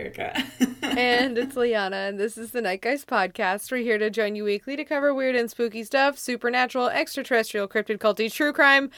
and 0.82 1.36
it's 1.36 1.56
Liana, 1.56 1.96
and 1.96 2.18
this 2.18 2.38
is 2.38 2.52
the 2.52 2.62
Night 2.62 2.80
Guys 2.80 3.04
podcast. 3.04 3.70
We're 3.70 3.78
here 3.78 3.98
to 3.98 4.08
join 4.08 4.34
you 4.34 4.44
weekly 4.44 4.74
to 4.76 4.84
cover 4.84 5.12
weird 5.12 5.36
and 5.36 5.50
spooky 5.50 5.84
stuff, 5.84 6.18
supernatural, 6.18 6.88
extraterrestrial, 6.88 7.68
cryptid, 7.68 7.98
culty, 7.98 8.32
true 8.32 8.54
crime. 8.54 8.90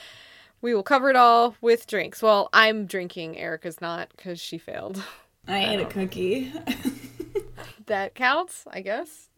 We 0.60 0.74
will 0.74 0.84
cover 0.84 1.10
it 1.10 1.16
all 1.16 1.56
with 1.60 1.88
drinks. 1.88 2.22
Well, 2.22 2.48
I'm 2.52 2.86
drinking. 2.86 3.36
Erica's 3.36 3.80
not 3.80 4.10
because 4.16 4.40
she 4.40 4.58
failed. 4.58 5.02
I 5.48 5.64
ate 5.64 5.80
a 5.80 5.86
cookie. 5.86 6.52
that 7.86 8.14
counts, 8.14 8.64
I 8.70 8.80
guess. 8.80 9.28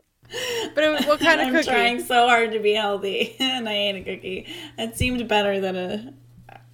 But 0.74 0.84
it, 0.84 1.06
what 1.06 1.18
kind 1.18 1.40
of 1.40 1.46
I'm 1.46 1.54
cookie? 1.54 1.70
trying 1.70 2.04
so 2.04 2.28
hard 2.28 2.52
to 2.52 2.58
be 2.58 2.74
healthy, 2.74 3.36
and 3.40 3.66
I 3.66 3.72
ate 3.72 3.96
a 3.96 4.02
cookie. 4.02 4.48
It 4.76 4.98
seemed 4.98 5.26
better 5.28 5.60
than 5.60 5.76
a, 5.76 6.14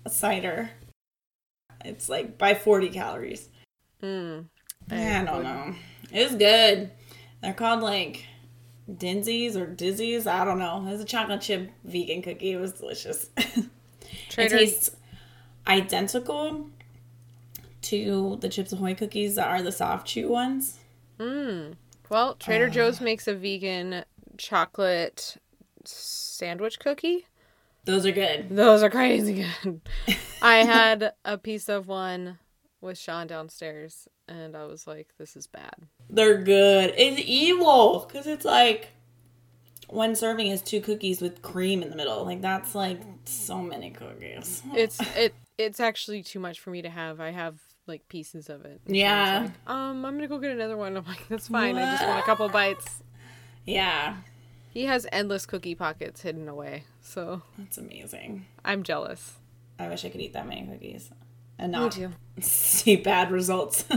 a 0.05 0.11
cider. 0.11 0.71
It's 1.85 2.09
like 2.09 2.37
by 2.37 2.55
40 2.55 2.89
calories. 2.89 3.49
Mm, 4.03 4.47
I 4.91 5.25
don't 5.25 5.43
know. 5.43 5.75
It 6.13 6.25
was 6.25 6.35
good. 6.37 6.91
They're 7.43 7.55
called 7.55 7.81
like 7.83 8.25
Dinsies 8.91 9.55
or 9.57 9.67
Dizzies. 9.67 10.27
I 10.27 10.45
don't 10.45 10.59
know. 10.59 10.85
It 10.87 10.91
was 10.93 11.01
a 11.01 11.05
chocolate 11.05 11.41
chip 11.41 11.71
vegan 11.85 12.23
cookie. 12.23 12.53
It 12.53 12.61
was 12.61 12.73
delicious. 12.73 13.31
Trader- 14.29 14.57
It 14.57 14.59
tastes 14.59 14.91
identical 15.67 16.69
to 17.83 18.37
the 18.41 18.49
Chips 18.49 18.73
Ahoy 18.73 18.95
cookies 18.95 19.37
that 19.37 19.49
are 19.49 19.63
the 19.63 19.73
soft 19.73 20.07
chew 20.07 20.29
ones. 20.29 20.79
Mm. 21.19 21.75
Well, 22.09 22.35
Trader 22.35 22.69
Joe's 22.69 23.01
makes 23.01 23.29
a 23.29 23.35
vegan 23.35 24.05
chocolate 24.37 25.37
sandwich 25.85 26.79
cookie. 26.79 27.27
Those 27.85 28.05
are 28.05 28.13
good. 28.13 28.49
Those 28.51 28.83
are 28.83 28.91
crazy 28.91 29.47
good. 29.65 29.81
I 30.43 30.57
had 30.59 31.13
a 31.25 31.39
piece 31.39 31.69
of 31.69 31.87
one 31.89 32.39
with 32.81 32.99
Sean 32.99 33.27
downstairs, 33.27 34.09
and 34.29 34.57
I 34.57 34.65
was 34.65 34.87
like, 34.87 35.09
"This 35.19 35.37
is 35.37 35.47
bad." 35.47 35.75
They're 36.09 36.39
good. 36.43 36.95
It's 36.97 37.21
evil 37.25 38.07
because 38.07 38.27
it's 38.27 38.45
like 38.45 38.91
one 39.89 40.15
serving 40.15 40.49
is 40.49 40.63
two 40.63 40.81
cookies 40.81 41.21
with 41.21 41.43
cream 41.43 41.83
in 41.83 41.91
the 41.91 41.97
middle. 41.97 42.25
Like 42.25 42.41
that's 42.41 42.75
like 42.75 43.01
so 43.25 43.59
many 43.59 43.91
cookies. 43.91 44.63
It's 44.75 45.01
it 45.17 45.35
it's 45.59 45.81
actually 45.81 46.23
too 46.23 46.41
much 46.41 46.61
for 46.61 46.71
me 46.71 46.83
to 46.83 46.91
have. 46.91 47.21
I 47.21 47.31
have 47.31 47.59
like 47.87 48.09
pieces 48.09 48.49
of 48.49 48.65
it. 48.65 48.81
Yeah. 48.87 49.43
like, 49.43 49.53
um, 49.67 50.05
I'm 50.05 50.15
gonna 50.17 50.29
go 50.29 50.39
get 50.39 50.53
another 50.53 50.77
one. 50.77 50.97
I'm 50.97 51.05
like, 51.05 51.29
that's 51.29 51.49
fine. 51.49 51.77
I 51.77 51.93
just 51.93 52.07
want 52.07 52.21
a 52.21 52.23
couple 52.23 52.49
bites. 52.49 53.03
Yeah, 53.67 54.17
He 54.71 54.85
has 54.87 55.07
endless 55.13 55.45
cookie 55.47 55.75
pockets 55.75 56.23
hidden 56.23 56.49
away, 56.49 56.85
so 57.03 57.43
that's 57.59 57.77
amazing. 57.79 58.47
I'm 58.65 58.83
jealous. 58.83 59.35
I 59.79 59.89
wish 59.89 60.05
I 60.05 60.09
could 60.09 60.21
eat 60.21 60.33
that 60.33 60.49
many 60.49 60.67
cookies 60.67 61.11
and 61.61 61.73
not 61.73 61.99
see 62.41 62.97
bad 62.97 63.31
results. 63.31 63.85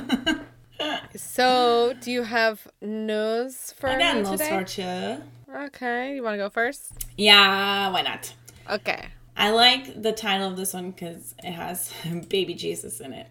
So, 1.16 1.94
do 2.02 2.12
you 2.12 2.24
have 2.24 2.68
news 2.82 3.72
for 3.78 3.88
I 3.88 4.00
got 4.00 4.18
me 4.18 4.38
today? 4.38 5.20
Okay, 5.56 6.16
you 6.16 6.24
want 6.24 6.34
to 6.34 6.38
go 6.38 6.50
first? 6.50 6.92
Yeah, 7.16 7.90
why 7.92 8.02
not? 8.02 8.34
Okay. 8.70 9.08
I 9.36 9.50
like 9.50 10.02
the 10.02 10.12
title 10.12 10.48
of 10.50 10.58
this 10.58 10.74
one 10.74 10.92
because 10.92 11.34
it 11.44 11.52
has 11.52 11.92
baby 12.30 12.54
Jesus 12.54 13.00
in 13.00 13.14
it. 13.14 13.28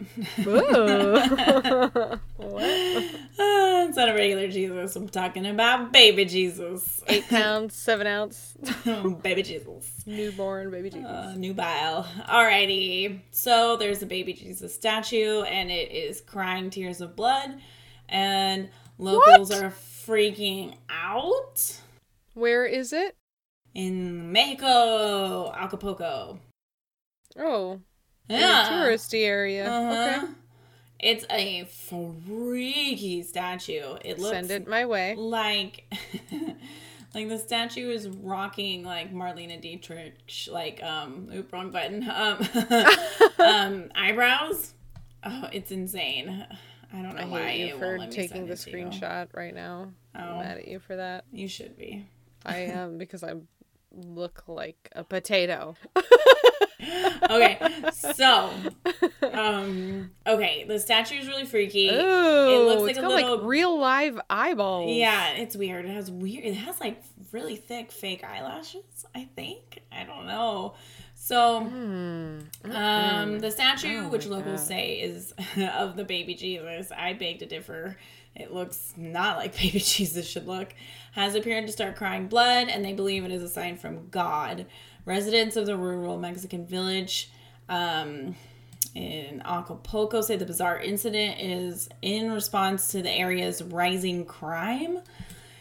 Ooh. 0.46 2.18
what? 2.36 3.04
Ah, 3.38 3.84
Instead 3.84 4.08
of 4.10 4.14
regular 4.16 4.48
Jesus, 4.48 4.94
I'm 4.94 5.08
talking 5.08 5.46
about 5.46 5.92
baby 5.92 6.24
Jesus. 6.24 7.02
Eight 7.08 7.28
pounds, 7.28 7.74
seven 7.74 8.06
ounce, 8.06 8.54
baby 9.22 9.42
Jesus. 9.42 10.02
newborn 10.06 10.70
baby 10.70 10.90
Jesus. 10.90 11.06
Uh, 11.08 11.34
nubile. 11.36 12.06
Alrighty. 12.28 13.20
So 13.32 13.76
there's 13.76 14.02
a 14.02 14.06
baby 14.06 14.32
Jesus 14.34 14.74
statue, 14.74 15.42
and 15.42 15.70
it 15.70 15.90
is 15.90 16.20
crying 16.20 16.70
tears 16.70 17.00
of 17.00 17.16
blood, 17.16 17.58
and 18.08 18.68
locals 18.98 19.50
What? 19.50 19.62
are 19.64 19.70
freaking 19.70 20.74
out 20.90 21.80
Where 22.34 22.64
is 22.66 22.92
it? 22.92 23.16
In 23.74 24.30
Mexico, 24.32 25.50
Acapulco. 25.52 26.38
Oh, 27.38 27.80
Yeah. 28.28 28.66
a 28.66 28.70
touristy 28.70 29.24
area. 29.24 29.70
Uh-huh. 29.70 30.20
Okay. 30.26 30.32
It's 31.00 31.24
a 31.30 31.64
freaky 31.64 33.22
statue. 33.22 33.96
It 34.04 34.18
looks 34.18 34.36
Send 34.36 34.50
it 34.52 34.68
my 34.68 34.84
way. 34.86 35.16
like 35.16 35.84
like 37.14 37.28
the 37.28 37.38
statue 37.38 37.90
is 37.90 38.08
rocking 38.08 38.84
like 38.84 39.12
Marlene 39.12 39.60
Dietrich 39.60 40.14
like 40.48 40.80
um 40.82 41.28
oop 41.34 41.52
wrong 41.52 41.70
button 41.72 42.08
um 42.14 42.38
um 43.38 43.90
eyebrows. 43.96 44.74
Oh, 45.24 45.48
it's 45.52 45.72
insane. 45.72 46.46
I 46.92 47.02
don't 47.02 47.16
know 47.16 47.22
I 47.22 47.26
why 47.26 47.52
you 47.52 47.78
for 47.78 47.98
taking 48.06 48.46
the 48.46 48.54
to 48.56 48.70
you. 48.70 48.76
screenshot 48.76 49.28
right 49.34 49.54
now. 49.54 49.90
I'm 50.14 50.28
Oh. 50.28 50.38
mad 50.38 50.58
at 50.58 50.68
you 50.68 50.78
for 50.78 50.94
that. 50.96 51.24
You 51.32 51.48
should 51.48 51.76
be. 51.76 52.06
I 52.44 52.58
am 52.58 52.98
because 52.98 53.24
I 53.24 53.34
look 53.94 54.44
like 54.46 54.88
a 54.94 55.04
potato. 55.04 55.74
Okay, 57.30 57.58
so 57.92 58.50
um 59.32 60.10
okay, 60.26 60.64
the 60.66 60.80
statue 60.80 61.14
is 61.20 61.28
really 61.28 61.44
freaky. 61.46 61.88
Ooh, 61.88 61.92
it 61.92 62.66
looks 62.66 62.82
like 62.82 62.96
a 63.04 63.08
little 63.08 63.36
like 63.38 63.46
real 63.46 63.78
live 63.78 64.20
eyeballs. 64.28 64.90
Yeah, 64.96 65.30
it's 65.34 65.56
weird. 65.56 65.84
It 65.84 65.92
has 65.94 66.10
weird. 66.10 66.44
It 66.44 66.54
has 66.54 66.80
like 66.80 67.00
really 67.30 67.54
thick 67.54 67.92
fake 67.92 68.24
eyelashes. 68.24 69.06
I 69.14 69.28
think. 69.36 69.80
I 69.92 70.02
don't 70.02 70.26
know. 70.26 70.74
So, 71.14 71.60
Hmm. 71.60 72.38
um, 72.74 73.38
the 73.38 73.50
statue, 73.52 74.00
Oh 74.06 74.08
which 74.08 74.26
locals 74.26 74.60
God. 74.62 74.68
say 74.68 74.94
is 75.00 75.32
of 75.56 75.94
the 75.96 76.04
baby 76.04 76.34
Jesus, 76.34 76.90
I 76.90 77.12
beg 77.12 77.38
to 77.38 77.46
differ. 77.46 77.96
It 78.34 78.52
looks 78.52 78.94
not 78.96 79.36
like 79.36 79.56
baby 79.56 79.80
Jesus 79.80 80.28
should 80.28 80.46
look. 80.46 80.74
Has 81.12 81.34
appeared 81.34 81.66
to 81.66 81.72
start 81.72 81.96
crying 81.96 82.28
blood, 82.28 82.68
and 82.68 82.84
they 82.84 82.92
believe 82.92 83.24
it 83.24 83.32
is 83.32 83.42
a 83.42 83.48
sign 83.48 83.76
from 83.76 84.08
God. 84.08 84.66
Residents 85.04 85.56
of 85.56 85.66
the 85.66 85.76
rural 85.76 86.18
Mexican 86.18 86.66
village. 86.66 87.30
Um, 87.68 88.36
in 88.94 89.40
Acapulco 89.44 90.20
say 90.20 90.36
the 90.36 90.44
bizarre 90.44 90.78
incident 90.78 91.40
is 91.40 91.88
in 92.02 92.30
response 92.30 92.90
to 92.92 93.02
the 93.02 93.10
area's 93.10 93.62
rising 93.62 94.24
crime. 94.24 94.98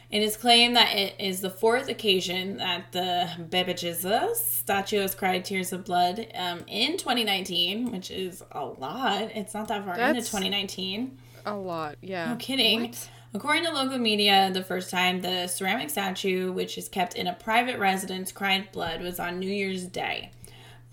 It 0.09 0.21
is 0.21 0.35
claimed 0.35 0.75
that 0.75 0.93
it 0.93 1.15
is 1.17 1.39
the 1.39 1.49
fourth 1.49 1.87
occasion 1.87 2.57
that 2.57 2.91
the 2.91 3.29
Bebe 3.49 3.73
Jesus 3.73 4.45
statue 4.45 4.99
has 4.99 5.15
cried 5.15 5.45
tears 5.45 5.71
of 5.71 5.85
blood 5.85 6.27
um, 6.35 6.65
in 6.67 6.97
2019, 6.97 7.93
which 7.93 8.11
is 8.11 8.43
a 8.51 8.65
lot. 8.65 9.31
It's 9.33 9.53
not 9.53 9.69
that 9.69 9.85
far 9.85 9.97
into 9.97 10.19
2019. 10.19 11.17
A 11.45 11.55
lot, 11.55 11.95
yeah. 12.01 12.29
No 12.31 12.35
kidding. 12.37 12.81
What? 12.81 13.09
According 13.33 13.63
to 13.65 13.71
local 13.71 13.97
media, 13.97 14.49
the 14.53 14.63
first 14.63 14.89
time 14.89 15.21
the 15.21 15.47
ceramic 15.47 15.89
statue, 15.89 16.51
which 16.51 16.77
is 16.77 16.89
kept 16.89 17.15
in 17.15 17.27
a 17.27 17.33
private 17.33 17.79
residence, 17.79 18.31
cried 18.31 18.71
blood 18.71 19.01
was 19.01 19.19
on 19.19 19.39
New 19.39 19.49
Year's 19.51 19.85
Day. 19.85 20.31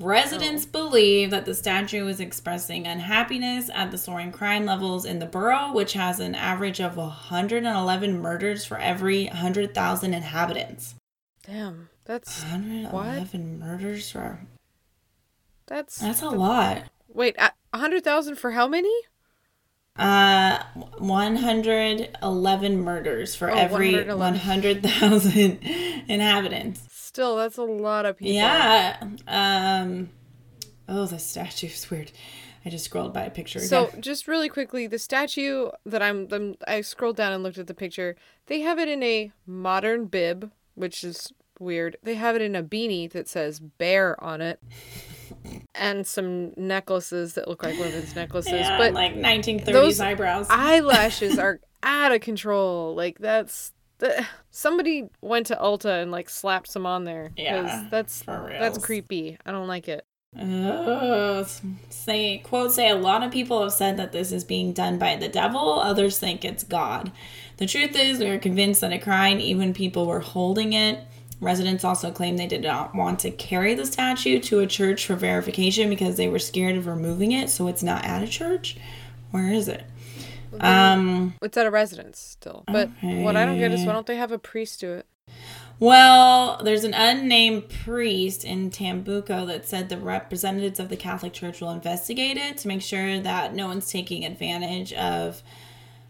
Residents 0.01 0.65
Oh. 0.65 0.71
believe 0.71 1.31
that 1.31 1.45
the 1.45 1.55
statue 1.55 2.05
was 2.05 2.21
expressing 2.21 2.87
unhappiness 2.87 3.69
at 3.75 3.91
the 3.91 3.99
soaring 3.99 4.31
crime 4.31 4.65
levels 4.65 5.05
in 5.05 5.19
the 5.19 5.27
borough, 5.27 5.73
which 5.73 5.95
has 5.95 6.21
an 6.21 6.37
average 6.37 6.81
of 6.81 6.97
111 6.97 8.21
murders 8.21 8.65
for 8.65 8.79
every 8.79 9.27
100,000 9.27 10.15
inhabitants. 10.15 10.95
Damn, 11.45 11.89
that's 12.05 12.43
111 12.45 13.59
murders 13.59 14.13
for. 14.13 14.47
that's 15.67 15.99
That's 15.99 16.23
a 16.23 16.31
lot. 16.31 16.85
wait, 17.09 17.37
hundred 17.75 18.05
thousand 18.05 18.37
for 18.37 18.53
how 18.53 18.69
many? 18.69 18.93
Uh, 19.99 20.63
111 20.99 22.81
murders 22.81 23.35
for 23.35 23.51
Oh, 23.51 23.55
every 23.55 23.93
111. 23.95 24.35
100,000 24.39 25.59
inhabitants. 26.09 26.83
Still, 26.91 27.37
that's 27.37 27.57
a 27.57 27.63
lot 27.63 28.07
of 28.07 28.17
people. 28.17 28.33
Yeah. 28.35 28.97
Um. 29.27 30.11
Oh, 30.89 31.07
the 31.07 31.19
statue 31.19 31.67
is 31.67 31.91
weird. 31.91 32.13
I 32.65 32.71
just 32.71 32.85
scrolled 32.87 33.13
by 33.13 33.23
a 33.23 33.31
picture. 33.31 33.61
So 33.61 33.89
again. 33.89 34.03
just 34.03 34.29
really 34.29 34.49
quickly, 34.49 34.87
the 34.87 34.99
statue 34.99 35.71
that 35.87 36.03
I'm, 36.03 36.29
I'm 36.31 36.57
I 36.67 36.81
scrolled 36.83 37.17
down 37.17 37.33
and 37.33 37.43
looked 37.43 37.59
at 37.59 37.67
the 37.67 37.75
picture. 37.75 38.17
They 38.47 38.61
have 38.61 38.79
it 38.79 38.89
in 38.89 39.03
a 39.03 39.33
modern 39.47 40.07
bib, 40.07 40.51
which 40.75 41.03
is 41.05 41.33
weird. 41.59 41.97
They 42.03 42.15
have 42.15 42.37
it 42.37 42.43
in 42.43 42.55
a 42.55 42.63
beanie 42.63 43.11
that 43.13 43.29
says 43.29 43.59
bear 43.61 44.23
on 44.23 44.41
it. 44.41 44.63
And 45.75 46.07
some 46.07 46.53
necklaces 46.57 47.35
that 47.35 47.49
look 47.49 47.63
like 47.63 47.79
women's 47.79 48.15
necklaces, 48.15 48.53
yeah, 48.53 48.79
but 48.79 48.95
like 48.95 49.15
1930s 49.15 49.73
those 49.73 50.01
eyebrows. 50.01 50.47
eyelashes 50.51 51.39
are 51.39 51.61
out 51.83 52.13
of 52.13 52.21
control. 52.21 52.95
Like 52.95 53.19
that's 53.19 53.73
the, 53.99 54.27
somebody 54.51 55.09
went 55.21 55.47
to 55.49 55.57
Ulta 55.57 56.03
and 56.03 56.11
like 56.11 56.31
slapped 56.31 56.69
some 56.69 56.87
on 56.87 57.05
there. 57.05 57.33
Yeah, 57.37 57.87
that's 57.91 58.23
that's 58.23 58.79
creepy. 58.79 59.39
I 59.45 59.51
don't 59.51 59.69
like 59.69 59.89
it. 59.89 60.05
Say 61.91 62.39
quote 62.39 62.73
say 62.73 62.91
a 62.91 62.97
lot 62.97 63.23
of 63.23 63.31
people 63.33 63.63
have 63.63 63.73
said 63.73 63.97
that 63.97 64.13
this 64.13 64.31
is 64.31 64.45
being 64.45 64.73
done 64.73 64.99
by 64.99 65.17
the 65.17 65.29
devil. 65.29 65.81
Others 65.81 66.19
think 66.19 66.45
it's 66.45 66.65
God. 66.65 67.13
The 67.57 67.67
truth 67.67 67.97
is, 67.97 68.21
we 68.21 68.27
are 68.27 68.39
convinced 68.39 68.81
that 68.83 68.93
it 68.93 69.03
cried 69.03 69.41
even 69.41 69.75
people 69.75 70.07
were 70.07 70.21
holding 70.21 70.75
it. 70.75 71.01
Residents 71.41 71.85
also 71.85 72.11
claim 72.11 72.37
they 72.37 72.47
did 72.49 72.63
not 72.63 72.95
want 72.95 73.21
to 73.21 73.31
carry 73.31 73.75
the 73.75 73.87
statue 73.87 74.41
to 74.41 74.59
a 74.61 74.67
church 74.67 75.07
for 75.07 75.15
verification 75.15 75.89
because 75.89 76.17
they 76.17 76.29
were 76.29 76.39
scared 76.39 76.77
of 76.77 76.87
removing 76.87 77.33
it, 77.33 77.49
so 77.49 77.69
it's 77.69 77.83
not 77.83 78.05
at 78.05 78.23
a 78.23 78.27
church. 78.27 78.77
Where 79.31 79.53
is 79.53 79.69
it? 79.69 79.85
Um, 80.61 81.35
It's 81.43 81.57
at 81.57 81.67
a 81.67 81.71
residence 81.71 82.19
still. 82.19 82.65
But 82.67 82.91
what 83.03 83.37
I 83.37 83.45
don't 83.45 83.59
get 83.59 83.73
is 83.73 83.85
why 83.85 83.93
don't 83.93 84.07
they 84.07 84.17
have 84.17 84.33
a 84.33 84.39
priest 84.39 84.81
do 84.81 84.93
it? 84.95 85.07
well, 85.81 86.61
there's 86.65 86.83
an 86.83 86.95
unnamed 86.95 87.69
priest 87.69 88.45
in 88.45 88.71
Tambuco 88.71 89.47
that 89.47 89.69
said 89.69 89.89
the 89.89 89.97
representatives 89.97 90.81
of 90.81 90.89
the 90.89 90.97
Catholic 90.97 91.33
Church 91.33 91.61
will 91.61 91.71
investigate 91.71 92.37
it 92.37 92.59
to 92.59 92.69
make 92.69 92.83
sure 92.83 93.21
that 93.21 93.55
no 93.55 93.69
one's 93.69 93.89
taking 93.89 94.25
advantage 94.25 94.93
of 94.95 95.43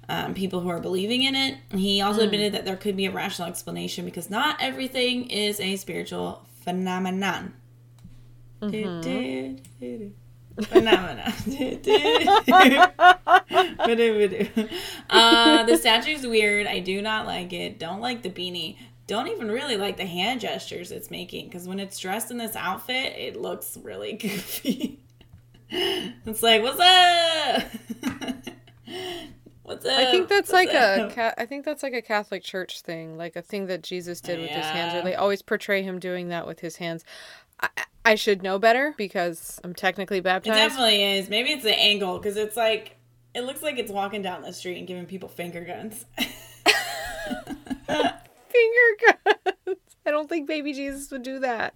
um, 0.09 0.35
people 0.35 0.61
who 0.61 0.69
are 0.69 0.81
believing 0.81 1.23
in 1.23 1.35
it. 1.35 1.57
He 1.71 2.01
also 2.01 2.23
admitted 2.23 2.55
that 2.55 2.65
there 2.65 2.77
could 2.77 2.97
be 2.97 3.07
a 3.07 3.11
rational 3.11 3.49
explanation 3.49 4.05
because 4.05 4.31
not 4.31 4.57
everything 4.61 5.29
is 5.31 5.61
a 5.61 5.77
spiritual 5.77 6.47
phenomenon. 6.65 7.55
Phenomenon. 10.63 11.33
uh, 15.11 15.63
the 15.65 15.77
statue's 15.77 16.27
weird. 16.27 16.67
I 16.67 16.81
do 16.81 17.01
not 17.01 17.27
like 17.27 17.53
it. 17.53 17.79
Don't 17.79 18.01
like 18.01 18.23
the 18.23 18.31
beanie. 18.31 18.77
Don't 19.07 19.29
even 19.29 19.51
really 19.51 19.77
like 19.77 19.97
the 19.97 20.07
hand 20.07 20.41
gestures 20.41 20.91
it's 20.91 21.11
making 21.11 21.47
because 21.47 21.69
when 21.69 21.79
it's 21.79 21.99
dressed 21.99 22.31
in 22.31 22.39
this 22.39 22.57
outfit, 22.57 23.15
it 23.17 23.37
looks 23.37 23.79
really 23.83 24.13
goofy. 24.21 24.99
it's 25.71 26.43
like, 26.43 26.63
what's 26.63 26.81
up? 26.81 27.63
what's 29.69 29.87
up? 29.87 29.99
I 29.99 30.11
think 30.11 30.29
that's 30.29 30.51
What's 30.51 30.67
like 30.67 30.73
a 30.75 31.05
up?" 31.05 31.15
ca- 31.15 31.35
I 31.39 31.47
think 31.47 31.65
that's 31.65 31.83
like 31.83 31.95
a 31.95 32.03
Catholic 32.03 32.43
Church 32.43 32.81
thing, 32.81 33.17
like 33.17 33.37
a 33.37 33.43
thing 33.43 33.67
that 33.67 33.83
Jesus 33.83 34.21
did 34.21 34.41
with 34.41 34.51
his 34.51 34.67
hands. 34.67 34.95
Or 34.95 35.03
they 35.03 35.15
always 35.15 35.43
portray 35.43 35.83
him 35.83 35.99
doing 35.99 36.29
that 36.29 36.47
with 36.47 36.61
his 36.61 36.77
hands. 36.77 37.05
I, 37.61 37.69
I 38.05 38.15
should 38.15 38.43
know 38.43 38.59
better 38.59 38.95
because 38.97 39.61
I'm 39.63 39.75
technically 39.75 40.21
baptized. 40.21 40.57
It 40.57 40.61
definitely 40.61 41.03
is. 41.05 41.29
Maybe 41.29 41.51
it's 41.51 41.63
the 41.65 41.79
angle 41.79 42.19
because 42.19 42.37
it's 42.37 42.57
like 42.57 42.97
it 43.35 43.43
looks 43.43 43.63
like 43.63 43.79
it's 43.79 43.93
walking 43.93 44.23
down 44.23 44.43
the 44.43 44.53
street 44.53 44.79
and 44.79 44.87
giving 44.87 45.07
people 45.07 45.29
finger 45.29 45.65
guns. 45.65 46.07
Finger 48.49 49.15
guns. 49.25 49.79
I 50.07 50.11
don't 50.11 50.29
think 50.29 50.49
baby 50.49 50.73
Jesus 50.73 51.11
would 51.11 51.23
do 51.23 51.41
that. 51.41 51.75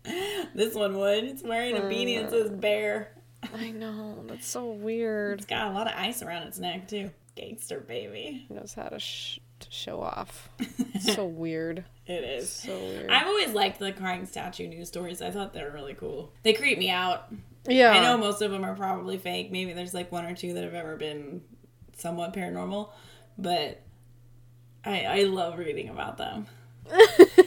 this 0.54 0.74
one 0.74 0.96
would. 0.98 1.24
It's 1.24 1.42
wearing 1.42 1.76
a 1.76 1.80
beanie 1.80 2.16
that 2.18 2.26
uh, 2.28 2.30
says 2.30 2.50
bear. 2.50 3.12
I 3.54 3.70
know 3.70 4.24
that's 4.26 4.46
so 4.46 4.70
weird. 4.70 5.38
It's 5.40 5.46
got 5.46 5.68
a 5.68 5.70
lot 5.72 5.86
of 5.86 5.94
ice 5.96 6.22
around 6.22 6.44
its 6.44 6.58
neck 6.58 6.88
too. 6.88 7.10
Gangster 7.34 7.80
baby. 7.80 8.46
Knows 8.50 8.74
how 8.74 8.88
to, 8.88 8.98
sh- 8.98 9.38
to 9.60 9.70
show 9.70 10.00
off. 10.00 10.48
So 11.00 11.26
weird. 11.26 11.84
It 12.06 12.22
is. 12.22 12.48
So 12.48 12.78
weird. 12.78 13.10
I've 13.10 13.26
always 13.26 13.52
liked 13.54 13.80
the 13.80 13.90
crying 13.92 14.24
statue 14.26 14.68
news 14.68 14.86
stories. 14.88 15.20
I 15.20 15.32
thought 15.32 15.52
they 15.52 15.62
were 15.64 15.72
really 15.72 15.94
cool. 15.94 16.32
They 16.44 16.52
creep 16.52 16.78
me 16.78 16.90
out. 16.90 17.32
yeah. 17.66 17.90
I 17.90 18.00
know 18.00 18.16
most 18.16 18.40
of 18.40 18.52
them 18.52 18.64
are 18.64 18.76
probably 18.76 19.18
fake. 19.18 19.50
Maybe 19.50 19.72
there's 19.72 19.94
like 19.94 20.12
one 20.12 20.24
or 20.24 20.34
two 20.36 20.52
that 20.54 20.62
have 20.62 20.74
ever 20.74 20.94
been 20.96 21.42
somewhat 21.96 22.34
paranormal, 22.34 22.90
but 23.36 23.82
I 24.84 25.04
I 25.04 25.22
love 25.24 25.58
reading 25.58 25.88
about 25.88 26.18
them. 26.18 26.46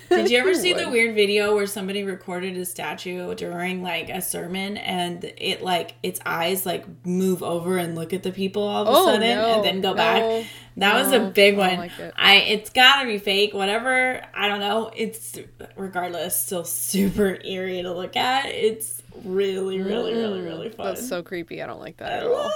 Did 0.10 0.30
you 0.32 0.38
ever 0.40 0.54
see 0.56 0.74
the 0.74 0.90
weird 0.90 1.14
video 1.14 1.56
where 1.56 1.68
somebody 1.68 2.04
recorded 2.04 2.56
a 2.58 2.66
statue 2.66 3.36
during 3.36 3.84
like 3.84 4.10
a 4.10 4.22
sermon 4.22 4.78
and 4.78 5.24
it 5.38 5.62
like 5.62 5.96
its 6.04 6.20
eyes 6.26 6.66
like 6.66 6.86
move 7.06 7.44
over 7.44 7.78
and 7.78 7.96
look 7.96 8.14
at 8.14 8.24
the 8.24 8.32
people 8.32 8.64
all 8.64 8.84
of 8.84 8.88
a 8.88 8.92
Oh, 8.92 9.06
sudden 9.06 9.22
no, 9.38 9.56
and 9.56 9.64
then 9.66 9.82
go 9.82 9.90
no, 9.92 9.96
back? 9.96 10.46
That 10.78 10.94
was 11.04 11.12
a 11.12 11.20
big 11.30 11.58
one. 11.58 11.70
don't 11.72 11.78
like 11.80 12.00
it. 12.00 12.14
I 12.18 12.36
it's 12.38 12.70
gotta 12.70 13.08
be 13.08 13.18
fake. 13.18 13.54
Whatever. 13.54 14.22
I 14.34 14.48
don't 14.48 14.60
know. 14.62 14.92
It's 14.96 15.38
regardless 15.76 16.40
still 16.40 16.64
super 16.64 17.38
eerie 17.44 17.82
to 17.82 17.94
look 17.94 18.16
at. 18.16 18.46
It's 18.46 19.02
really, 19.24 19.82
really, 19.82 20.14
really, 20.14 20.42
really 20.42 20.70
fun. 20.70 20.88
That's 20.88 21.08
so 21.08 21.24
creepy. 21.24 21.62
I 21.62 21.68
don't 21.68 21.80
like 21.80 21.98
that 21.98 22.12
I 22.12 22.18
at 22.18 22.26
love 22.32 22.46
all. 22.46 22.52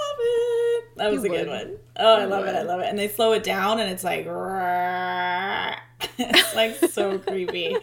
That 1.00 1.10
was 1.12 1.24
You 1.24 1.32
a 1.32 1.36
good 1.38 1.48
would. 1.48 1.68
one. 1.68 1.76
Oh, 1.96 2.16
I 2.18 2.20
You 2.22 2.26
love 2.28 2.46
it. 2.46 2.54
I 2.54 2.62
love 2.62 2.80
it. 2.80 2.86
And 2.86 2.98
they 2.98 3.08
slow 3.08 3.32
it 3.32 3.42
down, 3.42 3.80
and 3.80 3.90
it's 3.90 4.04
like, 4.04 4.26
it's 6.18 6.54
like 6.54 6.74
so 6.90 7.18
creepy. 7.26 7.74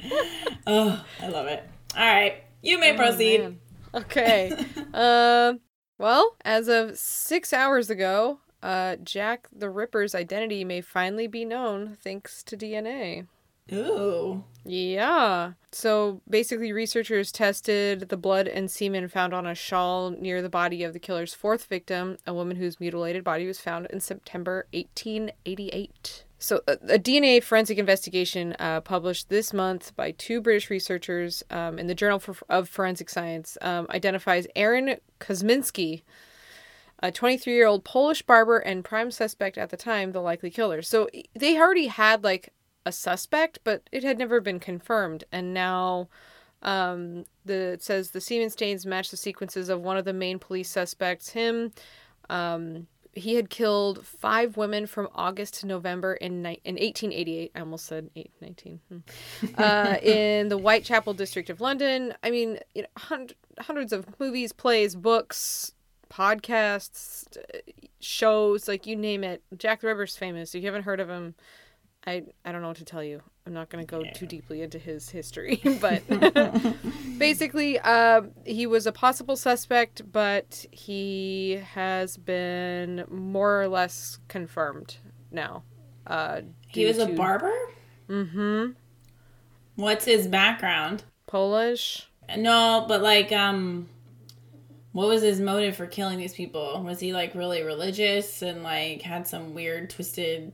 Oh, 0.67 1.03
I 1.21 1.27
love 1.27 1.47
it. 1.47 1.63
All 1.97 2.05
right, 2.05 2.43
you 2.61 2.79
may 2.79 2.95
proceed. 2.95 3.41
Oh, 3.41 3.43
man. 3.43 3.59
Okay. 3.95 4.53
um. 4.93 5.59
Well, 5.99 6.35
as 6.45 6.67
of 6.67 6.95
six 6.95 7.51
hours 7.51 7.89
ago, 7.89 8.37
uh, 8.61 8.97
Jack 8.97 9.47
the 9.51 9.67
Ripper's 9.71 10.13
identity 10.13 10.63
may 10.63 10.79
finally 10.79 11.25
be 11.25 11.43
known 11.43 11.97
thanks 12.03 12.43
to 12.43 12.55
DNA. 12.55 13.25
Ooh, 13.71 14.43
Yeah. 14.63 15.53
So 15.71 16.21
basically, 16.29 16.71
researchers 16.71 17.31
tested 17.31 18.09
the 18.09 18.17
blood 18.17 18.47
and 18.47 18.71
semen 18.71 19.07
found 19.09 19.33
on 19.33 19.45
a 19.45 19.53
shawl 19.53 20.11
near 20.11 20.41
the 20.41 20.49
body 20.49 20.83
of 20.83 20.93
the 20.93 20.99
killer's 20.99 21.33
fourth 21.33 21.65
victim, 21.65 22.17
a 22.25 22.33
woman 22.33 22.57
whose 22.57 22.79
mutilated 22.79 23.23
body 23.23 23.45
was 23.45 23.59
found 23.59 23.87
in 23.87 23.99
September 23.99 24.67
1888. 24.73 26.23
So, 26.39 26.61
a, 26.67 26.73
a 26.73 26.99
DNA 26.99 27.43
forensic 27.43 27.77
investigation 27.77 28.55
uh, 28.59 28.81
published 28.81 29.29
this 29.29 29.53
month 29.53 29.95
by 29.95 30.11
two 30.11 30.39
British 30.39 30.69
researchers 30.69 31.43
um, 31.49 31.79
in 31.79 31.87
the 31.87 31.95
Journal 31.95 32.19
for, 32.19 32.35
of 32.49 32.69
Forensic 32.69 33.09
Science 33.09 33.57
um, 33.61 33.87
identifies 33.89 34.47
Aaron 34.55 34.97
Kosminski, 35.19 36.03
a 36.99 37.11
23 37.11 37.53
year 37.53 37.67
old 37.67 37.83
Polish 37.83 38.21
barber 38.21 38.57
and 38.57 38.83
prime 38.83 39.11
suspect 39.11 39.57
at 39.57 39.69
the 39.69 39.77
time, 39.77 40.11
the 40.11 40.21
likely 40.21 40.49
killer. 40.49 40.81
So 40.81 41.09
they 41.35 41.57
already 41.57 41.87
had 41.87 42.23
like 42.23 42.53
a 42.87 42.91
suspect, 42.91 43.59
but 43.63 43.89
it 43.91 44.03
had 44.03 44.17
never 44.17 44.39
been 44.39 44.59
confirmed. 44.59 45.25
And 45.31 45.53
now 45.53 46.07
um, 46.61 47.25
the 47.45 47.73
it 47.73 47.83
says 47.83 48.11
the 48.11 48.21
semen 48.21 48.49
stains 48.49 48.85
match 48.85 49.11
the 49.11 49.17
sequences 49.17 49.69
of 49.69 49.81
one 49.81 49.97
of 49.97 50.05
the 50.05 50.13
main 50.13 50.39
police 50.39 50.69
suspects, 50.69 51.29
him. 51.29 51.71
Um, 52.29 52.87
he 53.13 53.35
had 53.35 53.49
killed 53.49 54.05
five 54.05 54.57
women 54.57 54.85
from 54.85 55.09
August 55.15 55.55
to 55.61 55.67
November 55.67 56.13
in 56.13 56.41
ni- 56.41 56.61
in 56.63 56.75
1888. 56.75 57.51
I 57.55 57.59
almost 57.59 57.85
said 57.85 58.09
eight, 58.15 58.31
19. 58.41 58.79
Hmm. 58.89 58.97
Uh, 59.57 59.97
in 60.03 60.49
the 60.49 60.57
Whitechapel 60.57 61.13
district 61.13 61.49
of 61.49 61.59
London. 61.59 62.13
I 62.23 62.29
mean, 62.29 62.59
you 62.75 62.83
know, 62.83 62.87
hund- 62.97 63.33
hundreds 63.59 63.91
of 63.91 64.19
movies, 64.19 64.51
plays, 64.53 64.95
books, 64.95 65.73
podcasts, 66.11 67.25
uh, 67.37 67.59
shows, 67.99 68.67
like 68.67 68.85
you 68.85 68.95
name 68.95 69.23
it. 69.23 69.41
Jack 69.57 69.81
the 69.81 69.87
Ripper's 69.87 70.15
famous. 70.15 70.53
If 70.53 70.61
you 70.61 70.67
haven't 70.67 70.83
heard 70.83 70.99
of 70.99 71.09
him, 71.09 71.35
I 72.07 72.23
I 72.45 72.53
don't 72.53 72.61
know 72.61 72.69
what 72.69 72.77
to 72.77 72.85
tell 72.85 73.03
you. 73.03 73.21
I'm 73.45 73.53
not 73.53 73.69
going 73.69 73.85
to 73.85 73.89
go 73.89 74.03
too 74.13 74.25
deeply 74.25 74.61
into 74.61 74.79
his 74.79 75.09
history, 75.09 75.61
but 75.81 76.03
basically, 77.17 77.79
um, 77.79 78.31
he 78.45 78.65
was 78.65 78.87
a 78.87 78.91
possible 78.91 79.35
suspect, 79.35 80.01
but 80.11 80.65
he 80.71 81.61
has 81.73 82.17
been 82.17 83.05
more 83.09 83.61
or 83.61 83.67
less 83.67 84.19
confirmed 84.29 84.97
now. 85.31 85.63
Uh, 86.05 86.41
he 86.67 86.85
was 86.85 86.97
a 86.97 87.07
barber. 87.07 87.53
Mm-hmm. 88.09 88.71
What's 89.75 90.05
his 90.05 90.27
background? 90.27 91.03
Polish. 91.27 92.07
No, 92.37 92.85
but 92.87 93.01
like, 93.01 93.31
um, 93.31 93.87
what 94.91 95.07
was 95.07 95.21
his 95.21 95.39
motive 95.39 95.75
for 95.75 95.87
killing 95.87 96.17
these 96.17 96.33
people? 96.33 96.81
Was 96.83 96.99
he 96.99 97.13
like 97.13 97.35
really 97.35 97.63
religious 97.63 98.41
and 98.41 98.63
like 98.63 99.01
had 99.01 99.27
some 99.27 99.53
weird 99.53 99.89
twisted 99.89 100.53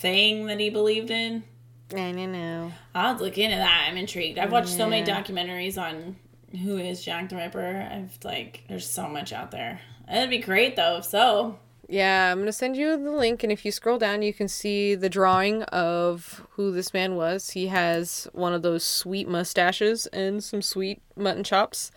thing 0.00 0.46
that 0.46 0.60
he 0.60 0.70
believed 0.70 1.10
in? 1.10 1.44
I 1.92 2.12
don't 2.12 2.32
know. 2.32 2.72
I'll 2.94 3.16
look 3.16 3.38
into 3.38 3.56
that. 3.56 3.86
I'm 3.88 3.96
intrigued. 3.96 4.38
I've 4.38 4.52
watched 4.52 4.68
so 4.68 4.88
many 4.88 5.06
documentaries 5.06 5.78
on 5.80 6.16
who 6.62 6.76
is 6.76 7.02
Jack 7.04 7.28
the 7.30 7.36
Ripper. 7.36 7.88
I've 7.90 8.18
like, 8.24 8.64
there's 8.68 8.88
so 8.88 9.08
much 9.08 9.32
out 9.32 9.50
there. 9.50 9.80
It'd 10.10 10.30
be 10.30 10.38
great 10.38 10.76
though. 10.76 10.98
If 10.98 11.04
so, 11.06 11.58
Yeah, 11.88 12.30
I'm 12.30 12.38
gonna 12.38 12.52
send 12.52 12.76
you 12.76 12.96
the 13.02 13.10
link, 13.10 13.42
and 13.42 13.50
if 13.50 13.64
you 13.64 13.72
scroll 13.72 13.98
down, 13.98 14.20
you 14.22 14.32
can 14.34 14.48
see 14.48 14.94
the 14.94 15.08
drawing 15.08 15.62
of 15.64 16.46
who 16.52 16.72
this 16.72 16.92
man 16.92 17.16
was. 17.16 17.50
He 17.50 17.68
has 17.68 18.28
one 18.32 18.52
of 18.52 18.62
those 18.62 18.84
sweet 18.84 19.26
mustaches 19.28 20.06
and 20.08 20.44
some 20.44 20.60
sweet 20.62 21.00
mutton 21.16 21.44
chops, 21.44 21.90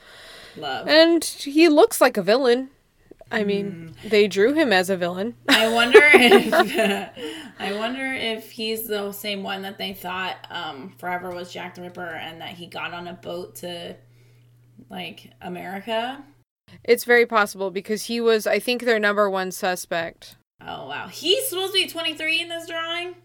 love. 0.58 0.88
and 0.88 1.24
he 1.24 1.68
looks 1.70 2.00
like 2.00 2.16
a 2.18 2.22
villain. 2.24 2.70
I 3.32 3.44
mean, 3.44 3.96
they 4.04 4.28
drew 4.28 4.54
him 4.54 4.74
as 4.74 4.90
a 4.90 4.98
villain. 4.98 5.36
I 5.48 5.72
wonder 5.72 6.00
if 6.04 6.54
I 7.60 7.74
wonder 7.74 8.06
if 8.14 8.52
he's 8.52 8.88
the 8.88 9.12
same 9.12 9.44
one 9.44 9.62
that 9.62 9.78
they 9.78 9.94
thought 9.94 10.36
um, 10.50 10.94
forever 10.98 11.32
was 11.32 11.52
Jack 11.52 11.76
the 11.76 11.82
Ripper, 11.82 12.06
and 12.06 12.42
that 12.42 12.52
he 12.52 12.68
got 12.68 12.94
on 12.94 13.08
a 13.08 13.14
boat 13.14 13.56
to 13.58 13.96
like 14.90 15.32
America. 15.42 16.24
It's 16.84 17.04
very 17.04 17.26
possible 17.26 17.72
because 17.72 18.06
he 18.06 18.22
was, 18.22 18.48
I 18.48 18.60
think, 18.60 18.84
their 18.84 19.00
number 19.00 19.30
one 19.30 19.52
suspect. 19.52 20.36
Oh 20.62 20.88
wow, 20.88 21.08
he's 21.08 21.48
supposed 21.48 21.74
to 21.74 21.84
be 21.84 21.88
23 21.88 22.42
in 22.42 22.50
this 22.50 22.68
drawing. 22.68 23.16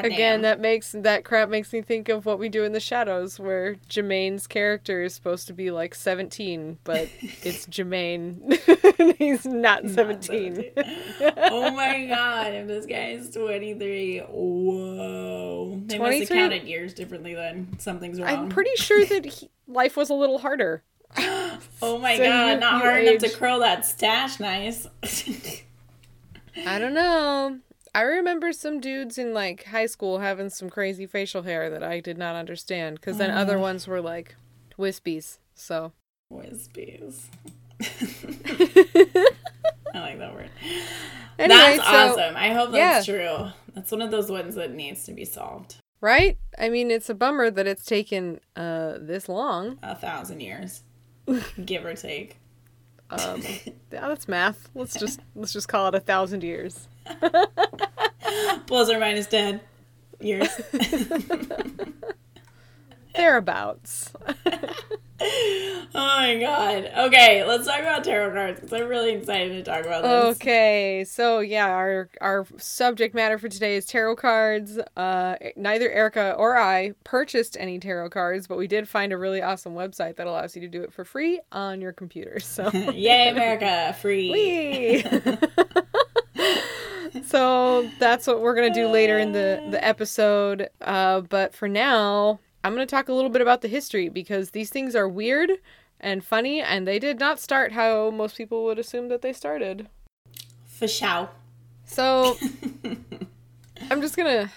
Again, 0.00 0.10
damn. 0.18 0.42
that 0.42 0.60
makes 0.60 0.92
that 0.98 1.24
crap 1.24 1.48
makes 1.48 1.72
me 1.72 1.82
think 1.82 2.08
of 2.08 2.24
what 2.26 2.38
we 2.38 2.48
do 2.48 2.64
in 2.64 2.72
the 2.72 2.80
shadows, 2.80 3.38
where 3.38 3.76
Jemaine's 3.88 4.46
character 4.46 5.02
is 5.02 5.14
supposed 5.14 5.46
to 5.48 5.52
be 5.52 5.70
like 5.70 5.94
seventeen, 5.94 6.78
but 6.84 7.08
it's 7.42 7.66
Jemaine. 7.66 8.58
He's 9.18 9.44
not 9.44 9.88
seventeen. 9.88 10.70
oh 11.36 11.70
my 11.72 12.06
god, 12.06 12.52
if 12.54 12.66
this 12.66 12.86
guy 12.86 13.08
is 13.10 13.30
23, 13.30 14.20
whoa. 14.28 15.80
They 15.86 15.98
must 15.98 16.18
have 16.20 16.28
counted 16.28 16.64
years 16.64 16.94
differently 16.94 17.34
then. 17.34 17.68
Something's 17.78 18.20
wrong. 18.20 18.28
I'm 18.28 18.48
pretty 18.48 18.74
sure 18.76 19.04
that 19.06 19.24
he, 19.26 19.50
life 19.66 19.96
was 19.96 20.10
a 20.10 20.14
little 20.14 20.38
harder. 20.38 20.82
Oh 21.84 21.98
my 21.98 22.16
So 22.16 22.22
god, 22.24 22.46
you- 22.54 22.60
not 22.60 22.74
you 22.74 22.78
hard 22.80 23.04
enough 23.04 23.22
to 23.22 23.36
curl 23.36 23.58
that 23.58 23.84
stash 23.84 24.38
nice. 24.38 24.86
I 26.66 26.78
don't 26.78 26.94
know. 26.94 27.58
I 27.94 28.02
remember 28.02 28.52
some 28.52 28.80
dudes 28.80 29.18
in 29.18 29.34
like 29.34 29.64
high 29.64 29.86
school 29.86 30.18
having 30.20 30.48
some 30.48 30.70
crazy 30.70 31.06
facial 31.06 31.42
hair 31.42 31.68
that 31.70 31.82
I 31.82 32.00
did 32.00 32.16
not 32.16 32.36
understand 32.36 32.96
because 32.96 33.18
then 33.18 33.30
other 33.30 33.58
ones 33.58 33.86
were 33.86 34.00
like 34.00 34.34
wispies. 34.78 35.38
So 35.54 35.92
Wispies. 36.32 37.24
I 39.94 40.00
like 40.00 40.18
that 40.18 40.32
word. 40.32 40.50
anyway, 41.38 41.76
that's 41.76 41.84
so 41.84 42.22
awesome. 42.22 42.36
I 42.36 42.50
hope 42.54 42.72
that's 42.72 43.04
true. 43.06 43.48
That's 43.74 43.90
one 43.90 44.02
of 44.02 44.10
those 44.10 44.30
ones 44.30 44.54
that 44.54 44.72
needs 44.72 45.04
to 45.04 45.12
be 45.12 45.24
solved. 45.24 45.76
right? 46.00 46.38
I 46.58 46.68
mean, 46.70 46.90
it's 46.90 47.10
a 47.10 47.14
bummer 47.14 47.50
that 47.50 47.66
it's 47.66 47.84
taken 47.84 48.40
uh 48.56 48.94
this 49.00 49.28
long. 49.28 49.78
A 49.82 49.94
thousand 49.94 50.40
years, 50.40 50.82
give 51.64 51.84
or 51.84 51.94
take. 51.94 52.38
Um, 53.12 53.42
yeah, 53.92 54.08
that's 54.08 54.26
math. 54.26 54.70
Let's 54.74 54.98
just 54.98 55.20
let's 55.34 55.52
just 55.52 55.68
call 55.68 55.88
it 55.88 55.94
a 55.94 56.00
thousand 56.00 56.42
years. 56.42 56.88
Plus 58.66 58.90
or 58.90 58.98
minus 58.98 59.26
ten 59.26 59.60
years. 60.20 60.48
Thereabouts. 63.14 64.10
oh 65.94 66.16
my 66.20 66.38
god. 66.38 66.90
Okay, 67.06 67.44
let's 67.44 67.66
talk 67.66 67.80
about 67.80 68.04
tarot 68.04 68.32
cards 68.32 68.60
because 68.60 68.80
I'm 68.80 68.88
really 68.88 69.12
excited 69.12 69.52
to 69.52 69.62
talk 69.62 69.84
about 69.84 70.02
this. 70.02 70.36
Okay, 70.36 71.04
so 71.04 71.40
yeah, 71.40 71.68
our 71.68 72.08
our 72.20 72.46
subject 72.58 73.14
matter 73.14 73.38
for 73.38 73.48
today 73.48 73.76
is 73.76 73.86
tarot 73.86 74.16
cards. 74.16 74.78
Uh, 74.96 75.36
neither 75.56 75.90
Erica 75.90 76.34
or 76.36 76.56
I 76.56 76.92
purchased 77.04 77.56
any 77.60 77.78
tarot 77.78 78.10
cards, 78.10 78.46
but 78.46 78.58
we 78.58 78.66
did 78.66 78.88
find 78.88 79.12
a 79.12 79.18
really 79.18 79.42
awesome 79.42 79.74
website 79.74 80.16
that 80.16 80.26
allows 80.26 80.56
you 80.56 80.62
to 80.62 80.68
do 80.68 80.82
it 80.82 80.92
for 80.92 81.04
free 81.04 81.40
on 81.50 81.80
your 81.80 81.92
computer. 81.92 82.38
So, 82.52 82.70
Yay, 82.72 83.30
America! 83.30 83.96
Free. 83.98 85.02
So 87.24 87.88
that's 87.98 88.26
what 88.26 88.40
we're 88.40 88.54
gonna 88.54 88.74
do 88.74 88.88
later 88.88 89.18
in 89.18 89.32
the 89.32 89.62
the 89.70 89.82
episode. 89.82 90.68
Uh, 90.80 91.20
but 91.22 91.54
for 91.54 91.68
now, 91.68 92.40
I'm 92.64 92.72
gonna 92.72 92.86
talk 92.86 93.08
a 93.08 93.12
little 93.12 93.30
bit 93.30 93.42
about 93.42 93.60
the 93.60 93.68
history 93.68 94.08
because 94.08 94.50
these 94.50 94.70
things 94.70 94.94
are 94.94 95.08
weird 95.08 95.52
and 95.98 96.24
funny, 96.24 96.60
and 96.60 96.86
they 96.86 96.98
did 96.98 97.20
not 97.20 97.38
start 97.40 97.72
how 97.72 98.10
most 98.10 98.36
people 98.36 98.64
would 98.64 98.78
assume 98.78 99.08
that 99.08 99.22
they 99.22 99.32
started. 99.32 99.88
For 100.66 100.88
show. 100.88 101.28
So 101.84 102.36
I'm 103.90 104.00
just 104.00 104.16
gonna 104.16 104.50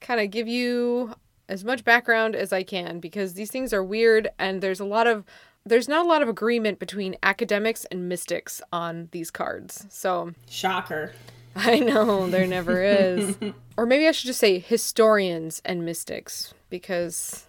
kind 0.00 0.20
of 0.20 0.30
give 0.30 0.48
you 0.48 1.14
as 1.48 1.64
much 1.64 1.84
background 1.84 2.34
as 2.36 2.52
I 2.52 2.62
can 2.62 3.00
because 3.00 3.34
these 3.34 3.50
things 3.50 3.72
are 3.72 3.82
weird 3.82 4.28
and 4.38 4.62
there's 4.62 4.80
a 4.80 4.84
lot 4.84 5.06
of 5.06 5.24
there's 5.66 5.88
not 5.88 6.06
a 6.06 6.08
lot 6.08 6.22
of 6.22 6.28
agreement 6.28 6.78
between 6.78 7.16
academics 7.22 7.84
and 7.86 8.08
mystics 8.08 8.62
on 8.72 9.08
these 9.12 9.30
cards. 9.30 9.86
So 9.90 10.32
Shocker. 10.48 11.12
I 11.56 11.80
know 11.80 12.28
there 12.30 12.46
never 12.46 12.82
is. 12.82 13.36
or 13.76 13.84
maybe 13.84 14.06
I 14.06 14.12
should 14.12 14.28
just 14.28 14.40
say 14.40 14.58
historians 14.58 15.60
and 15.64 15.84
mystics 15.84 16.54
because 16.70 17.46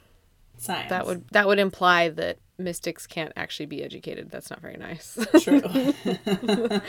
Science. 0.61 0.89
that 0.91 1.07
would 1.07 1.27
that 1.29 1.47
would 1.47 1.57
imply 1.57 2.09
that 2.09 2.37
mystics 2.59 3.07
can't 3.07 3.33
actually 3.35 3.65
be 3.65 3.83
educated. 3.83 4.29
That's 4.29 4.51
not 4.51 4.61
very 4.61 4.77
nice. 4.77 5.17
True. 5.41 5.61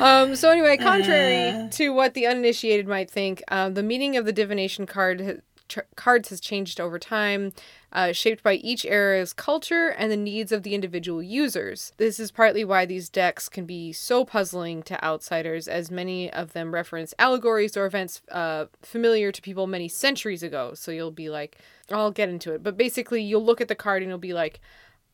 Um, 0.00 0.36
so 0.36 0.50
anyway, 0.50 0.76
contrary 0.76 1.68
to 1.70 1.88
what 1.90 2.12
the 2.12 2.26
uninitiated 2.26 2.86
might 2.86 3.10
think, 3.10 3.42
uh, 3.48 3.70
the 3.70 3.82
meaning 3.82 4.16
of 4.16 4.26
the 4.26 4.32
divination 4.32 4.84
card 4.84 5.20
ha- 5.22 5.40
tr- 5.68 5.80
cards 5.96 6.28
has 6.28 6.38
changed 6.40 6.78
over 6.80 6.98
time, 6.98 7.52
uh, 7.92 8.12
shaped 8.12 8.42
by 8.42 8.54
each 8.54 8.84
era's 8.84 9.32
culture 9.32 9.88
and 9.88 10.12
the 10.12 10.16
needs 10.16 10.52
of 10.52 10.62
the 10.64 10.74
individual 10.74 11.22
users. 11.22 11.92
This 11.96 12.20
is 12.20 12.30
partly 12.30 12.64
why 12.64 12.84
these 12.84 13.08
decks 13.08 13.48
can 13.48 13.64
be 13.64 13.92
so 13.92 14.24
puzzling 14.24 14.82
to 14.84 15.02
outsiders, 15.02 15.66
as 15.66 15.90
many 15.90 16.30
of 16.30 16.52
them 16.52 16.74
reference 16.74 17.14
allegories 17.18 17.74
or 17.76 17.86
events 17.86 18.20
uh, 18.30 18.66
familiar 18.82 19.32
to 19.32 19.40
people 19.40 19.66
many 19.66 19.88
centuries 19.88 20.42
ago. 20.42 20.72
So 20.74 20.90
you'll 20.90 21.10
be 21.10 21.30
like, 21.30 21.56
I'll 21.90 22.10
get 22.10 22.28
into 22.28 22.52
it, 22.52 22.62
but 22.62 22.76
basically, 22.76 23.22
you'll 23.22 23.44
look 23.44 23.60
at 23.60 23.68
the 23.68 23.74
card 23.74 24.02
and 24.02 24.08
you'll 24.08 24.18
be 24.18 24.32
like, 24.32 24.60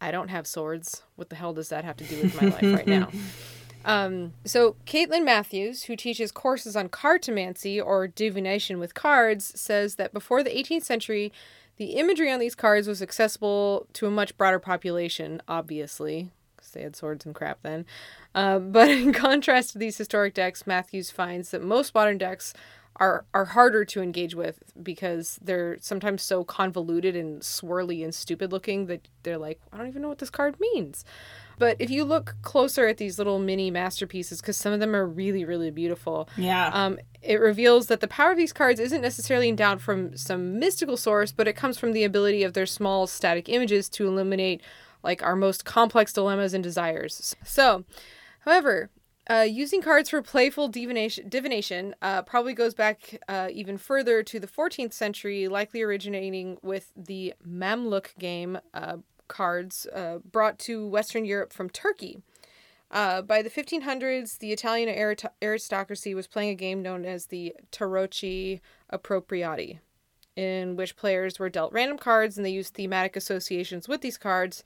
I 0.01 0.11
don't 0.11 0.29
have 0.29 0.47
swords. 0.47 1.03
What 1.17 1.31
the 1.31 1.37
hell 1.37 1.53
does 1.53 1.69
that 1.69 1.85
have 1.85 1.97
to 1.99 2.05
do 2.05 2.23
with 2.23 2.41
my 2.41 2.49
life 2.49 2.63
right 2.63 2.87
now? 2.87 3.09
Um, 3.85 4.35
so 4.45 4.77
Caitlin 4.87 5.25
Matthews, 5.25 5.85
who 5.85 5.97
teaches 5.97 6.31
courses 6.31 6.77
on 6.77 6.89
cartomancy 6.89 7.85
or 7.85 8.07
divination 8.07 8.79
with 8.79 8.95
cards, 8.95 9.59
says 9.61 9.97
that 9.97 10.13
before 10.13 10.43
the 10.43 10.51
18th 10.51 10.85
century, 10.85 11.33
the 11.77 11.95
imagery 11.95 12.31
on 12.31 12.39
these 12.39 12.55
cards 12.55 12.87
was 12.87 13.03
accessible 13.03 13.87
to 13.95 14.07
a 14.07 14.11
much 14.11 14.37
broader 14.37 14.59
population, 14.59 15.43
obviously, 15.49 16.31
because 16.55 16.71
they 16.73 16.83
had 16.83 16.95
swords 16.95 17.27
and 17.27 17.35
crap 17.35 17.59
then. 17.63 17.87
Uh, 18.35 18.59
but 18.59 18.89
in 18.89 19.13
contrast 19.13 19.71
to 19.73 19.79
these 19.79 19.99
historic 19.99 20.35
decks, 20.35 20.67
Matthews 20.67 21.11
finds 21.11 21.51
that 21.51 21.63
most 21.63 21.95
modern 21.95 22.19
decks 22.19 22.55
are 22.97 23.25
are 23.33 23.47
harder 23.47 23.85
to 23.85 24.03
engage 24.03 24.35
with 24.35 24.63
because 24.83 25.39
they're 25.43 25.79
sometimes 25.81 26.23
so 26.23 26.45
convoluted 26.45 27.17
and 27.17 27.41
swirly 27.41 28.05
and 28.05 28.15
stupid 28.15 28.53
looking 28.53 28.87
that 28.87 29.09
they're 29.23 29.39
like, 29.39 29.61
I 29.73 29.79
don't 29.79 29.89
even 29.89 30.03
know 30.03 30.09
what 30.09 30.19
this 30.19 30.31
card 30.31 30.57
means. 30.61 31.05
But 31.59 31.77
if 31.79 31.91
you 31.91 32.05
look 32.05 32.35
closer 32.43 32.89
at 32.89 32.97
these 32.97 33.19
little 33.19 33.39
mini 33.39 33.71
masterpieces, 33.71 34.41
because 34.41 34.57
some 34.57 34.73
of 34.73 34.81
them 34.81 34.97
are 34.97 35.07
really, 35.07 35.45
really 35.45 35.71
beautiful, 35.71 36.29
yeah. 36.37 36.71
um, 36.73 36.99
it 37.21 37.41
reveals 37.41 37.87
that 37.87 38.01
the 38.01 38.09
power 38.09 38.33
of 38.33 38.37
these 38.37 38.53
cards 38.53 38.81
isn't 38.81 39.01
necessarily 39.01 39.49
endowed 39.49 39.81
from 39.81 40.17
some 40.17 40.59
mystical 40.59 40.97
source, 40.97 41.31
but 41.31 41.47
it 41.47 41.55
comes 41.55 41.79
from 41.79 41.93
the 41.93 42.05
ability 42.05 42.43
of 42.43 42.55
their 42.55 42.67
small 42.67 43.07
static 43.07 43.49
images 43.49 43.89
to 43.91 44.07
illuminate 44.07 44.61
like 45.03 45.23
our 45.23 45.37
most 45.37 45.65
complex 45.65 46.13
dilemmas 46.13 46.55
and 46.55 46.65
desires. 46.65 47.37
So, 47.45 47.85
however, 48.41 48.91
uh, 49.31 49.47
using 49.49 49.81
cards 49.81 50.11
for 50.11 50.21
playful 50.21 50.69
divination, 50.69 51.29
divination 51.29 51.95
uh, 52.03 52.23
probably 52.23 52.55
goes 52.55 52.75
back 52.75 53.21
uh, 53.29 53.49
even 53.53 53.79
further 53.79 54.23
to 54.23 54.41
the 54.41 54.49
14th 54.49 54.93
century, 54.93 55.47
likely 55.47 55.81
originating 55.81 56.59
with 56.63 56.93
the 56.97 57.33
Mamluk 57.47 58.17
game 58.19 58.59
uh, 58.75 58.97
cards 59.29 59.87
uh, 59.95 60.19
brought 60.19 60.59
to 60.59 60.87
Western 60.89 61.25
Europe 61.25 61.53
from 61.53 61.71
Turkey. 61.71 62.21
Uh, 62.91 63.23
by 63.23 63.41
the 63.41 63.49
1500s, 63.49 64.39
the 64.39 64.53
Italian 64.53 65.17
aristocracy 65.41 66.15
was 66.15 66.27
playing 66.27 66.51
a 66.51 66.55
game 66.55 66.83
known 66.83 67.07
as 67.07 67.27
the 67.27 67.55
Tarocchi 67.71 68.61
Appropriati, 68.93 69.79
in 70.37 70.77
which 70.77 70.97
players 70.97 71.39
were 71.39 71.49
dealt 71.49 71.73
random 71.73 71.97
cards 71.97 72.37
and 72.37 72.45
they 72.45 72.51
used 72.51 72.75
thematic 72.75 73.17
associations 73.17 73.89
with 73.89 74.03
these 74.03 74.19
cards 74.19 74.63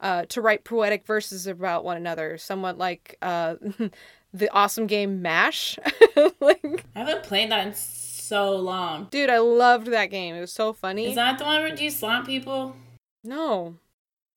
uh, 0.00 0.24
to 0.26 0.40
write 0.40 0.64
poetic 0.64 1.06
verses 1.06 1.46
about 1.46 1.84
one 1.84 1.96
another, 1.96 2.38
somewhat 2.38 2.78
like 2.78 3.16
uh, 3.22 3.56
the 4.32 4.50
awesome 4.52 4.86
game 4.86 5.22
MASH. 5.22 5.78
like, 6.40 6.84
I 6.94 6.98
haven't 7.00 7.22
played 7.24 7.50
that 7.50 7.66
in 7.66 7.74
so 7.74 8.54
long. 8.56 9.08
dude, 9.10 9.30
I 9.30 9.38
loved 9.38 9.88
that 9.88 10.06
game. 10.06 10.34
It 10.34 10.40
was 10.40 10.52
so 10.52 10.72
funny. 10.72 11.06
Is 11.08 11.14
that 11.14 11.38
the 11.38 11.44
one 11.44 11.60
where 11.62 11.74
you 11.74 11.90
slap 11.90 12.26
people? 12.26 12.76
no, 13.24 13.76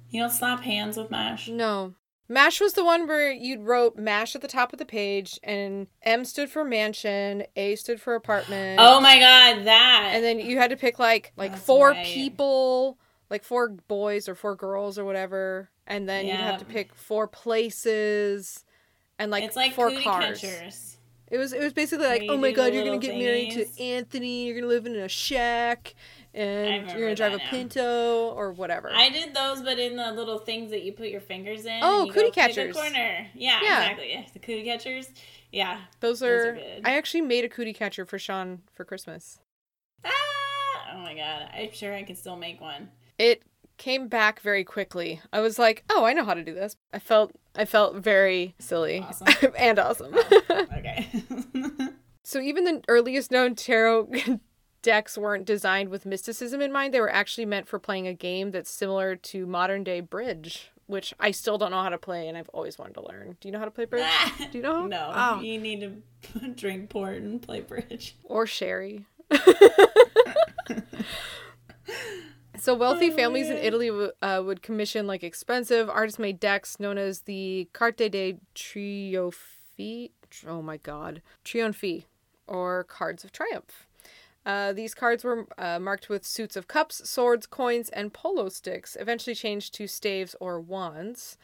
You 0.10 0.22
don't 0.22 0.32
slap 0.32 0.62
hands 0.62 0.98
with 0.98 1.12
mash? 1.12 1.48
no. 1.48 1.94
MASH 2.30 2.62
was 2.62 2.72
the 2.74 2.86
one 2.86 3.08
where 3.10 3.30
you'd 3.30 3.60
wrote 3.64 3.98
MASH 3.98 4.36
at 4.36 4.42
the 4.42 4.48
top 4.48 4.72
of 4.72 4.80
the 4.80 4.86
page, 4.86 5.38
and 5.44 5.88
M 6.04 6.24
stood 6.24 6.50
for 6.50 6.64
mansion, 6.64 7.44
A 7.58 7.76
stood 7.76 8.00
for 8.00 8.16
apartment. 8.16 8.80
Oh 8.82 9.02
my 9.02 9.20
god, 9.20 9.66
that. 9.66 10.12
and 10.14 10.24
then 10.24 10.40
you 10.40 10.58
had 10.58 10.70
to 10.70 10.78
pick 10.78 10.98
like 10.98 11.34
like 11.36 11.52
That's 11.52 11.64
four 11.66 11.90
right. 11.90 12.06
people 12.06 12.98
like 13.32 13.44
four 13.44 13.70
boys 13.70 14.30
or 14.30 14.36
four 14.36 14.56
girls 14.56 15.00
or 15.00 15.06
whatever 15.06 15.70
and 15.88 16.08
then 16.08 16.28
you'd 16.28 16.36
have 16.36 16.60
to 16.60 16.66
pick 16.66 16.94
four 16.94 17.28
places 17.28 18.64
and 19.18 19.32
like 19.32 19.44
it's 19.44 19.56
like 19.56 19.74
four 19.74 19.90
cars 20.02 20.42
catchers. 20.42 20.98
it 21.30 21.38
was 21.38 21.54
it 21.54 21.64
was 21.64 21.74
basically 21.74 22.06
like 22.06 22.24
oh 22.30 22.38
my 22.38 22.52
god 22.52 22.74
you're 22.74 22.84
gonna 22.84 22.98
get 22.98 23.18
married 23.18 23.52
to 23.52 23.66
anthony 23.82 24.46
you're 24.46 24.56
gonna 24.56 24.68
live 24.68 24.86
in 24.86 24.96
a 24.96 25.08
shack 25.08 25.96
and 26.34 26.90
you're 26.92 27.00
gonna 27.00 27.16
drive 27.16 27.34
a 27.34 27.38
now. 27.38 27.50
pinto 27.50 28.30
or 28.30 28.52
whatever 28.52 28.90
I 28.94 29.10
did 29.10 29.34
those, 29.34 29.62
but 29.62 29.78
in 29.80 29.98
the 29.98 30.14
little 30.14 30.40
things 30.40 30.72
that 30.72 30.84
you 30.84 30.94
put 30.94 31.10
your 31.10 31.20
fingers 31.20 31.66
in. 31.66 31.80
Oh, 31.84 32.08
cootie 32.10 32.28
go 32.28 32.32
pick 32.32 32.32
a 32.32 32.54
catchers. 32.54 32.74
corner. 32.74 33.28
Yeah, 33.36 33.60
Yeah. 33.62 33.82
exactly. 33.82 34.28
The 34.32 34.40
cootie 34.40 34.64
catchers. 34.64 35.10
Yeah. 35.52 35.82
those 36.00 36.22
those 36.22 36.30
are 36.30 36.50
are, 36.52 36.54
good. 36.54 36.82
i 36.86 36.96
actually 36.96 37.20
made 37.22 37.44
a 37.44 37.50
cootie 37.50 37.74
catcher 37.74 38.06
for 38.06 38.18
sean 38.18 38.62
for 38.74 38.86
christmas 38.86 39.40
Ah! 40.06 40.10
Oh 40.94 41.00
my 41.00 41.14
god. 41.14 41.50
I'm 41.54 41.72
sure 41.74 41.94
I 41.94 42.04
can 42.04 42.16
still 42.16 42.38
make 42.38 42.62
one. 42.62 42.90
It 43.22 43.44
came 43.78 44.08
back 44.08 44.40
very 44.42 44.64
quickly 44.64 45.22
i 45.34 45.40
was 45.40 45.58
like 45.58 45.84
oh 45.90 46.04
i 46.06 46.14
know 46.14 46.24
how 46.24 46.34
to 46.34 46.44
do 46.44 46.54
this 46.54 46.76
i 46.94 47.00
felt 47.00 47.32
i 47.56 47.66
felt 47.66 47.96
very 47.96 48.54
silly 48.60 49.00
Awesome. 49.00 49.54
and 49.58 49.80
awesome 49.80 50.14
Okay. 50.52 51.08
So 52.24 52.40
even 52.40 52.64
the 52.66 52.82
earliest 52.88 53.32
known 53.32 53.56
tarot 53.56 54.10
decks 54.84 55.18
weren't 55.18 55.44
designed 55.46 55.90
with 55.90 56.06
mysticism 56.06 56.62
in 56.62 56.72
mind. 56.72 56.94
They 56.94 57.02
were 57.02 57.12
actually 57.12 57.46
meant 57.46 57.68
for 57.68 57.80
playing 57.80 58.08
a 58.08 58.14
game 58.14 58.52
that's 58.52 58.70
similar 58.70 59.16
to 59.16 59.46
modern 59.48 59.84
day 59.84 60.00
bridge, 60.02 60.72
which 60.86 61.14
I 61.20 61.32
still 61.32 61.58
don't 61.58 61.72
know 61.72 61.82
how 61.82 61.90
to 61.90 61.98
play 61.98 62.28
and 62.30 62.38
I've 62.38 62.48
always 62.50 62.78
wanted 62.78 62.94
to 62.94 63.06
learn. 63.06 63.38
Do 63.42 63.48
you 63.48 63.52
know 63.52 63.60
how 63.60 63.66
to 63.66 63.72
play 63.72 63.86
bridge? 63.86 64.08
Do 64.52 64.58
you 64.58 64.64
know? 64.64 64.86
no. 64.86 65.12
Oh. 65.14 65.42
You 65.42 65.60
need 65.60 65.82
to 65.82 66.48
drink 66.50 66.90
port 66.90 67.18
and 67.18 67.42
play 67.42 67.62
bridge. 67.62 68.16
Or 68.24 68.46
sherry. 68.46 69.08
So 72.62 72.76
wealthy 72.76 73.10
Oh, 73.10 73.16
families 73.16 73.50
in. 73.50 73.58
Italy 73.58 73.88
w- 73.88 74.12
uh, 74.22 74.44
would 74.46 74.62
commission 74.62 75.08
like 75.08 75.24
expensive 75.24 75.90
artist-made 75.90 76.40
decks 76.40 76.80
known 76.80 77.00
as 77.00 77.22
the 77.22 77.68
Carte 77.74 77.98
dei 78.12 78.38
Trionfi. 78.54 80.12
Oh 80.46 80.62
my 80.62 80.78
god, 80.78 81.24
Trionfi, 81.44 82.06
or 82.46 82.84
cards 82.84 83.24
of 83.24 83.32
triumph. 83.32 83.88
Uh, 84.46 84.74
these 84.74 84.94
cards 84.94 85.24
were 85.24 85.48
uh, 85.58 85.80
marked 85.80 86.08
with 86.08 86.24
suits 86.24 86.56
of 86.56 86.68
cups, 86.68 87.10
swords, 87.10 87.48
coins, 87.48 87.90
and 87.90 88.14
polo 88.14 88.48
sticks, 88.48 88.96
eventually 89.00 89.34
changed 89.34 89.74
to 89.74 89.88
staves 89.88 90.36
or 90.40 90.62
wands, 90.62 91.40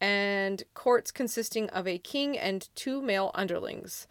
and 0.00 0.62
courts 0.72 1.10
consisting 1.10 1.68
of 1.70 1.86
a 1.86 1.98
king 1.98 2.38
and 2.38 2.70
two 2.74 3.02
male 3.02 3.30
underlings. 3.34 4.06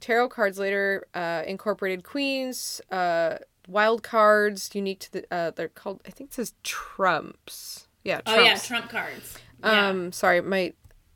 Tarot 0.00 0.30
cards 0.30 0.58
later 0.58 1.06
uh, 1.14 1.44
incorporated 1.46 2.02
queens, 2.02 2.80
uh, 2.90 3.38
wild 3.66 4.02
cards, 4.02 4.70
unique 4.74 5.00
to 5.00 5.12
the. 5.12 5.34
Uh, 5.34 5.50
they're 5.50 5.68
called. 5.68 6.00
I 6.06 6.10
think 6.10 6.30
it 6.30 6.34
says 6.34 6.54
trumps. 6.62 7.88
Yeah, 8.04 8.20
trumps. 8.20 8.40
Oh 8.40 8.44
yeah, 8.44 8.56
trump 8.56 8.90
cards. 8.90 9.38
Yeah. 9.60 9.88
Um, 9.88 10.12
sorry, 10.12 10.40
my. 10.40 10.72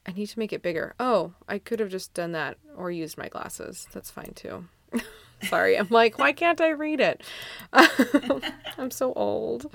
I 0.06 0.12
need 0.12 0.26
to 0.28 0.38
make 0.38 0.52
it 0.52 0.62
bigger. 0.62 0.94
Oh, 1.00 1.32
I 1.48 1.58
could 1.58 1.80
have 1.80 1.90
just 1.90 2.14
done 2.14 2.32
that 2.32 2.58
or 2.76 2.92
used 2.92 3.18
my 3.18 3.28
glasses. 3.28 3.88
That's 3.92 4.10
fine 4.10 4.32
too. 4.36 4.66
sorry, 5.42 5.76
I'm 5.76 5.88
like, 5.90 6.18
why 6.18 6.32
can't 6.32 6.60
I 6.60 6.70
read 6.70 7.00
it? 7.00 7.22
I'm 7.72 8.90
so 8.90 9.12
old. 9.14 9.72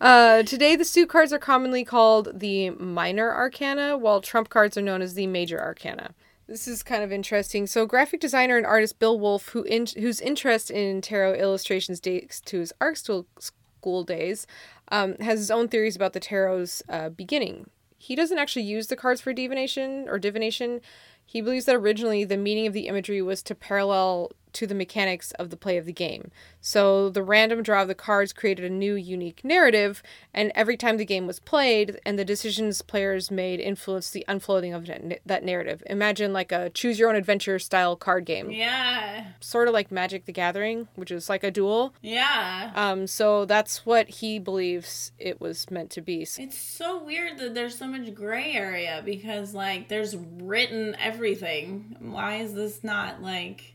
Uh, 0.00 0.44
today, 0.44 0.76
the 0.76 0.84
suit 0.84 1.08
cards 1.08 1.32
are 1.32 1.38
commonly 1.38 1.84
called 1.84 2.38
the 2.38 2.70
minor 2.70 3.32
arcana, 3.32 3.98
while 3.98 4.20
trump 4.20 4.48
cards 4.48 4.76
are 4.76 4.82
known 4.82 5.02
as 5.02 5.14
the 5.14 5.26
major 5.26 5.60
arcana. 5.60 6.14
This 6.46 6.68
is 6.68 6.82
kind 6.82 7.02
of 7.02 7.10
interesting. 7.10 7.66
So, 7.66 7.86
graphic 7.86 8.20
designer 8.20 8.56
and 8.56 8.66
artist 8.66 8.98
Bill 8.98 9.18
Wolf, 9.18 9.48
who 9.48 9.62
in, 9.62 9.86
whose 9.98 10.20
interest 10.20 10.70
in 10.70 11.00
tarot 11.00 11.34
illustrations 11.34 12.00
dates 12.00 12.40
to 12.42 12.58
his 12.58 12.72
art 12.80 12.98
school, 12.98 13.26
school 13.38 14.04
days, 14.04 14.46
um, 14.88 15.16
has 15.20 15.38
his 15.38 15.50
own 15.50 15.68
theories 15.68 15.96
about 15.96 16.12
the 16.12 16.20
tarot's 16.20 16.82
uh, 16.88 17.08
beginning. 17.08 17.70
He 17.96 18.14
doesn't 18.14 18.38
actually 18.38 18.64
use 18.64 18.88
the 18.88 18.96
cards 18.96 19.22
for 19.22 19.32
divination 19.32 20.06
or 20.08 20.18
divination. 20.18 20.80
He 21.24 21.40
believes 21.40 21.64
that 21.64 21.76
originally 21.76 22.24
the 22.24 22.36
meaning 22.36 22.66
of 22.66 22.74
the 22.74 22.88
imagery 22.88 23.22
was 23.22 23.42
to 23.44 23.54
parallel 23.54 24.30
to 24.54 24.66
the 24.66 24.74
mechanics 24.74 25.32
of 25.32 25.50
the 25.50 25.56
play 25.56 25.76
of 25.76 25.86
the 25.86 25.92
game. 25.92 26.30
So 26.60 27.10
the 27.10 27.22
random 27.22 27.62
draw 27.62 27.82
of 27.82 27.88
the 27.88 27.94
cards 27.94 28.32
created 28.32 28.64
a 28.64 28.70
new, 28.70 28.94
unique 28.94 29.44
narrative, 29.44 30.02
and 30.32 30.50
every 30.54 30.76
time 30.76 30.96
the 30.96 31.04
game 31.04 31.26
was 31.26 31.38
played, 31.38 32.00
and 32.06 32.18
the 32.18 32.24
decisions 32.24 32.80
players 32.82 33.30
made 33.30 33.60
influenced 33.60 34.12
the 34.12 34.24
unfolding 34.26 34.72
of 34.72 34.88
that 35.26 35.44
narrative. 35.44 35.82
Imagine 35.86 36.32
like 36.32 36.52
a 36.52 36.70
choose 36.70 36.98
your 36.98 37.10
own 37.10 37.16
adventure 37.16 37.58
style 37.58 37.96
card 37.96 38.24
game, 38.24 38.50
yeah. 38.50 39.26
sort 39.40 39.68
of 39.68 39.74
like 39.74 39.92
Magic 39.92 40.24
the 40.24 40.32
Gathering, 40.32 40.88
which 40.94 41.10
is 41.10 41.28
like 41.28 41.44
a 41.44 41.50
duel. 41.50 41.94
Yeah. 42.00 42.72
Um, 42.74 43.06
so 43.06 43.44
that's 43.44 43.84
what 43.84 44.08
he 44.08 44.38
believes 44.38 45.12
it 45.18 45.40
was 45.40 45.70
meant 45.70 45.90
to 45.90 46.00
be. 46.00 46.22
It's 46.22 46.58
so 46.58 47.02
weird 47.02 47.38
that 47.38 47.54
there's 47.54 47.76
so 47.76 47.86
much 47.86 48.14
gray 48.14 48.52
area 48.52 49.02
because 49.04 49.54
like 49.54 49.88
there's 49.88 50.16
written 50.16 50.96
everything. 51.00 51.96
Why 52.00 52.36
is 52.36 52.54
this 52.54 52.82
not 52.82 53.22
like 53.22 53.73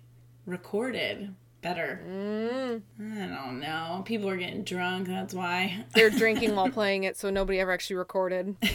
recorded 0.49 1.33
better? 1.61 2.01
Mm. 2.07 2.81
I 2.99 3.27
don't 3.27 3.59
know. 3.59 4.01
People 4.05 4.29
are 4.29 4.37
getting 4.37 4.63
drunk, 4.63 5.07
that's 5.07 5.33
why. 5.33 5.85
They're 5.93 6.09
drinking 6.09 6.55
while 6.55 6.69
playing 6.71 7.03
it, 7.03 7.17
so 7.17 7.29
nobody 7.29 7.59
ever 7.59 7.71
actually 7.71 7.97
recorded. 7.97 8.55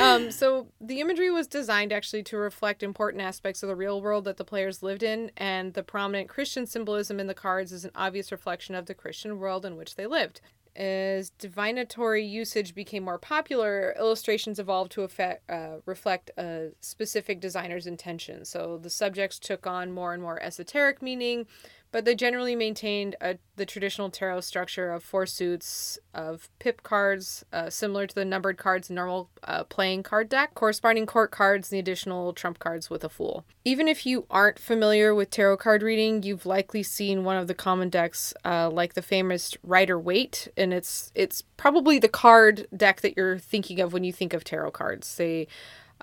Um, 0.00 0.30
so 0.30 0.68
the 0.80 1.00
imagery 1.00 1.30
was 1.30 1.46
designed 1.46 1.92
actually 1.92 2.22
to 2.24 2.36
reflect 2.36 2.82
important 2.82 3.22
aspects 3.22 3.62
of 3.62 3.68
the 3.68 3.76
real 3.76 4.00
world 4.00 4.24
that 4.24 4.36
the 4.36 4.44
players 4.44 4.82
lived 4.82 5.02
in, 5.02 5.30
and 5.36 5.74
the 5.74 5.82
prominent 5.82 6.28
Christian 6.28 6.66
symbolism 6.66 7.18
in 7.18 7.26
the 7.26 7.34
cards 7.34 7.72
is 7.72 7.84
an 7.84 7.92
obvious 7.94 8.30
reflection 8.30 8.74
of 8.74 8.86
the 8.86 8.94
Christian 8.94 9.38
world 9.38 9.64
in 9.64 9.76
which 9.76 9.96
they 9.96 10.06
lived. 10.06 10.40
As 10.76 11.30
divinatory 11.30 12.22
usage 12.22 12.74
became 12.74 13.04
more 13.04 13.18
popular, 13.18 13.94
illustrations 13.98 14.58
evolved 14.58 14.92
to 14.92 15.02
effect, 15.02 15.50
uh, 15.50 15.76
reflect 15.86 16.30
a 16.36 16.68
specific 16.80 17.40
designer's 17.40 17.86
intention. 17.86 18.44
So 18.44 18.76
the 18.76 18.90
subjects 18.90 19.38
took 19.38 19.66
on 19.66 19.90
more 19.90 20.12
and 20.12 20.22
more 20.22 20.42
esoteric 20.42 21.00
meaning, 21.00 21.46
but 21.96 22.04
they 22.04 22.14
generally 22.14 22.54
maintained 22.54 23.16
a, 23.22 23.38
the 23.56 23.64
traditional 23.64 24.10
tarot 24.10 24.42
structure 24.42 24.92
of 24.92 25.02
four 25.02 25.24
suits 25.24 25.98
of 26.12 26.50
pip 26.58 26.82
cards, 26.82 27.42
uh, 27.54 27.70
similar 27.70 28.06
to 28.06 28.14
the 28.14 28.22
numbered 28.22 28.58
cards 28.58 28.90
in 28.90 28.96
normal 28.96 29.30
uh, 29.44 29.64
playing 29.64 30.02
card 30.02 30.28
deck, 30.28 30.54
corresponding 30.54 31.06
court 31.06 31.30
cards, 31.30 31.72
and 31.72 31.76
the 31.76 31.80
additional 31.80 32.34
trump 32.34 32.58
cards 32.58 32.90
with 32.90 33.02
a 33.02 33.08
fool. 33.08 33.46
Even 33.64 33.88
if 33.88 34.04
you 34.04 34.26
aren't 34.28 34.58
familiar 34.58 35.14
with 35.14 35.30
tarot 35.30 35.56
card 35.56 35.82
reading, 35.82 36.22
you've 36.22 36.44
likely 36.44 36.82
seen 36.82 37.24
one 37.24 37.38
of 37.38 37.46
the 37.46 37.54
common 37.54 37.88
decks, 37.88 38.34
uh, 38.44 38.68
like 38.68 38.92
the 38.92 39.00
famous 39.00 39.56
Rider 39.62 39.98
Waite, 39.98 40.48
and 40.54 40.74
it's 40.74 41.10
it's 41.14 41.44
probably 41.56 41.98
the 41.98 42.08
card 42.08 42.66
deck 42.76 43.00
that 43.00 43.16
you're 43.16 43.38
thinking 43.38 43.80
of 43.80 43.94
when 43.94 44.04
you 44.04 44.12
think 44.12 44.34
of 44.34 44.44
tarot 44.44 44.72
cards. 44.72 45.16
They 45.16 45.48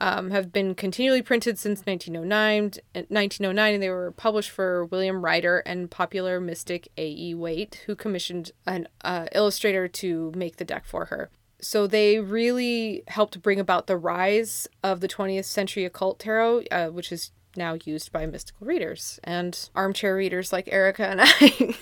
um, 0.04 0.32
have 0.32 0.52
been 0.52 0.76
continually 0.76 1.22
printed 1.22 1.58
since 1.58 1.86
1909, 1.86 2.74
1909, 3.08 3.74
and 3.74 3.82
they 3.82 3.89
were 3.89 4.12
published 4.12 4.50
for 4.50 4.84
William 4.84 5.24
Rider 5.24 5.60
and 5.60 5.89
popular 5.89 6.42
mystic 6.42 6.89
A.E. 6.98 7.34
Waite, 7.34 7.84
who 7.86 7.96
commissioned 7.96 8.52
an 8.68 8.89
uh, 9.06 9.28
illustrator 9.32 9.88
to 9.88 10.34
make 10.36 10.58
the 10.58 10.66
deck 10.66 10.84
for 10.86 11.06
her. 11.06 11.30
So 11.62 11.88
they 11.88 12.20
really 12.20 13.04
helped 13.08 13.42
bring 13.42 13.62
about 13.62 13.88
the 13.88 13.96
rise 13.96 14.68
of 14.84 15.00
the 15.00 15.08
20th 15.08 15.46
century 15.46 15.86
occult 15.86 16.20
tarot, 16.20 16.63
uh, 16.70 16.88
which 16.88 17.10
is 17.10 17.32
now 17.56 17.78
used 17.86 18.12
by 18.12 18.26
mystical 18.26 18.68
readers 18.68 19.22
and 19.24 19.70
armchair 19.74 20.18
readers 20.18 20.52
like 20.52 20.68
Erica 20.70 21.08
and 21.08 21.22
I. 21.24 21.76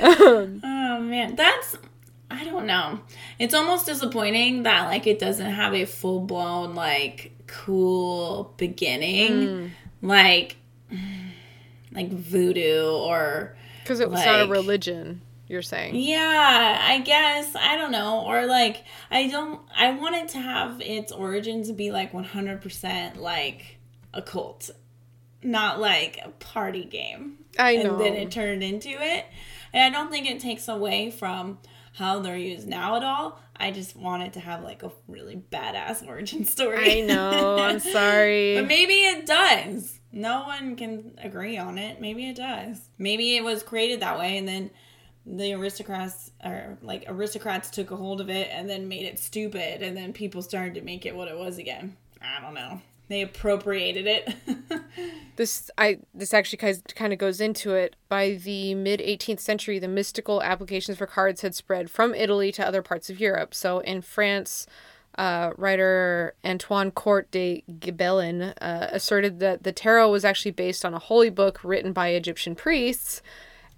Oh 0.64 1.00
man, 1.00 1.36
that's 1.36 1.76
I 2.30 2.44
don't 2.44 2.66
know. 2.66 3.00
It's 3.38 3.54
almost 3.54 3.86
disappointing 3.86 4.64
that 4.64 4.86
like 4.86 5.06
it 5.06 5.18
doesn't 5.18 5.50
have 5.50 5.74
a 5.74 5.84
full 5.84 6.20
blown 6.20 6.74
like 6.74 7.32
cool 7.46 8.54
beginning, 8.56 9.30
mm. 9.30 9.70
like 10.02 10.56
like 11.92 12.10
voodoo 12.10 12.90
or 12.90 13.56
Because 13.82 14.00
it 14.00 14.10
was 14.10 14.24
not 14.24 14.46
a 14.46 14.48
religion, 14.48 15.22
you're 15.46 15.62
saying. 15.62 15.94
yeah, 15.96 16.78
I 16.80 17.00
guess 17.00 17.56
I 17.56 17.76
don't 17.76 17.92
know 17.92 18.24
or 18.26 18.46
like 18.46 18.84
I 19.10 19.28
don't 19.28 19.60
I 19.76 19.92
want 19.92 20.16
it 20.16 20.28
to 20.30 20.38
have 20.38 20.80
its 20.82 21.12
origins 21.12 21.72
be 21.72 21.90
like 21.90 22.12
100% 22.12 23.16
like 23.16 23.78
a 24.12 24.20
cult, 24.20 24.70
not 25.42 25.80
like 25.80 26.20
a 26.22 26.28
party 26.30 26.84
game 26.84 27.38
I 27.58 27.76
know. 27.76 27.92
and 27.92 28.00
then 28.00 28.14
it 28.14 28.30
turned 28.30 28.62
into 28.62 28.90
it. 28.90 29.26
And 29.72 29.82
I 29.82 29.98
don't 29.98 30.10
think 30.10 30.30
it 30.30 30.40
takes 30.40 30.68
away 30.68 31.10
from 31.10 31.58
how 31.98 32.20
they're 32.20 32.36
used 32.38 32.68
now 32.68 32.96
at 32.96 33.02
all. 33.04 33.40
I 33.56 33.72
just 33.72 33.96
want 33.96 34.22
it 34.22 34.32
to 34.34 34.40
have 34.40 34.62
like 34.62 34.82
a 34.84 34.92
really 35.08 35.42
badass 35.50 36.06
origin 36.06 36.44
story. 36.56 37.02
I 37.02 37.06
know. 37.06 37.56
I'm 37.58 37.80
sorry. 37.98 38.54
but 38.56 38.66
maybe 38.68 38.94
it 38.94 39.26
does. 39.26 39.98
No 40.12 40.44
one 40.44 40.76
can 40.76 41.18
agree 41.22 41.58
on 41.58 41.76
it. 41.76 42.00
Maybe 42.00 42.28
it 42.28 42.36
does. 42.36 42.88
Maybe 42.98 43.36
it 43.36 43.44
was 43.44 43.62
created 43.62 44.00
that 44.00 44.18
way 44.18 44.38
and 44.38 44.46
then 44.48 44.70
the 45.26 45.52
aristocrats 45.52 46.30
or 46.42 46.78
like 46.80 47.04
aristocrats 47.08 47.68
took 47.68 47.90
a 47.90 47.96
hold 47.96 48.20
of 48.20 48.30
it 48.30 48.48
and 48.50 48.70
then 48.70 48.88
made 48.88 49.04
it 49.04 49.18
stupid 49.18 49.82
and 49.82 49.94
then 49.96 50.12
people 50.12 50.40
started 50.40 50.74
to 50.74 50.80
make 50.80 51.04
it 51.04 51.14
what 51.14 51.28
it 51.28 51.36
was 51.36 51.58
again. 51.58 51.96
I 52.22 52.40
don't 52.40 52.54
know. 52.54 52.80
They 53.08 53.22
appropriated 53.22 54.06
it. 54.06 54.34
this 55.36 55.70
I 55.78 55.98
this 56.14 56.34
actually 56.34 56.58
kind 56.94 57.12
of 57.12 57.18
goes 57.18 57.40
into 57.40 57.72
it. 57.72 57.96
By 58.08 58.32
the 58.34 58.74
mid 58.74 59.00
18th 59.00 59.40
century, 59.40 59.78
the 59.78 59.88
mystical 59.88 60.42
applications 60.42 60.98
for 60.98 61.06
cards 61.06 61.40
had 61.40 61.54
spread 61.54 61.90
from 61.90 62.14
Italy 62.14 62.52
to 62.52 62.66
other 62.66 62.82
parts 62.82 63.08
of 63.08 63.18
Europe. 63.18 63.54
So 63.54 63.78
in 63.80 64.02
France, 64.02 64.66
uh, 65.16 65.52
writer 65.56 66.34
Antoine 66.44 66.90
Court 66.90 67.30
de 67.30 67.64
Gebelin 67.80 68.52
uh, 68.60 68.88
asserted 68.92 69.40
that 69.40 69.62
the 69.62 69.72
tarot 69.72 70.10
was 70.10 70.24
actually 70.24 70.52
based 70.52 70.84
on 70.84 70.92
a 70.92 70.98
holy 70.98 71.30
book 71.30 71.60
written 71.64 71.94
by 71.94 72.08
Egyptian 72.08 72.54
priests 72.54 73.22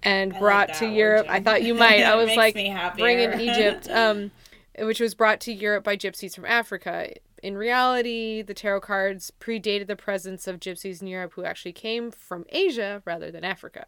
and 0.03 0.33
like 0.33 0.41
brought 0.41 0.67
that 0.67 0.77
to 0.79 0.87
Europe. 0.87 1.27
I 1.29 1.39
thought 1.39 1.63
you 1.63 1.73
might. 1.73 2.03
I 2.03 2.15
was 2.17 2.27
makes 2.27 2.37
like 2.37 2.97
bring 2.97 3.19
in 3.19 3.39
Egypt. 3.39 3.89
Um, 3.89 4.31
which 4.79 4.99
was 4.99 5.13
brought 5.13 5.39
to 5.41 5.53
Europe 5.53 5.83
by 5.83 5.97
gypsies 5.97 6.35
from 6.35 6.45
Africa. 6.45 7.13
In 7.41 7.57
reality, 7.57 8.41
the 8.41 8.53
tarot 8.53 8.81
cards 8.81 9.31
predated 9.39 9.87
the 9.87 9.95
presence 9.95 10.47
of 10.47 10.59
gypsies 10.59 11.01
in 11.01 11.07
Europe 11.07 11.33
who 11.33 11.43
actually 11.43 11.73
came 11.73 12.11
from 12.11 12.45
Asia 12.49 13.01
rather 13.05 13.31
than 13.31 13.43
Africa. 13.43 13.85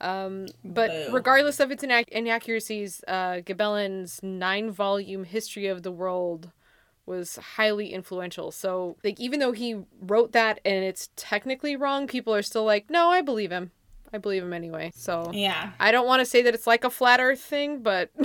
Um, 0.00 0.46
but 0.64 0.90
Boo. 0.90 1.14
regardless 1.14 1.60
of 1.60 1.70
its 1.70 1.84
inac- 1.84 2.08
inaccuracies, 2.08 3.02
uh, 3.06 3.40
Gebelin's 3.44 4.22
nine 4.22 4.70
volume 4.70 5.24
history 5.24 5.66
of 5.66 5.82
the 5.82 5.92
world 5.92 6.50
was 7.06 7.36
highly 7.36 7.92
influential. 7.92 8.50
So, 8.50 8.96
like, 9.04 9.20
even 9.20 9.40
though 9.40 9.52
he 9.52 9.76
wrote 10.00 10.32
that 10.32 10.60
and 10.64 10.84
it's 10.84 11.10
technically 11.16 11.76
wrong, 11.76 12.06
people 12.06 12.34
are 12.34 12.42
still 12.42 12.64
like, 12.64 12.90
no, 12.90 13.10
I 13.10 13.20
believe 13.20 13.52
him. 13.52 13.70
I 14.12 14.18
believe 14.18 14.42
him 14.42 14.52
anyway. 14.52 14.92
So, 14.94 15.30
yeah. 15.32 15.72
I 15.78 15.90
don't 15.90 16.06
want 16.06 16.20
to 16.20 16.26
say 16.26 16.42
that 16.42 16.54
it's 16.54 16.66
like 16.66 16.84
a 16.84 16.90
flat 16.90 17.20
earth 17.20 17.40
thing, 17.40 17.82
but 17.82 18.10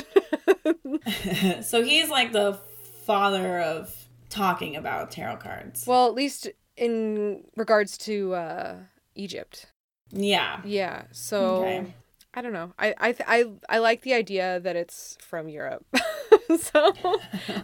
so 1.61 1.83
he's 1.83 2.09
like 2.09 2.31
the 2.31 2.59
father 3.05 3.59
of 3.59 3.93
talking 4.29 4.75
about 4.75 5.11
tarot 5.11 5.37
cards. 5.37 5.85
Well, 5.87 6.07
at 6.07 6.13
least 6.13 6.49
in 6.77 7.43
regards 7.55 7.97
to 7.99 8.33
uh, 8.35 8.75
Egypt. 9.15 9.65
yeah. 10.11 10.61
Yeah. 10.63 11.03
So 11.11 11.57
Okay. 11.63 11.93
I 12.33 12.41
don't 12.41 12.53
know. 12.53 12.71
I 12.77 12.93
I 12.97 13.11
th- 13.11 13.27
I 13.27 13.45
I 13.67 13.79
like 13.79 14.01
the 14.03 14.13
idea 14.13 14.59
that 14.59 14.75
it's 14.75 15.17
from 15.19 15.49
Europe. 15.49 15.83
so 16.59 16.93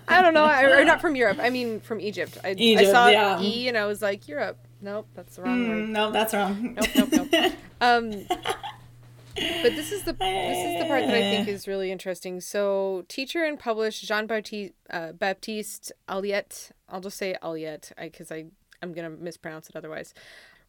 I 0.08 0.22
don't 0.24 0.34
know. 0.34 0.44
I, 0.44 0.64
or 0.64 0.84
not 0.84 1.02
from 1.02 1.16
Europe. 1.16 1.38
I 1.40 1.50
mean 1.52 1.80
from 1.82 2.00
Egypt. 2.00 2.38
I, 2.44 2.56
Egypt, 2.58 2.88
I 2.88 2.92
saw 2.92 3.08
yeah. 3.10 3.40
E 3.42 3.68
and 3.70 3.78
I 3.78 3.86
was 3.86 4.02
like 4.02 4.28
Europe. 4.28 4.58
Nope, 4.82 5.08
that's 5.16 5.36
the 5.36 5.44
wrong 5.44 5.70
word. 5.70 5.86
Mm, 5.86 5.90
no, 5.90 6.12
that's 6.12 6.34
wrong. 6.34 6.74
Nope, 6.76 7.10
nope, 7.12 7.30
nope. 7.32 7.54
Um, 7.82 8.26
but 9.36 9.76
this 9.76 9.92
is 9.92 10.04
the 10.04 10.14
this 10.14 10.58
is 10.58 10.80
the 10.80 10.86
part 10.88 11.06
that 11.06 11.16
I 11.16 11.22
think 11.22 11.48
is 11.48 11.68
really 11.68 11.92
interesting. 11.92 12.42
So, 12.42 13.06
teacher 13.08 13.44
and 13.44 13.60
published 13.60 14.06
Jean 14.06 14.28
Baptiste 14.28 14.74
uh, 14.90 15.12
Baptiste 15.12 15.92
Aliette. 16.08 16.72
I'll 16.90 17.02
just 17.02 17.18
say 17.18 17.36
Aliette 17.42 17.92
because 18.00 18.32
I 18.32 18.46
I'm 18.82 18.94
gonna 18.94 19.10
mispronounce 19.10 19.70
it 19.70 19.76
otherwise. 19.76 20.14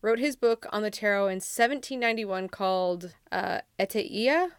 Wrote 0.03 0.19
his 0.19 0.37
book 0.37 0.67
on 0.71 0.83
the 0.83 0.91
tarot 0.91 1.29
in 1.29 1.37
1791 1.37 2.49
called 2.49 3.15
uh, 3.33 3.61
Eteia, 3.79 4.51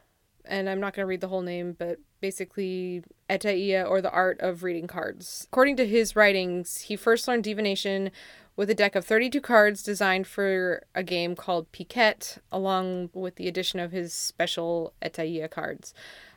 and 0.45 0.69
I'm 0.69 0.79
not 0.79 0.93
gonna 0.93 1.05
read 1.05 1.21
the 1.21 1.27
whole 1.27 1.41
name, 1.41 1.75
but 1.77 1.99
basically 2.21 3.03
Eteia 3.29 3.87
or 3.87 4.01
the 4.01 4.11
art 4.11 4.39
of 4.39 4.63
reading 4.63 4.87
cards. 4.87 5.47
According 5.51 5.77
to 5.77 5.87
his 5.87 6.15
writings, 6.15 6.81
he 6.81 6.95
first 6.95 7.27
learned 7.27 7.43
divination 7.43 8.11
with 8.57 8.69
a 8.69 8.75
deck 8.75 8.95
of 8.95 9.05
32 9.05 9.39
cards 9.39 9.81
designed 9.81 10.27
for 10.27 10.83
a 10.93 11.03
game 11.03 11.35
called 11.35 11.71
Piquet, 11.71 12.39
along 12.51 13.11
with 13.13 13.35
the 13.35 13.47
addition 13.47 13.79
of 13.79 13.91
his 13.93 14.11
special 14.13 14.93
Etaia 15.01 15.49
cards. 15.49 15.93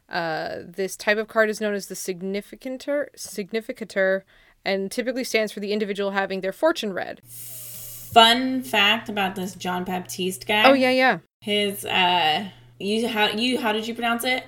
Uh, 0.08 0.58
this 0.64 0.96
type 0.96 1.18
of 1.18 1.28
card 1.28 1.48
is 1.48 1.60
known 1.60 1.74
as 1.74 1.86
the 1.86 1.94
significanter, 1.94 3.08
significator 3.16 4.24
and 4.64 4.90
typically 4.90 5.24
stands 5.24 5.52
for 5.52 5.60
the 5.60 5.72
individual 5.72 6.10
having 6.10 6.42
their 6.42 6.52
fortune 6.52 6.92
read. 6.92 7.20
Fun 7.24 8.62
fact 8.62 9.08
about 9.08 9.34
this 9.34 9.54
John 9.54 9.84
Baptiste 9.84 10.46
guy. 10.46 10.68
Oh, 10.68 10.74
yeah, 10.74 10.90
yeah. 10.90 11.18
His 11.40 11.86
uh, 11.86 12.48
you 12.78 13.08
how 13.08 13.28
you 13.28 13.58
how 13.58 13.72
did 13.72 13.86
you 13.86 13.94
pronounce 13.94 14.24
it? 14.24 14.44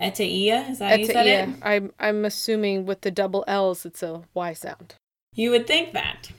Eteia, 0.00 0.70
is 0.70 0.78
that 0.78 0.90
how 0.90 0.96
you 0.96 1.06
said 1.06 1.26
it? 1.26 1.48
Etaia. 1.48 1.58
I'm, 1.62 1.92
I'm 2.00 2.24
assuming 2.24 2.86
with 2.86 3.02
the 3.02 3.10
double 3.10 3.44
L's, 3.46 3.84
it's 3.84 4.02
a 4.02 4.22
Y 4.32 4.52
sound. 4.54 4.94
You 5.34 5.50
would 5.50 5.66
think 5.66 5.92
that. 5.92 6.30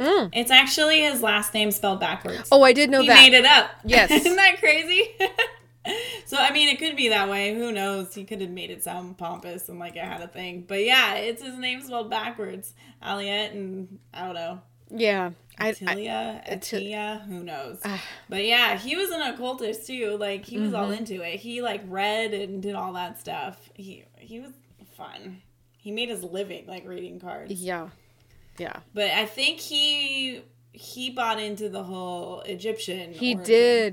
Mm. 0.00 0.30
It's 0.32 0.50
actually 0.50 1.00
his 1.02 1.22
last 1.22 1.52
name 1.54 1.70
spelled 1.70 2.00
backwards. 2.00 2.48
Oh, 2.50 2.62
I 2.62 2.72
did 2.72 2.90
know 2.90 3.02
he 3.02 3.08
that. 3.08 3.18
He 3.18 3.30
made 3.30 3.36
it 3.38 3.44
up. 3.44 3.70
Yes. 3.84 4.10
Isn't 4.10 4.36
that 4.36 4.58
crazy? 4.58 5.10
so 6.26 6.36
I 6.38 6.52
mean, 6.52 6.68
it 6.68 6.78
could 6.78 6.96
be 6.96 7.08
that 7.10 7.28
way. 7.28 7.54
Who 7.54 7.70
knows? 7.72 8.14
He 8.14 8.24
could 8.24 8.40
have 8.40 8.50
made 8.50 8.70
it 8.70 8.82
sound 8.82 9.18
pompous 9.18 9.68
and 9.68 9.78
like 9.78 9.96
it 9.96 10.04
had 10.04 10.20
a 10.20 10.28
thing. 10.28 10.64
But 10.66 10.84
yeah, 10.84 11.14
it's 11.16 11.42
his 11.42 11.56
name 11.56 11.82
spelled 11.82 12.10
backwards. 12.10 12.72
Aliette 13.02 13.52
and 13.52 13.98
I 14.14 14.24
don't 14.26 14.34
know. 14.34 14.60
Yeah. 14.92 15.30
Atilia, 15.60 16.40
Ati- 16.50 16.90
Atia, 16.94 17.22
who 17.26 17.44
knows? 17.44 17.80
Ah. 17.84 18.02
but 18.30 18.44
yeah, 18.46 18.78
he 18.78 18.96
was 18.96 19.10
an 19.10 19.20
occultist 19.20 19.86
too. 19.86 20.16
Like 20.18 20.44
he 20.46 20.58
was 20.58 20.72
all 20.72 20.84
Mm-hmm. 20.84 20.94
into 20.94 21.20
it. 21.22 21.38
He 21.40 21.60
like 21.60 21.82
read 21.86 22.32
and 22.32 22.62
did 22.62 22.74
all 22.74 22.94
that 22.94 23.20
stuff. 23.20 23.68
He 23.74 24.04
he 24.16 24.40
was 24.40 24.52
fun. 24.96 25.42
He 25.76 25.90
made 25.90 26.08
his 26.08 26.22
living 26.24 26.66
like 26.66 26.86
reading 26.86 27.20
cards. 27.20 27.52
yeah. 27.52 27.88
Yeah. 28.60 28.80
But 28.94 29.10
I 29.10 29.24
think 29.26 29.58
he 29.58 30.42
he 30.72 31.10
bought 31.10 31.40
into 31.40 31.68
the 31.68 31.82
whole 31.82 32.40
Egyptian. 32.42 33.12
He 33.12 33.34
origin. 33.34 33.44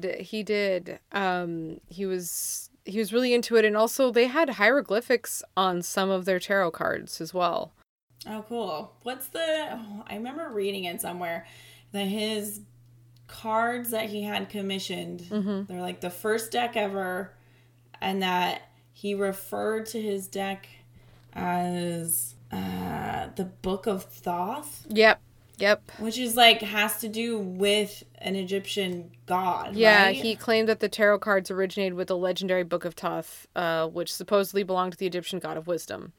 did. 0.01 0.19
He 0.21 0.43
did. 0.43 0.99
Um, 1.11 1.79
he 1.87 2.05
was 2.05 2.69
he 2.85 2.99
was 2.99 3.11
really 3.13 3.33
into 3.33 3.55
it, 3.55 3.65
and 3.65 3.75
also 3.77 4.11
they 4.11 4.27
had 4.27 4.49
hieroglyphics 4.51 5.41
on 5.55 5.81
some 5.81 6.09
of 6.09 6.25
their 6.25 6.39
tarot 6.39 6.71
cards 6.71 7.19
as 7.21 7.33
well. 7.33 7.73
Oh, 8.27 8.43
cool. 8.49 8.93
What's 9.03 9.27
the? 9.29 9.39
Oh, 9.71 10.03
I 10.07 10.15
remember 10.15 10.49
reading 10.49 10.83
it 10.83 10.99
somewhere 11.01 11.45
that 11.93 12.05
his 12.05 12.61
cards 13.27 13.91
that 13.91 14.09
he 14.09 14.23
had 14.23 14.49
commissioned, 14.49 15.21
Mm-hmm. 15.21 15.63
they're 15.65 15.81
like 15.81 16.01
the 16.01 16.09
first 16.09 16.51
deck 16.51 16.75
ever, 16.75 17.33
and 18.01 18.21
that 18.21 18.63
he 18.91 19.13
referred 19.13 19.85
to 19.87 20.01
his 20.01 20.27
deck 20.27 20.67
as 21.33 22.35
uh, 22.51 23.27
the 23.35 23.45
Book 23.45 23.87
of 23.87 24.03
Thoth, 24.05 24.85
Yep. 24.89 25.21
Yep. 25.59 25.91
which 25.99 26.17
is 26.19 26.35
like 26.35 26.61
has 26.61 26.99
to 26.99 27.09
do 27.09 27.37
with 27.39 28.03
an 28.19 28.35
Egyptian 28.35 29.11
god. 29.25 29.75
Yeah, 29.75 30.05
right? 30.05 30.15
he 30.15 30.35
claimed 30.35 30.69
that 30.69 30.79
the 30.79 30.89
tarot 30.89 31.19
cards 31.19 31.49
originated 31.49 31.95
with 31.95 32.07
the 32.09 32.17
legendary 32.17 32.63
Book 32.63 32.85
of 32.85 32.93
Thoth, 32.93 33.47
uh, 33.55 33.87
which 33.87 34.13
supposedly 34.13 34.63
belonged 34.63 34.93
to 34.93 34.97
the 34.99 35.07
Egyptian 35.07 35.39
god 35.39 35.57
of 35.57 35.65
wisdom. 35.67 36.13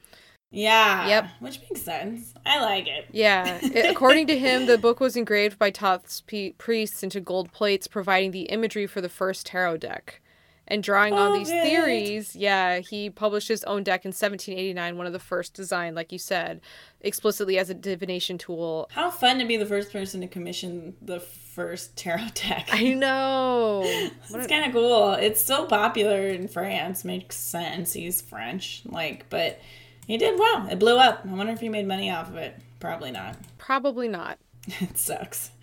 Yeah. 0.51 1.07
Yep. 1.07 1.27
Which 1.41 1.61
makes 1.61 1.81
sense. 1.83 2.33
I 2.45 2.59
like 2.59 2.87
it. 2.87 3.05
Yeah, 3.11 3.59
it- 3.61 3.85
according 3.91 4.27
to 4.27 4.37
him, 4.37 4.65
the 4.65 4.77
book 4.79 4.99
was 4.99 5.15
engraved 5.15 5.57
by 5.59 5.69
Thoth's 5.71 6.21
pe- 6.21 6.53
priests 6.53 7.03
into 7.03 7.21
gold 7.21 7.51
plates, 7.51 7.87
providing 7.87 8.31
the 8.31 8.43
imagery 8.43 8.87
for 8.87 8.99
the 8.99 9.09
first 9.09 9.45
tarot 9.45 9.77
deck. 9.77 10.21
And 10.69 10.83
drawing 10.83 11.13
on 11.13 11.31
oh, 11.31 11.37
these 11.37 11.49
it. 11.49 11.63
theories, 11.63 12.35
yeah, 12.35 12.77
he 12.79 13.09
published 13.09 13.47
his 13.47 13.63
own 13.63 13.83
deck 13.83 14.05
in 14.05 14.09
1789, 14.09 14.97
one 14.97 15.07
of 15.07 15.13
the 15.13 15.19
first 15.19 15.55
designed, 15.55 15.95
like 15.95 16.11
you 16.11 16.19
said, 16.19 16.61
explicitly 17.01 17.57
as 17.57 17.71
a 17.71 17.73
divination 17.73 18.37
tool. 18.37 18.87
How 18.91 19.09
fun 19.09 19.39
to 19.39 19.45
be 19.45 19.57
the 19.57 19.65
first 19.65 19.91
person 19.91 20.21
to 20.21 20.27
commission 20.27 20.95
the 21.01 21.19
first 21.19 21.97
tarot 21.97 22.27
deck. 22.35 22.69
I 22.71 22.93
know. 22.93 23.83
It's 24.31 24.47
kind 24.47 24.65
of 24.65 24.71
cool. 24.71 25.13
It's 25.13 25.43
so 25.43 25.65
popular 25.65 26.27
in 26.27 26.47
France. 26.47 27.03
Makes 27.03 27.35
sense. 27.35 27.93
He's 27.93 28.21
French. 28.21 28.83
Like, 28.85 29.27
but 29.29 29.59
he 30.05 30.17
did 30.17 30.39
well. 30.39 30.67
It 30.69 30.79
blew 30.79 30.97
up. 30.97 31.25
I 31.25 31.33
wonder 31.33 31.51
if 31.51 31.59
he 31.59 31.69
made 31.69 31.87
money 31.87 32.11
off 32.11 32.29
of 32.29 32.35
it. 32.35 32.55
Probably 32.79 33.11
not. 33.11 33.35
Probably 33.57 34.07
not. 34.07 34.37
it 34.67 34.97
sucks. 34.97 35.51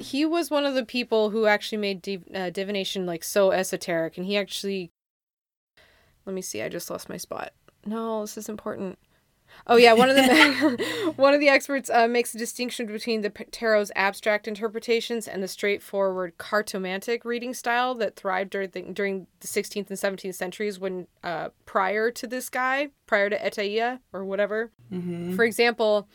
He 0.00 0.24
was 0.24 0.50
one 0.50 0.64
of 0.64 0.74
the 0.74 0.84
people 0.84 1.30
who 1.30 1.46
actually 1.46 1.78
made 1.78 2.02
div- 2.02 2.28
uh, 2.34 2.50
divination 2.50 3.06
like 3.06 3.24
so 3.24 3.50
esoteric, 3.50 4.16
and 4.16 4.26
he 4.26 4.36
actually. 4.36 4.90
Let 6.24 6.34
me 6.34 6.42
see. 6.42 6.62
I 6.62 6.68
just 6.68 6.90
lost 6.90 7.08
my 7.08 7.16
spot. 7.16 7.52
No, 7.84 8.22
this 8.22 8.36
is 8.36 8.48
important. 8.48 8.98
Oh 9.66 9.76
yeah, 9.76 9.92
one 9.92 10.10
of 10.10 10.16
the 10.16 11.12
one 11.16 11.34
of 11.34 11.40
the 11.40 11.48
experts 11.48 11.88
uh, 11.90 12.08
makes 12.08 12.34
a 12.34 12.38
distinction 12.38 12.86
between 12.86 13.22
the 13.22 13.30
tarot's 13.30 13.90
abstract 13.96 14.46
interpretations 14.46 15.26
and 15.26 15.42
the 15.42 15.48
straightforward 15.48 16.36
cartomantic 16.38 17.24
reading 17.24 17.54
style 17.54 17.94
that 17.94 18.16
thrived 18.16 18.50
during 18.50 18.70
the, 18.70 18.82
during 18.82 19.26
the 19.40 19.46
16th 19.46 19.88
and 19.88 19.98
17th 19.98 20.34
centuries 20.34 20.78
when 20.78 21.06
uh, 21.24 21.48
prior 21.64 22.10
to 22.10 22.26
this 22.26 22.48
guy, 22.48 22.88
prior 23.06 23.30
to 23.30 23.36
Etaia 23.36 24.00
or 24.12 24.24
whatever. 24.24 24.70
For 25.34 25.44
example, 25.44 26.08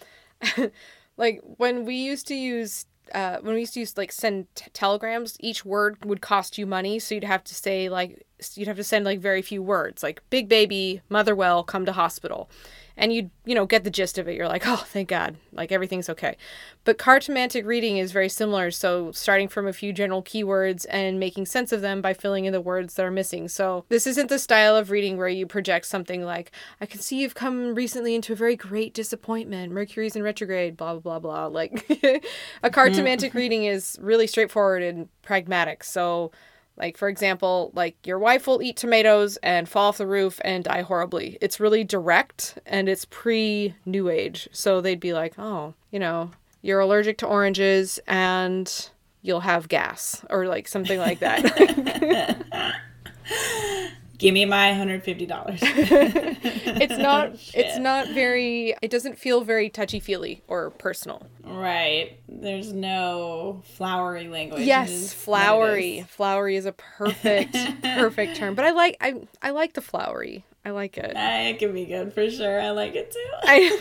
like 1.21 1.39
when 1.57 1.85
we 1.85 1.95
used 1.95 2.27
to 2.27 2.35
use 2.35 2.87
uh, 3.13 3.37
when 3.41 3.53
we 3.53 3.61
used 3.61 3.75
to 3.75 3.79
use 3.81 3.95
like 3.95 4.11
send 4.11 4.47
t- 4.55 4.65
telegrams, 4.73 5.37
each 5.39 5.63
word 5.63 6.03
would 6.03 6.21
cost 6.21 6.57
you 6.57 6.65
money, 6.65 6.97
so 6.97 7.13
you'd 7.13 7.23
have 7.23 7.43
to 7.43 7.55
say 7.55 7.89
like 7.89 8.25
you'd 8.55 8.67
have 8.67 8.77
to 8.77 8.83
send 8.83 9.05
like 9.05 9.19
very 9.19 9.41
few 9.41 9.61
words, 9.61 10.03
like 10.03 10.21
big 10.29 10.49
baby, 10.49 11.01
mother 11.09 11.35
well, 11.35 11.63
come 11.63 11.85
to 11.85 11.91
hospital, 11.91 12.49
and 12.97 13.13
you'd 13.13 13.29
you 13.45 13.55
know 13.55 13.65
get 13.65 13.83
the 13.83 13.89
gist 13.89 14.17
of 14.17 14.27
it. 14.27 14.35
You're 14.35 14.47
like, 14.47 14.63
oh, 14.65 14.83
thank 14.87 15.09
God, 15.09 15.37
like 15.51 15.71
everything's 15.71 16.09
okay. 16.09 16.37
But 16.83 16.97
cartomantic 16.97 17.65
reading 17.65 17.97
is 17.97 18.11
very 18.11 18.29
similar, 18.29 18.71
so 18.71 19.11
starting 19.11 19.47
from 19.47 19.67
a 19.67 19.73
few 19.73 19.93
general 19.93 20.23
keywords 20.23 20.85
and 20.89 21.19
making 21.19 21.45
sense 21.45 21.71
of 21.71 21.81
them 21.81 22.01
by 22.01 22.13
filling 22.13 22.45
in 22.45 22.53
the 22.53 22.61
words 22.61 22.95
that 22.95 23.05
are 23.05 23.11
missing. 23.11 23.47
So 23.47 23.85
this 23.89 24.07
isn't 24.07 24.29
the 24.29 24.39
style 24.39 24.75
of 24.75 24.89
reading 24.89 25.17
where 25.17 25.27
you 25.27 25.45
project 25.45 25.85
something 25.85 26.23
like, 26.23 26.51
I 26.79 26.85
can 26.85 26.99
see 26.99 27.21
you've 27.21 27.35
come 27.35 27.75
recently 27.75 28.15
into 28.15 28.33
a 28.33 28.35
very 28.35 28.55
great 28.55 28.93
disappointment. 28.93 29.71
Mercury's 29.71 30.15
in 30.15 30.23
retrograde, 30.23 30.77
blah 30.77 30.97
blah 30.97 31.19
blah 31.19 31.19
blah. 31.19 31.45
Like 31.47 31.85
a 31.89 31.95
mm-hmm. 31.95 32.67
cartomantic 32.67 33.33
reading 33.33 33.65
is 33.65 33.97
really 34.01 34.27
straightforward 34.27 34.83
and 34.83 35.07
pragmatic. 35.21 35.83
So 35.83 36.31
like 36.77 36.97
for 36.97 37.09
example, 37.09 37.71
like 37.75 37.95
your 38.05 38.19
wife 38.19 38.47
will 38.47 38.61
eat 38.61 38.77
tomatoes 38.77 39.37
and 39.37 39.69
fall 39.69 39.89
off 39.89 39.97
the 39.97 40.07
roof 40.07 40.39
and 40.43 40.63
die 40.63 40.81
horribly. 40.81 41.37
It's 41.41 41.59
really 41.59 41.83
direct 41.83 42.57
and 42.65 42.89
it's 42.89 43.05
pre 43.05 43.75
new 43.85 44.09
age. 44.09 44.49
So 44.51 44.81
they'd 44.81 44.99
be 44.99 45.13
like, 45.13 45.37
"Oh, 45.37 45.73
you 45.91 45.99
know, 45.99 46.31
you're 46.61 46.79
allergic 46.79 47.17
to 47.19 47.27
oranges 47.27 47.99
and 48.07 48.89
you'll 49.21 49.41
have 49.41 49.67
gas 49.67 50.25
or 50.29 50.47
like 50.47 50.67
something 50.67 50.99
like 50.99 51.19
that." 51.19 52.75
Give 54.21 54.35
me 54.35 54.45
my 54.45 54.73
hundred 54.73 55.03
fifty 55.03 55.25
dollars. 55.25 55.59
it's 55.63 56.97
not 56.97 57.31
it's 57.55 57.79
not 57.79 58.07
very 58.09 58.75
it 58.81 58.91
doesn't 58.91 59.17
feel 59.17 59.41
very 59.41 59.67
touchy-feely 59.69 60.43
or 60.47 60.69
personal. 60.69 61.25
right. 61.43 62.19
There's 62.29 62.71
no 62.71 63.63
flowery 63.65 64.27
language. 64.27 64.61
Yes, 64.61 64.91
is 64.91 65.01
what 65.01 65.11
it 65.11 65.15
flowery. 65.15 66.05
Flowery 66.07 66.55
is 66.55 66.67
a 66.67 66.71
perfect 66.71 67.57
perfect 67.83 68.35
term. 68.37 68.53
But 68.53 68.65
I 68.65 68.71
like 68.71 68.97
I 69.01 69.15
I 69.41 69.49
like 69.49 69.73
the 69.73 69.81
flowery. 69.81 70.45
I 70.63 70.69
like 70.69 70.99
it. 70.99 71.13
It 71.15 71.57
can 71.57 71.73
be 71.73 71.85
good 71.85 72.13
for 72.13 72.29
sure. 72.29 72.61
I 72.61 72.69
like 72.69 72.93
it 72.93 73.11
too. 73.11 73.25
I 73.43 73.79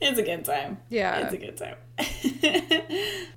it's 0.00 0.18
a 0.18 0.22
good 0.22 0.46
time. 0.46 0.78
Yeah. 0.88 1.28
It's 1.28 1.34
a 1.34 1.36
good 1.36 1.56
time. 1.58 3.28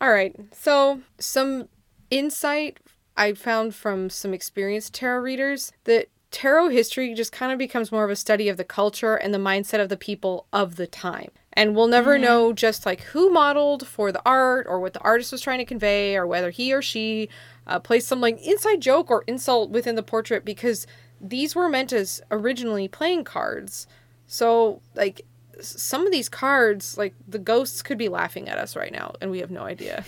All 0.00 0.10
right. 0.12 0.34
So, 0.52 1.00
some 1.18 1.68
insight 2.10 2.78
I 3.16 3.32
found 3.34 3.74
from 3.74 4.10
some 4.10 4.34
experienced 4.34 4.94
tarot 4.94 5.20
readers 5.20 5.72
that 5.84 6.08
tarot 6.30 6.70
history 6.70 7.14
just 7.14 7.30
kind 7.30 7.52
of 7.52 7.58
becomes 7.58 7.92
more 7.92 8.04
of 8.04 8.10
a 8.10 8.16
study 8.16 8.48
of 8.48 8.56
the 8.56 8.64
culture 8.64 9.14
and 9.14 9.32
the 9.32 9.38
mindset 9.38 9.80
of 9.80 9.88
the 9.88 9.96
people 9.96 10.46
of 10.52 10.76
the 10.76 10.86
time. 10.86 11.30
And 11.52 11.76
we'll 11.76 11.86
never 11.86 12.18
know 12.18 12.52
just 12.52 12.84
like 12.84 13.02
who 13.02 13.30
modeled 13.30 13.86
for 13.86 14.10
the 14.10 14.20
art 14.26 14.66
or 14.68 14.80
what 14.80 14.92
the 14.92 15.00
artist 15.00 15.30
was 15.30 15.40
trying 15.40 15.58
to 15.58 15.64
convey 15.64 16.16
or 16.16 16.26
whether 16.26 16.50
he 16.50 16.74
or 16.74 16.82
she 16.82 17.28
uh, 17.68 17.78
placed 17.78 18.08
some 18.08 18.20
like 18.20 18.44
inside 18.44 18.80
joke 18.80 19.10
or 19.10 19.22
insult 19.28 19.70
within 19.70 19.94
the 19.94 20.02
portrait 20.02 20.44
because 20.44 20.88
these 21.20 21.54
were 21.54 21.68
meant 21.68 21.92
as 21.92 22.20
originally 22.32 22.88
playing 22.88 23.22
cards. 23.22 23.86
So, 24.26 24.80
like, 24.96 25.24
some 25.60 26.06
of 26.06 26.12
these 26.12 26.28
cards, 26.28 26.96
like, 26.98 27.14
the 27.26 27.38
ghosts 27.38 27.82
could 27.82 27.98
be 27.98 28.08
laughing 28.08 28.48
at 28.48 28.58
us 28.58 28.76
right 28.76 28.92
now, 28.92 29.14
and 29.20 29.30
we 29.30 29.40
have 29.40 29.50
no 29.50 29.62
idea. 29.62 30.04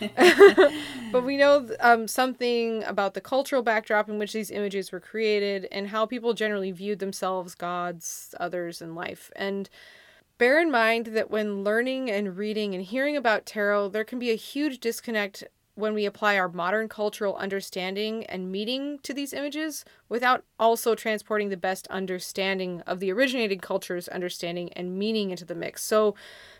but 1.12 1.24
we 1.24 1.36
know 1.36 1.68
um, 1.80 2.08
something 2.08 2.84
about 2.84 3.14
the 3.14 3.20
cultural 3.20 3.62
backdrop 3.62 4.08
in 4.08 4.18
which 4.18 4.32
these 4.32 4.50
images 4.50 4.92
were 4.92 5.00
created 5.00 5.66
and 5.70 5.88
how 5.88 6.06
people 6.06 6.34
generally 6.34 6.70
viewed 6.70 6.98
themselves, 6.98 7.54
gods, 7.54 8.34
others, 8.40 8.80
and 8.82 8.94
life. 8.94 9.30
And 9.36 9.68
bear 10.38 10.60
in 10.60 10.70
mind 10.70 11.06
that 11.06 11.30
when 11.30 11.64
learning 11.64 12.10
and 12.10 12.36
reading 12.36 12.74
and 12.74 12.82
hearing 12.82 13.16
about 13.16 13.46
tarot, 13.46 13.90
there 13.90 14.04
can 14.04 14.18
be 14.18 14.30
a 14.30 14.36
huge 14.36 14.80
disconnect 14.80 15.44
when 15.80 15.94
we 15.94 16.04
apply 16.04 16.38
our 16.38 16.48
modern 16.48 16.88
cultural 16.88 17.36
understanding 17.36 18.24
and 18.26 18.52
meaning 18.52 18.98
to 19.02 19.12
these 19.12 19.32
images 19.32 19.84
without 20.08 20.44
also 20.58 20.94
transporting 20.94 21.48
the 21.48 21.56
best 21.56 21.86
understanding 21.88 22.82
of 22.82 23.00
the 23.00 23.10
originated 23.12 23.62
culture's 23.62 24.08
understanding 24.08 24.72
and 24.74 24.98
meaning 24.98 25.30
into 25.30 25.44
the 25.44 25.54
mix. 25.54 25.82
So 25.82 26.14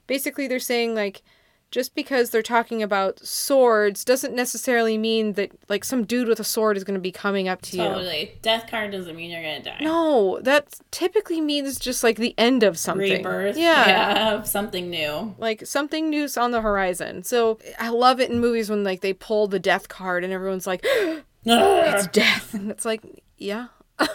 basically, 0.07 0.49
they're 0.49 0.59
saying, 0.59 0.95
like, 0.95 1.23
just 1.71 1.95
because 1.95 2.31
they're 2.31 2.43
talking 2.43 2.83
about 2.83 3.21
swords 3.21 4.05
doesn't 4.05 4.35
necessarily 4.35 4.99
mean 4.99 5.35
that, 5.35 5.53
like, 5.69 5.85
some 5.85 6.05
dude 6.05 6.27
with 6.29 6.41
a 6.41 6.45
sword 6.45 6.77
is 6.77 6.85
going 6.85 6.95
to 6.95 7.01
be 7.01 7.13
coming 7.13 7.49
up 7.49 7.63
to 7.63 7.77
you. 7.77 7.85
Totally. 7.85 8.33
Death 8.43 8.69
card 8.71 8.91
doesn't 8.93 9.15
mean 9.15 9.31
you're 9.31 9.43
gonna 9.43 9.63
die. 9.63 9.79
No, 9.81 10.41
that 10.43 10.81
typically 10.91 11.41
means 11.41 11.79
just 11.79 12.03
like 12.03 12.17
the 12.17 12.35
end 12.37 12.63
of 12.63 12.79
something. 12.79 13.19
Rebirth. 13.19 13.57
Yeah. 13.57 13.89
Yeah. 13.89 14.43
Something 14.43 14.91
new. 14.91 15.35
Like 15.39 15.67
something 15.67 16.11
new's 16.11 16.37
on 16.37 16.51
the 16.51 16.61
horizon. 16.61 17.23
So 17.23 17.59
I 17.79 17.91
love 17.91 18.21
it 18.21 18.31
in 18.31 18.41
movies 18.41 18.71
when 18.71 18.85
like 18.85 19.01
they 19.01 19.13
pull 19.13 19.47
the 19.47 19.59
death 19.59 19.89
card 19.89 20.25
and 20.25 20.33
everyone's 20.33 20.67
like, 20.67 20.85
it's 21.45 22.07
death. 22.09 22.55
And 22.55 22.71
it's 22.71 22.85
like, 22.85 23.03
yeah. 23.37 23.69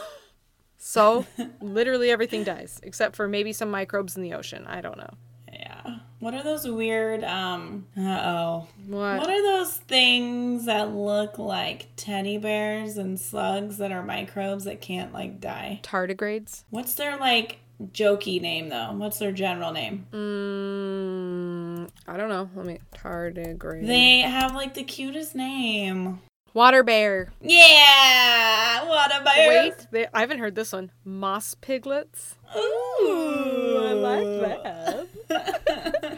so 0.78 1.26
literally 1.62 2.10
everything 2.10 2.44
dies, 2.44 2.80
except 2.84 3.16
for 3.16 3.28
maybe 3.28 3.54
some 3.54 3.72
microbes 3.72 4.16
in 4.16 4.24
the 4.24 4.34
ocean. 4.34 4.66
I 4.68 4.82
don't 4.82 4.98
know. 4.98 5.14
Yeah. 5.60 5.98
What 6.20 6.34
are 6.34 6.44
those 6.44 6.68
weird 6.68 7.24
um 7.24 7.86
uh 7.98 8.02
oh. 8.02 8.68
What? 8.88 9.20
What 9.20 9.30
are 9.30 9.42
those 9.42 9.78
things 9.78 10.66
that 10.66 10.94
look 10.94 11.38
like 11.38 11.88
teddy 11.96 12.38
bears 12.38 12.98
and 12.98 13.20
slugs 13.20 13.78
that 13.78 13.92
are 13.92 14.04
microbes 14.04 14.64
that 14.66 14.82
can't 14.82 15.14
like 15.14 15.40
die? 15.40 15.82
Tardigrades? 15.84 16.64
What's 16.70 16.96
their 16.96 17.18
like 17.18 17.60
jokey 17.92 18.42
name 18.42 18.70
though? 18.70 18.94
What's 18.94 19.20
their 19.20 19.32
general 19.32 19.72
name? 19.72 20.08
Mm, 20.12 21.90
I 22.08 22.18
don't 22.18 22.30
know. 22.30 22.50
Let 22.56 22.66
me. 22.66 22.80
Tardigrade. 22.96 23.86
They 23.86 24.20
have 24.20 24.56
like 24.56 24.74
the 24.74 24.84
cutest 24.84 25.36
name. 25.36 26.22
Water 26.56 26.84
bear. 26.84 27.34
Yeah, 27.42 28.88
water 28.88 29.22
bear. 29.26 29.50
Wait, 29.66 29.88
they, 29.92 30.08
I 30.14 30.22
haven't 30.22 30.40
heard 30.40 30.56
this 30.56 30.72
one. 30.72 30.90
Moss 31.04 31.54
piglets. 31.56 32.36
Ooh, 32.56 33.82
I 33.84 33.92
like 33.92 35.08
that. 35.28 36.18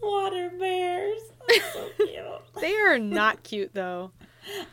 Water 0.00 0.52
bears. 0.56 1.20
That's 1.48 1.72
so 1.72 1.88
cute. 1.96 2.24
They 2.60 2.76
are 2.76 3.00
not 3.00 3.42
cute 3.42 3.74
though. 3.74 4.12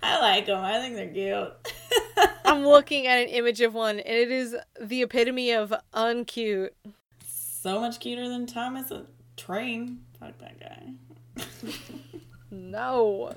I 0.03 0.19
like 0.19 0.45
them. 0.45 0.63
I 0.63 0.79
think 0.79 0.97
they're 0.97 1.07
cute. 1.07 2.29
I'm 2.45 2.63
looking 2.63 3.07
at 3.07 3.17
an 3.23 3.29
image 3.29 3.59
of 3.61 3.73
one, 3.73 3.99
and 3.99 4.15
it 4.15 4.31
is 4.31 4.55
the 4.79 5.01
epitome 5.01 5.51
of 5.51 5.73
uncute. 5.95 6.69
so 7.25 7.79
much 7.79 7.99
cuter 7.99 8.29
than 8.29 8.45
Thomas 8.45 8.91
a 8.91 9.07
Train. 9.35 10.01
Fuck 10.19 10.37
that 10.37 10.59
guy. 10.59 10.93
No. 12.53 13.33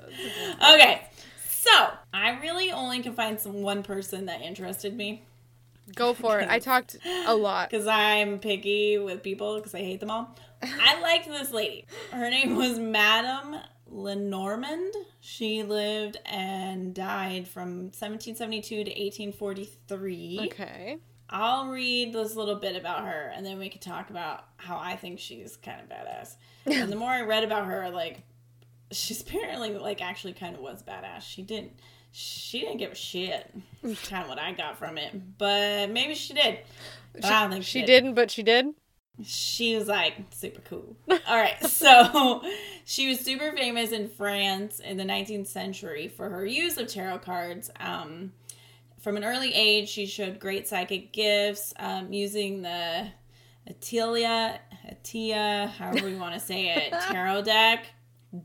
Okay, 0.73 1.01
so 1.49 1.71
I 2.13 2.39
really 2.41 2.71
only 2.71 3.01
can 3.01 3.13
find 3.13 3.39
some 3.39 3.61
one 3.61 3.83
person 3.83 4.27
that 4.27 4.41
interested 4.41 4.95
me 4.95 5.23
Go 5.95 6.13
for 6.13 6.39
it. 6.39 6.49
I 6.49 6.59
talked 6.59 6.97
a 7.25 7.35
lot. 7.35 7.69
because 7.71 7.87
I'm 7.87 8.39
picky 8.39 8.97
with 8.97 9.23
people 9.23 9.55
because 9.55 9.73
I 9.73 9.79
hate 9.79 9.99
them 9.99 10.11
all. 10.11 10.35
I 10.61 11.01
liked 11.01 11.27
this 11.27 11.51
lady. 11.51 11.85
Her 12.11 12.29
name 12.29 12.55
was 12.55 12.77
Madame 12.77 13.61
Lenormand. 13.87 14.93
She 15.21 15.63
lived 15.63 16.17
and 16.25 16.93
died 16.93 17.47
from 17.47 17.91
1772 17.93 18.69
to 18.69 18.89
1843. 18.89 20.39
Okay. 20.51 20.97
I'll 21.29 21.67
read 21.67 22.13
this 22.13 22.35
little 22.35 22.55
bit 22.55 22.75
about 22.75 23.05
her 23.05 23.31
and 23.35 23.45
then 23.45 23.59
we 23.59 23.69
can 23.69 23.81
talk 23.81 24.09
about 24.09 24.45
how 24.57 24.77
I 24.77 24.95
think 24.95 25.19
she's 25.19 25.57
kind 25.57 25.79
of 25.81 25.89
badass. 25.89 26.35
and 26.65 26.91
the 26.91 26.95
more 26.95 27.11
I 27.11 27.21
read 27.21 27.43
about 27.43 27.65
her, 27.65 27.89
like 27.89 28.23
she's 28.91 29.21
apparently 29.21 29.71
like 29.77 30.01
actually 30.01 30.33
kind 30.33 30.55
of 30.55 30.61
was 30.61 30.83
badass. 30.83 31.21
She 31.21 31.41
didn't 31.41 31.73
she 32.11 32.61
didn't 32.61 32.77
give 32.77 32.91
a 32.93 32.95
shit. 32.95 33.53
kind 33.83 34.23
of 34.23 34.29
what 34.29 34.39
I 34.39 34.53
got 34.53 34.77
from 34.77 34.97
it. 34.97 35.37
But 35.37 35.91
maybe 35.91 36.15
she 36.15 36.33
did. 36.33 36.59
But 37.13 37.25
I 37.25 37.41
don't 37.41 37.51
think 37.51 37.63
she, 37.63 37.79
She 37.79 37.85
did. 37.85 37.87
didn't, 37.87 38.13
but 38.15 38.31
she 38.31 38.43
did. 38.43 38.67
She 39.23 39.75
was 39.75 39.87
like 39.87 40.15
super 40.31 40.61
cool. 40.61 40.95
All 41.09 41.37
right, 41.37 41.61
so 41.65 42.43
she 42.85 43.07
was 43.09 43.19
super 43.19 43.51
famous 43.51 43.91
in 43.91 44.09
France 44.09 44.79
in 44.79 44.97
the 44.97 45.03
19th 45.03 45.47
century 45.47 46.07
for 46.07 46.29
her 46.29 46.45
use 46.45 46.77
of 46.77 46.87
tarot 46.87 47.19
cards. 47.19 47.71
Um, 47.79 48.33
from 48.99 49.17
an 49.17 49.23
early 49.23 49.53
age, 49.53 49.89
she 49.89 50.05
showed 50.05 50.39
great 50.39 50.67
psychic 50.67 51.13
gifts 51.13 51.73
um, 51.79 52.13
using 52.13 52.61
the 52.61 53.07
Atelia, 53.69 54.59
Atia, 54.87 55.69
however 55.69 56.07
you 56.07 56.17
want 56.17 56.33
to 56.35 56.39
say 56.39 56.69
it, 56.75 56.93
tarot 57.09 57.41
deck. 57.43 57.85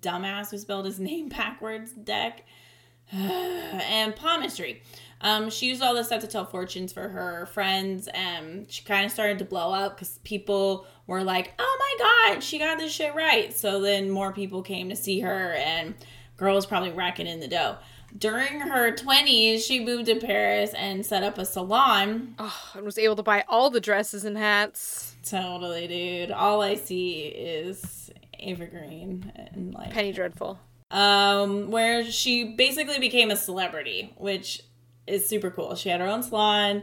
Dumbass 0.00 0.50
who 0.50 0.58
spelled 0.58 0.86
his 0.86 1.00
name 1.00 1.28
backwards 1.28 1.92
deck. 1.92 2.44
and 3.12 4.16
palmistry. 4.16 4.82
Um, 5.20 5.50
she 5.50 5.66
used 5.66 5.82
all 5.82 5.94
this 5.94 6.06
stuff 6.06 6.22
to 6.22 6.26
tell 6.26 6.46
fortunes 6.46 6.92
for 6.92 7.08
her 7.08 7.46
friends, 7.46 8.08
and 8.12 8.70
she 8.70 8.82
kind 8.84 9.04
of 9.04 9.12
started 9.12 9.38
to 9.38 9.44
blow 9.44 9.72
up 9.72 9.96
because 9.96 10.18
people 10.24 10.86
were 11.06 11.22
like, 11.22 11.52
"Oh 11.58 11.78
my 11.78 12.32
god, 12.34 12.42
she 12.42 12.58
got 12.58 12.78
this 12.78 12.92
shit 12.92 13.14
right!" 13.14 13.54
So 13.54 13.80
then 13.80 14.10
more 14.10 14.32
people 14.32 14.62
came 14.62 14.88
to 14.88 14.96
see 14.96 15.20
her, 15.20 15.52
and 15.52 15.94
girls 16.36 16.66
probably 16.66 16.90
racking 16.90 17.26
in 17.26 17.38
the 17.38 17.48
dough. 17.48 17.76
During 18.16 18.60
her 18.60 18.96
twenties, 18.96 19.64
she 19.64 19.84
moved 19.84 20.06
to 20.06 20.16
Paris 20.16 20.74
and 20.74 21.06
set 21.06 21.22
up 21.22 21.38
a 21.38 21.44
salon. 21.46 22.34
Oh, 22.38 22.70
and 22.74 22.84
was 22.84 22.98
able 22.98 23.16
to 23.16 23.22
buy 23.22 23.44
all 23.48 23.70
the 23.70 23.80
dresses 23.80 24.24
and 24.24 24.36
hats. 24.36 25.14
Totally, 25.24 25.86
dude. 25.86 26.32
All 26.32 26.62
I 26.62 26.74
see 26.74 27.26
is 27.26 28.01
Eva 28.42 28.66
Green 28.66 29.32
and 29.52 29.74
like 29.74 29.90
Penny 29.90 30.12
Dreadful. 30.12 30.58
um, 30.90 31.70
where 31.70 32.04
she 32.04 32.44
basically 32.44 32.98
became 32.98 33.30
a 33.30 33.36
celebrity, 33.36 34.12
which 34.16 34.62
is 35.06 35.26
super 35.26 35.50
cool. 35.50 35.74
She 35.74 35.88
had 35.88 36.00
her 36.00 36.06
own 36.06 36.22
salon, 36.22 36.82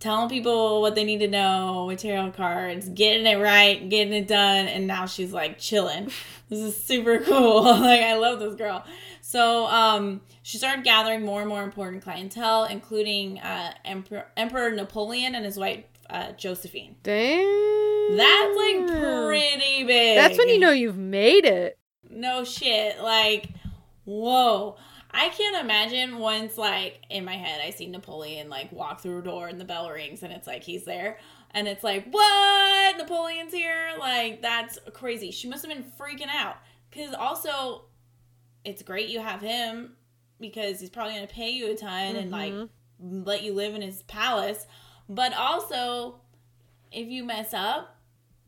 telling 0.00 0.28
people 0.28 0.80
what 0.80 0.94
they 0.94 1.04
need 1.04 1.18
to 1.18 1.28
know 1.28 1.84
with 1.86 2.00
tarot 2.00 2.32
cards, 2.32 2.88
getting 2.88 3.26
it 3.26 3.36
right, 3.36 3.88
getting 3.88 4.12
it 4.12 4.26
done, 4.28 4.66
and 4.68 4.86
now 4.86 5.06
she's 5.06 5.32
like 5.32 5.58
chilling. 5.58 6.10
This 6.48 6.60
is 6.60 6.76
super 6.76 7.18
cool. 7.20 7.62
like 7.80 8.02
I 8.02 8.18
love 8.18 8.38
this 8.38 8.54
girl. 8.56 8.84
So 9.22 9.64
um, 9.68 10.20
she 10.42 10.58
started 10.58 10.84
gathering 10.84 11.24
more 11.24 11.40
and 11.40 11.48
more 11.48 11.62
important 11.62 12.02
clientele, 12.02 12.64
including 12.64 13.38
uh, 13.38 13.72
Emperor, 13.86 14.26
Emperor 14.36 14.70
Napoleon 14.70 15.34
and 15.34 15.46
his 15.46 15.56
wife 15.56 15.84
uh, 16.10 16.32
Josephine. 16.32 16.96
Damn. 17.04 17.71
That's 18.16 18.56
like 18.56 19.00
pretty 19.00 19.84
big. 19.84 20.16
That's 20.16 20.38
when 20.38 20.48
you 20.48 20.58
know 20.58 20.70
you've 20.70 20.98
made 20.98 21.44
it. 21.44 21.78
No 22.10 22.44
shit. 22.44 23.00
Like, 23.00 23.48
whoa. 24.04 24.76
I 25.14 25.28
can't 25.28 25.62
imagine 25.62 26.18
once, 26.18 26.56
like, 26.56 27.02
in 27.10 27.26
my 27.26 27.34
head, 27.34 27.60
I 27.62 27.68
see 27.68 27.86
Napoleon, 27.86 28.48
like, 28.48 28.72
walk 28.72 29.00
through 29.00 29.18
a 29.18 29.22
door 29.22 29.48
and 29.48 29.60
the 29.60 29.64
bell 29.64 29.90
rings 29.90 30.22
and 30.22 30.32
it's 30.32 30.46
like 30.46 30.62
he's 30.62 30.84
there. 30.84 31.18
And 31.50 31.68
it's 31.68 31.84
like, 31.84 32.06
what? 32.10 32.96
Napoleon's 32.96 33.52
here? 33.52 33.90
Like, 33.98 34.40
that's 34.40 34.78
crazy. 34.94 35.30
She 35.30 35.48
must 35.48 35.66
have 35.66 35.74
been 35.74 35.84
freaking 36.00 36.34
out. 36.34 36.56
Because 36.90 37.12
also, 37.12 37.84
it's 38.64 38.82
great 38.82 39.10
you 39.10 39.20
have 39.20 39.42
him 39.42 39.96
because 40.40 40.80
he's 40.80 40.88
probably 40.88 41.12
going 41.14 41.26
to 41.26 41.34
pay 41.34 41.50
you 41.50 41.70
a 41.70 41.76
ton 41.76 42.16
and, 42.16 42.30
like, 42.30 42.54
mm-hmm. 42.54 43.24
let 43.24 43.42
you 43.42 43.52
live 43.52 43.74
in 43.74 43.82
his 43.82 44.02
palace. 44.04 44.66
But 45.10 45.34
also, 45.34 46.22
if 46.90 47.08
you 47.08 47.22
mess 47.24 47.52
up, 47.52 47.98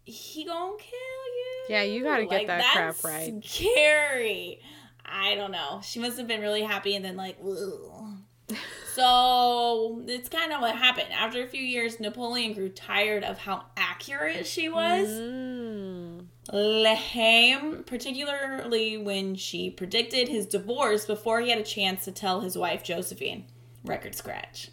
he 0.05 0.45
gonna 0.45 0.77
kill 0.79 0.91
you. 0.91 1.65
Yeah, 1.69 1.83
you 1.83 2.03
gotta 2.03 2.27
get 2.27 2.47
that 2.47 2.73
crap 2.73 3.03
right. 3.05 3.43
Scary. 3.45 4.61
I 5.05 5.35
don't 5.35 5.53
know. 5.53 5.81
She 5.83 5.99
must 5.99 6.19
have 6.19 6.27
been 6.27 6.41
really 6.41 6.63
happy 6.63 6.95
and 6.97 7.05
then 7.05 7.17
like, 7.17 7.39
so 8.95 10.03
it's 10.07 10.29
kind 10.29 10.53
of 10.53 10.61
what 10.61 10.77
happened. 10.77 11.09
After 11.13 11.43
a 11.43 11.47
few 11.47 11.63
years, 11.63 12.01
Napoleon 12.01 12.53
grew 12.53 12.69
tired 12.69 13.25
of 13.25 13.39
how 13.39 13.65
accurate 13.77 14.47
she 14.47 14.69
was. 14.69 15.09
Mm. 15.09 16.27
Lehame, 16.53 17.87
particularly 17.87 18.99
when 18.99 19.35
she 19.35 19.71
predicted 19.71 20.29
his 20.29 20.47
divorce 20.47 21.07
before 21.07 21.41
he 21.41 21.51
had 21.51 21.59
a 21.59 21.65
chance 21.65 22.05
to 22.05 22.13
tell 22.13 22.41
his 22.41 22.57
wife 22.57 22.85
Josephine. 22.85 23.47
Record 23.85 24.15
scratch. 24.15 24.71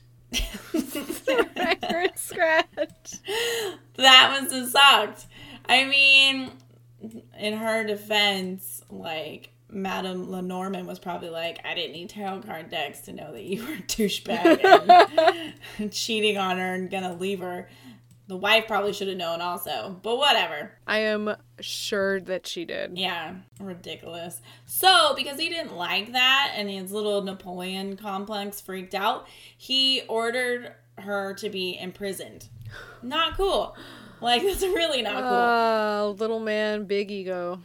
Record 1.56 2.17
scratch. 2.17 3.13
that 3.96 4.39
was 4.41 4.52
the 4.52 4.67
sucked. 4.67 5.28
I 5.65 5.86
mean, 5.86 6.52
in 7.39 7.58
her 7.58 7.84
defense, 7.84 8.84
like 8.89 9.52
Madame 9.70 10.30
Lenormand 10.30 10.88
was 10.88 11.00
probably 11.00 11.30
like, 11.30 11.60
I 11.65 11.74
didn't 11.76 11.94
need 11.94 12.10
tarot 12.10 12.41
card 12.41 12.70
decks 12.70 13.02
to 13.02 13.13
know 13.13 13.32
that 13.32 13.44
you 13.44 13.65
were 13.65 13.74
a 13.74 13.78
douchebag 13.78 15.54
and 15.78 15.91
cheating 15.91 16.38
on 16.38 16.58
her 16.58 16.74
and 16.74 16.89
gonna 16.89 17.13
leave 17.13 17.39
her. 17.39 17.70
The 18.32 18.38
wife 18.38 18.65
probably 18.65 18.94
should 18.94 19.10
have 19.10 19.17
known 19.17 19.41
also, 19.41 20.00
but 20.04 20.17
whatever. 20.17 20.72
I 20.88 21.00
am 21.00 21.36
sure 21.60 22.22
that 22.22 22.48
she 22.48 22.63
did. 22.63 22.98
Yeah, 22.98 23.36
ridiculous. 23.60 24.39
So, 24.65 25.13
because 25.17 25.38
he 25.38 25.50
didn't 25.50 25.76
like 25.76 26.13
that 26.13 26.54
and 26.56 26.70
his 26.70 26.94
little 26.94 27.24
Napoleon 27.24 27.98
complex 27.98 28.62
freaked 28.62 28.96
out, 28.96 29.28
he 29.58 30.04
ordered 30.08 30.72
her 30.98 31.34
to 31.34 31.50
be 31.50 31.78
imprisoned. 31.78 32.48
Not 33.04 33.36
cool. 33.36 33.76
Like, 34.22 34.44
that's 34.44 34.62
really 34.63 35.02
not 35.02 35.15
cool. 35.15 35.24
Uh, 35.24 36.08
little 36.17 36.39
man, 36.39 36.86
big 36.86 37.12
ego. 37.12 37.60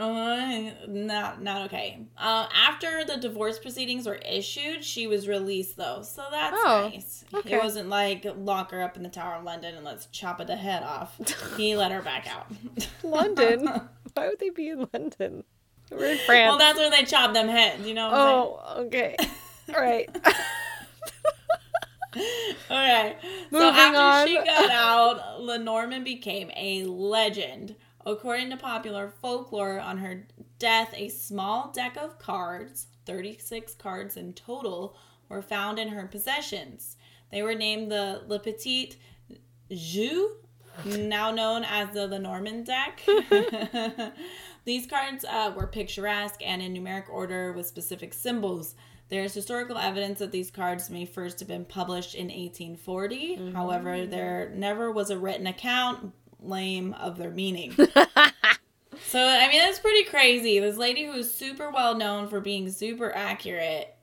Uh, 0.00 0.70
not 0.86 1.42
not 1.42 1.66
okay. 1.66 1.98
Uh, 2.16 2.46
after 2.54 3.04
the 3.04 3.16
divorce 3.16 3.58
proceedings 3.58 4.06
were 4.06 4.14
issued, 4.16 4.84
she 4.84 5.06
was 5.08 5.26
released 5.26 5.76
though, 5.76 6.02
so 6.02 6.22
that's 6.30 6.56
Oh, 6.58 6.90
nice. 6.92 7.24
okay. 7.34 7.54
It 7.56 7.62
wasn't 7.62 7.88
like 7.88 8.24
lock 8.36 8.70
her 8.70 8.80
up 8.82 8.96
in 8.96 9.02
the 9.02 9.08
Tower 9.08 9.34
of 9.34 9.44
London 9.44 9.74
and 9.74 9.84
let's 9.84 10.06
chop 10.06 10.44
the 10.46 10.56
head 10.56 10.82
off. 10.84 11.18
he 11.56 11.74
let 11.76 11.90
her 11.90 12.02
back 12.02 12.28
out. 12.32 12.46
London? 13.02 13.66
Why 14.14 14.28
would 14.28 14.38
they 14.38 14.50
be 14.50 14.68
in 14.68 14.88
London? 14.92 15.42
We're 15.90 16.12
in 16.12 16.18
France. 16.18 16.48
well, 16.50 16.58
that's 16.58 16.78
where 16.78 16.90
they 16.90 17.04
chop 17.04 17.32
them 17.34 17.48
heads. 17.48 17.86
You 17.86 17.94
know. 17.94 18.10
Oh, 18.12 18.80
okay. 18.84 19.16
All 19.74 19.80
right. 19.80 20.08
Okay. 22.70 23.16
so 23.52 23.62
after 23.70 23.98
on. 23.98 24.26
she 24.26 24.34
got 24.36 24.70
out, 24.70 25.42
Lenormand 25.42 26.04
became 26.04 26.50
a 26.56 26.84
legend. 26.84 27.76
According 28.08 28.48
to 28.50 28.56
popular 28.56 29.10
folklore, 29.10 29.78
on 29.78 29.98
her 29.98 30.26
death, 30.58 30.94
a 30.96 31.10
small 31.10 31.70
deck 31.72 31.98
of 31.98 32.18
cards, 32.18 32.86
36 33.04 33.74
cards 33.74 34.16
in 34.16 34.32
total, 34.32 34.96
were 35.28 35.42
found 35.42 35.78
in 35.78 35.88
her 35.88 36.06
possessions. 36.06 36.96
They 37.30 37.42
were 37.42 37.54
named 37.54 37.92
the 37.92 38.22
Le 38.26 38.38
Petit 38.38 38.94
Jeu, 39.70 40.36
now 40.86 41.30
known 41.30 41.64
as 41.64 41.90
the 41.90 42.06
Lenormand 42.06 42.64
deck. 42.64 43.02
These 44.64 44.86
cards 44.86 45.26
uh, 45.26 45.52
were 45.54 45.66
picturesque 45.66 46.40
and 46.42 46.62
in 46.62 46.72
numeric 46.72 47.10
order 47.10 47.52
with 47.52 47.66
specific 47.66 48.14
symbols. 48.14 48.74
There 49.10 49.22
is 49.22 49.32
historical 49.32 49.78
evidence 49.78 50.18
that 50.18 50.32
these 50.32 50.50
cards 50.50 50.90
may 50.90 51.06
first 51.06 51.38
have 51.38 51.48
been 51.48 51.64
published 51.64 52.14
in 52.14 52.26
1840. 52.26 53.52
However, 53.52 54.06
there 54.06 54.52
never 54.54 54.92
was 54.92 55.08
a 55.08 55.18
written 55.18 55.46
account, 55.46 56.12
lame, 56.40 56.94
of 56.94 57.18
their 57.18 57.30
meaning. 57.30 57.72
so, 57.76 57.86
I 57.86 59.48
mean, 59.48 59.58
that's 59.58 59.78
pretty 59.78 60.04
crazy. 60.04 60.58
This 60.58 60.76
lady 60.76 61.06
who 61.06 61.12
is 61.12 61.32
super 61.32 61.70
well 61.70 61.94
known 61.94 62.28
for 62.28 62.40
being 62.40 62.70
super 62.70 63.14
accurate 63.14 63.94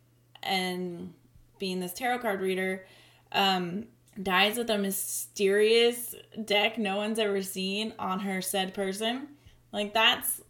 and 0.43 1.13
being 1.59 1.79
this 1.79 1.93
tarot 1.93 2.19
card 2.19 2.41
reader 2.41 2.85
um, 3.31 3.85
dies 4.21 4.57
with 4.57 4.69
a 4.69 4.77
mysterious 4.77 6.15
deck 6.43 6.77
no 6.77 6.97
one's 6.97 7.19
ever 7.19 7.41
seen 7.41 7.93
on 7.99 8.19
her 8.19 8.41
said 8.41 8.73
person. 8.73 9.27
Like, 9.71 9.93
that's 9.93 10.41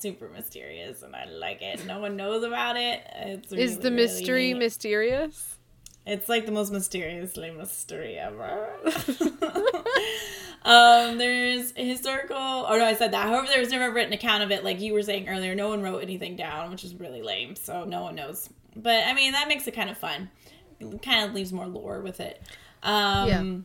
super 0.00 0.28
mysterious 0.28 1.02
and 1.02 1.14
I 1.14 1.24
like 1.26 1.62
it. 1.62 1.84
No 1.86 2.00
one 2.00 2.16
knows 2.16 2.44
about 2.44 2.76
it. 2.76 3.02
It's 3.16 3.52
Is 3.52 3.78
the 3.78 3.90
mystery 3.90 4.52
neat. 4.52 4.58
mysterious? 4.58 5.56
It's 6.06 6.28
like 6.28 6.46
the 6.46 6.52
most 6.52 6.72
mysteriously 6.72 7.50
mystery 7.50 8.16
ever. 8.18 8.70
um, 10.64 11.18
there's 11.18 11.72
historical. 11.76 12.36
Oh 12.36 12.76
no, 12.76 12.84
I 12.84 12.94
said 12.94 13.12
that. 13.12 13.26
However, 13.28 13.46
there 13.46 13.60
was 13.60 13.70
never 13.70 13.86
a 13.86 13.92
written 13.92 14.12
account 14.12 14.42
of 14.42 14.50
it. 14.50 14.64
Like 14.64 14.80
you 14.80 14.92
were 14.92 15.02
saying 15.02 15.28
earlier, 15.28 15.54
no 15.54 15.68
one 15.68 15.82
wrote 15.82 16.02
anything 16.02 16.36
down, 16.36 16.70
which 16.70 16.84
is 16.84 16.94
really 16.94 17.22
lame. 17.22 17.56
So 17.56 17.84
no 17.84 18.02
one 18.02 18.14
knows. 18.14 18.48
But 18.76 19.06
I 19.06 19.14
mean, 19.14 19.32
that 19.32 19.48
makes 19.48 19.66
it 19.66 19.74
kind 19.74 19.90
of 19.90 19.96
fun. 19.98 20.30
It 20.80 21.02
kind 21.02 21.24
of 21.28 21.34
leaves 21.34 21.52
more 21.52 21.66
lore 21.66 22.00
with 22.00 22.20
it. 22.20 22.42
Um, 22.82 23.28
Yeah. 23.28 23.56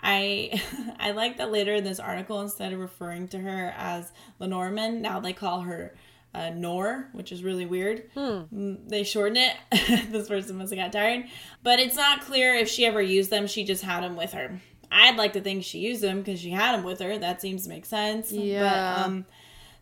I 0.00 0.62
I 0.98 1.12
like 1.12 1.38
that 1.38 1.50
later 1.50 1.74
in 1.74 1.84
this 1.84 2.00
article, 2.00 2.40
instead 2.40 2.72
of 2.72 2.80
referring 2.80 3.28
to 3.28 3.38
her 3.38 3.74
as 3.76 4.12
Lenormand, 4.38 5.00
now 5.02 5.20
they 5.20 5.32
call 5.32 5.60
her 5.62 5.94
uh, 6.34 6.50
Nor, 6.50 7.08
which 7.12 7.30
is 7.32 7.42
really 7.44 7.64
weird. 7.64 8.10
Mm, 8.16 8.88
They 8.88 9.04
shorten 9.04 9.36
it. 9.36 9.54
this 10.10 10.28
person 10.28 10.56
must 10.56 10.74
have 10.74 10.78
got 10.84 10.92
tired, 10.92 11.26
but 11.62 11.78
it's 11.78 11.96
not 11.96 12.22
clear 12.22 12.54
if 12.54 12.68
she 12.68 12.84
ever 12.84 13.00
used 13.00 13.30
them. 13.30 13.46
She 13.46 13.64
just 13.64 13.84
had 13.84 14.02
them 14.02 14.16
with 14.16 14.32
her. 14.32 14.60
I'd 14.94 15.16
like 15.16 15.32
to 15.32 15.40
think 15.40 15.64
she 15.64 15.80
used 15.80 16.00
them 16.00 16.18
because 16.20 16.40
she 16.40 16.50
had 16.50 16.72
them 16.72 16.84
with 16.84 17.00
her. 17.00 17.18
That 17.18 17.40
seems 17.42 17.64
to 17.64 17.68
make 17.68 17.84
sense. 17.84 18.30
Yeah. 18.30 18.94
But 18.96 19.04
um, 19.04 19.26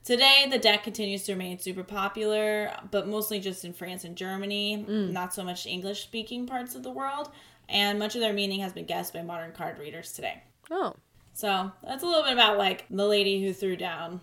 today 0.05 0.47
the 0.51 0.59
deck 0.59 0.83
continues 0.83 1.25
to 1.25 1.33
remain 1.33 1.59
super 1.59 1.85
popular, 1.85 2.75
but 2.91 3.07
mostly 3.07 3.39
just 3.39 3.65
in 3.65 3.75
France 3.75 4.05
and 4.05 4.17
Germany, 4.17 4.85
not 4.89 5.35
so 5.35 5.45
much 5.45 5.67
English 5.67 6.03
speaking 6.03 6.47
parts 6.47 6.75
of 6.75 6.83
the 6.83 6.91
world. 6.91 7.31
And 7.69 7.99
much 7.99 8.15
of 8.15 8.21
their 8.23 8.33
meaning 8.33 8.61
has 8.61 8.73
been 8.73 8.87
guessed 8.87 9.13
by 9.13 9.23
modern 9.23 9.53
card 9.53 9.79
readers 9.79 10.13
today. 10.13 10.43
Oh. 10.71 10.95
So 11.35 11.71
that's 11.85 12.03
a 12.03 12.07
little 12.07 12.25
bit 12.25 12.33
about 12.33 12.59
like 12.59 12.87
the 12.91 13.07
lady 13.07 13.43
who 13.45 13.53
threw 13.53 13.77
down 13.77 14.21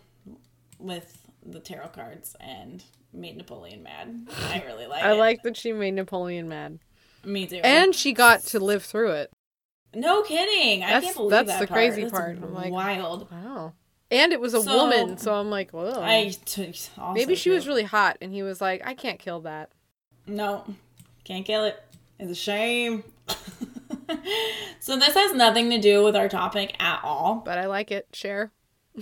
with 0.79 1.21
the 1.45 1.59
tarot 1.59 1.89
cards 1.89 2.35
and 2.39 2.83
made 3.13 3.37
Napoleon 3.37 3.83
mad. 3.83 4.27
I 4.49 4.63
really 4.65 4.87
like 4.87 5.03
it. 5.03 5.07
I 5.07 5.13
it. 5.13 5.17
like 5.17 5.43
that 5.43 5.55
she 5.55 5.71
made 5.71 5.93
Napoleon 5.93 6.49
mad. 6.49 6.79
Me 7.23 7.45
too. 7.45 7.61
And 7.63 7.93
she 7.93 8.13
got 8.13 8.41
to 8.41 8.59
live 8.59 8.83
through 8.83 9.11
it. 9.11 9.31
No 9.93 10.23
kidding. 10.23 10.83
I 10.83 10.87
That's- 10.87 11.03
can't 11.03 11.15
believe 11.17 11.31
that's 11.31 11.47
that 11.49 11.59
the 11.61 11.67
part. 11.67 11.77
crazy 11.77 12.01
That's 12.03 12.11
part. 12.13 12.37
I'm 12.37 12.53
like- 12.53 12.71
wild. 12.71 13.31
Wow. 13.31 13.73
And 14.11 14.31
it 14.33 14.39
was 14.41 14.53
a 14.55 14.61
So- 14.63 14.75
woman, 14.75 15.17
so 15.17 15.35
I'm 15.35 15.49
like, 15.51 15.71
whoa. 15.71 16.01
I 16.01 16.31
t- 16.45 16.73
Maybe 17.13 17.35
she 17.35 17.49
was 17.51 17.67
really 17.67 17.83
hot, 17.83 18.17
and 18.21 18.33
he 18.33 18.41
was 18.43 18.59
like, 18.59 18.81
I 18.85 18.93
can't 18.95 19.19
kill 19.19 19.41
that. 19.41 19.69
No, 20.25 20.63
can't 21.23 21.45
kill 21.45 21.63
it. 21.65 21.79
It's 22.19 22.31
a 22.31 22.35
shame. 22.35 23.03
so 24.79 24.97
this 24.97 25.13
has 25.13 25.33
nothing 25.33 25.69
to 25.69 25.79
do 25.79 26.03
with 26.03 26.15
our 26.15 26.27
topic 26.29 26.75
at 26.81 26.99
all. 27.03 27.41
But 27.45 27.57
I 27.57 27.65
like 27.67 27.91
it. 27.91 28.07
Share. 28.13 28.51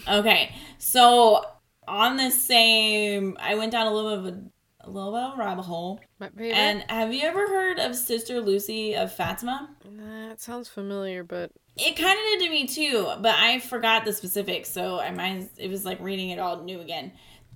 Okay, 0.08 0.54
so 0.78 1.44
on 1.88 2.18
the 2.18 2.30
same, 2.30 3.38
I 3.40 3.56
went 3.56 3.72
down 3.72 3.88
a 3.88 3.94
little 3.94 4.18
bit 4.22 4.34
of 4.34 4.38
a, 4.38 4.42
a 4.88 4.90
little 4.90 5.12
bit 5.12 5.22
of 5.22 5.34
a 5.36 5.38
rabbit 5.38 5.64
hole. 5.64 6.00
My 6.20 6.30
favorite. 6.30 6.54
And 6.54 6.84
have 6.90 7.14
you 7.14 7.22
ever 7.24 7.48
heard 7.48 7.80
of 7.80 7.96
Sister 7.96 8.40
Lucy 8.42 8.96
of 8.96 9.12
Fatima? 9.14 9.70
that 9.84 10.42
sounds 10.42 10.68
familiar, 10.70 11.24
but 11.24 11.52
It 11.78 11.96
kind 11.96 12.18
of 12.18 12.40
did 12.40 12.46
to 12.46 12.50
me 12.50 12.68
too, 12.68 13.12
but 13.22 13.36
I 13.36 13.60
forgot 13.60 14.06
the 14.06 14.14
specifics, 14.14 14.70
so 14.70 15.00
I 15.00 15.12
might. 15.12 15.50
It 15.58 15.70
was 15.70 15.86
like 15.86 16.00
reading 16.00 16.30
it 16.30 16.40
all 16.40 16.64
new 16.64 16.80
again. 16.80 17.12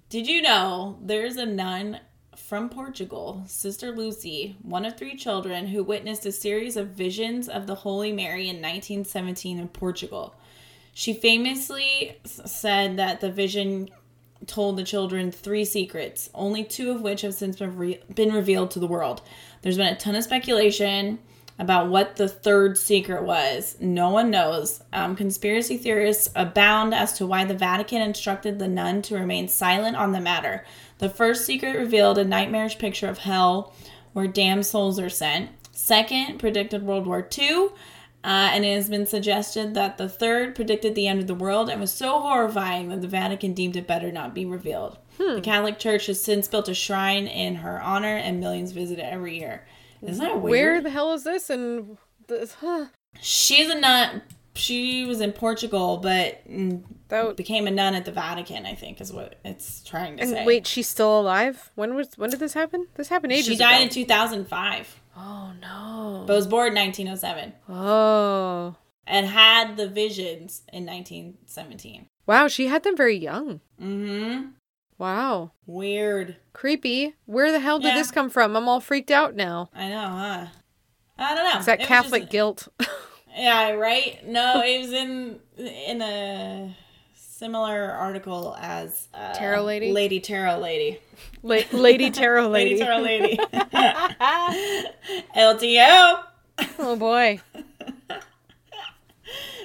Did 0.10 0.28
you 0.28 0.42
know 0.42 1.00
there's 1.02 1.38
a 1.38 1.46
nun 1.46 2.00
from 2.36 2.70
Portugal, 2.70 3.44
Sister 3.48 3.92
Lucy, 3.92 4.58
one 4.62 4.86
of 4.86 4.98
three 4.98 5.16
children, 5.16 5.68
who 5.68 5.84
witnessed 5.84 6.26
a 6.26 6.32
series 6.32 6.76
of 6.76 6.90
visions 6.90 7.48
of 7.48 7.66
the 7.66 7.76
Holy 7.76 8.12
Mary 8.12 8.50
in 8.50 8.58
1917 8.58 9.58
in 9.58 9.68
Portugal? 9.70 10.36
She 10.94 11.14
famously 11.14 12.18
said 12.26 12.98
that 12.98 13.22
the 13.22 13.32
vision 13.32 13.90
told 14.48 14.78
the 14.78 14.84
children 14.84 15.32
three 15.32 15.66
secrets, 15.66 16.30
only 16.34 16.64
two 16.64 16.92
of 16.92 17.02
which 17.02 17.22
have 17.22 17.34
since 17.34 17.58
been, 17.58 17.78
re- 17.78 18.02
been 18.14 18.34
revealed 18.34 18.72
to 18.72 18.80
the 18.80 18.88
world. 18.88 19.22
There's 19.62 19.78
been 19.78 19.94
a 19.94 19.98
ton 19.98 20.16
of 20.16 20.24
speculation 20.24 21.20
about 21.60 21.90
what 21.90 22.16
the 22.16 22.28
third 22.28 22.78
secret 22.78 23.24
was. 23.24 23.78
No 23.80 24.10
one 24.10 24.32
knows. 24.32 24.82
Um, 24.92 25.16
conspiracy 25.16 25.78
theorists 25.78 26.32
abound 26.36 26.94
as 26.94 27.14
to 27.14 27.28
why 27.28 27.46
the 27.46 27.54
Vatican 27.54 28.02
instructed 28.02 28.58
the 28.58 28.68
nun 28.68 29.04
to 29.04 29.16
remain 29.16 29.48
silent 29.48 29.96
on 29.96 30.12
the 30.12 30.20
matter. 30.20 30.66
The 30.98 31.10
first 31.10 31.46
secret 31.46 31.78
revealed 31.78 32.18
a 32.18 32.26
nightmarish 32.26 32.80
picture 32.80 33.08
of 33.08 33.20
hell 33.20 33.76
where 34.14 34.28
damned 34.28 34.66
souls 34.66 35.00
are 35.00 35.10
sent. 35.10 35.52
Second, 35.72 36.40
predicted 36.40 36.84
World 36.84 37.06
War 37.06 37.28
II. 37.38 37.70
Uh, 38.24 38.50
and 38.54 38.64
it 38.64 38.76
has 38.76 38.88
been 38.90 39.08
suggested 39.08 39.74
that 39.74 39.98
the 39.98 40.08
third 40.08 40.54
predicted 40.56 40.94
the 40.94 41.08
end 41.08 41.20
of 41.20 41.28
the 41.28 41.34
world 41.36 41.70
and 41.70 41.82
was 41.82 41.92
so 41.92 42.20
horrifying 42.20 42.90
that 42.90 43.02
the 43.02 43.08
Vatican 43.08 43.54
deemed 43.54 43.76
it 43.76 43.88
better 43.88 44.12
not 44.12 44.36
be 44.36 44.46
revealed. 44.46 44.98
The 45.18 45.42
Catholic 45.42 45.80
Church 45.80 46.06
has 46.08 46.22
since 46.22 46.48
built 46.48 46.68
a 46.70 46.74
shrine 46.74 47.28
in 47.28 47.56
her 47.56 47.82
honor, 47.82 48.16
and 48.16 48.40
millions 48.40 48.72
visit 48.72 48.98
it 49.00 49.04
every 49.04 49.38
year. 49.40 49.66
Isn't 50.02 50.24
that 50.24 50.40
weird? 50.42 50.52
where 50.52 50.82
the 50.82 50.90
hell 50.90 51.14
is 51.14 51.24
this? 51.24 51.50
And 51.50 51.98
this, 52.28 52.54
huh, 52.56 52.88
She's 53.20 53.70
a 53.70 53.80
nun. 53.80 54.22
She 54.54 55.06
was 55.06 55.22
in 55.22 55.32
Portugal, 55.32 55.98
but 55.98 56.48
mm, 56.50 56.84
that 57.10 57.38
became 57.38 57.68
a 57.68 57.72
nun 57.72 57.94
at 57.96 58.06
the 58.06 58.12
Vatican. 58.12 58.66
I 58.66 58.74
think 58.76 59.00
is 59.00 59.14
what 59.14 59.40
it's 59.46 59.84
trying 59.84 60.18
to 60.18 60.26
say. 60.28 60.46
wait, 60.46 60.68
she's 60.68 60.90
still 60.90 61.20
alive? 61.22 61.72
When 61.76 61.96
was 61.96 62.10
when 62.18 62.30
did 62.32 62.40
this 62.40 62.54
happen? 62.54 62.88
This 62.96 63.08
happened 63.10 63.32
ages 63.34 63.46
she 63.46 63.56
died 63.56 63.76
ago. 63.76 63.84
in 63.84 63.90
2005, 63.90 65.01
oh 65.22 65.52
no. 65.62 66.24
but 66.26 66.36
was 66.36 66.48
born 66.48 66.70
in 66.70 66.76
1907 66.76 67.54
Oh. 67.70 68.76
and 69.06 69.28
had 69.28 69.78
the 69.78 69.88
visions 69.88 70.62
in 70.74 70.86
1917. 70.86 72.08
Wow, 72.28 72.48
she 72.48 72.68
had 72.68 72.84
them 72.84 72.96
very 72.98 73.18
young. 73.18 73.62
Mm-hmm. 73.82 74.50
Wow. 74.98 75.52
Weird. 75.66 76.38
Creepy. 76.54 77.16
Where 77.26 77.52
the 77.52 77.60
hell 77.60 77.80
did 77.80 77.90
Yeah. 77.90 77.96
this 77.98 78.12
come 78.12 78.30
from? 78.30 78.56
I'm 78.56 78.68
all 78.70 78.80
freaked 78.80 79.10
out 79.12 79.36
now. 79.36 79.70
I 79.74 79.90
know, 79.90 80.08
huh? 80.08 80.46
I 81.18 81.36
don't 81.36 81.52
know. 81.54 81.60
Is 81.60 81.66
that 81.66 81.82
It 81.82 81.88
Catholic 81.88 82.24
just- 82.24 82.32
guilt? 82.32 82.68
Yeah, 83.34 83.72
right. 83.72 84.28
No, 84.28 84.62
it 84.62 84.80
was 84.82 84.92
in 84.92 85.40
in 85.58 86.02
a 86.02 86.76
similar 87.46 87.90
article 87.92 88.56
as 88.60 89.08
uh, 89.16 89.34
Tarot 89.34 89.64
Lady? 89.64 89.92
Lady 89.92 90.20
Tarot 90.20 90.60
Lady. 90.60 91.00
La- 91.42 91.62
Lady 91.72 92.12
Tarot 92.12 92.50
Lady 92.50 92.76
Lady. 92.80 92.84
Tarot 92.84 93.00
Lady. 93.02 93.38
LTO. 95.36 96.24
oh 96.78 96.96
boy, 96.96 97.40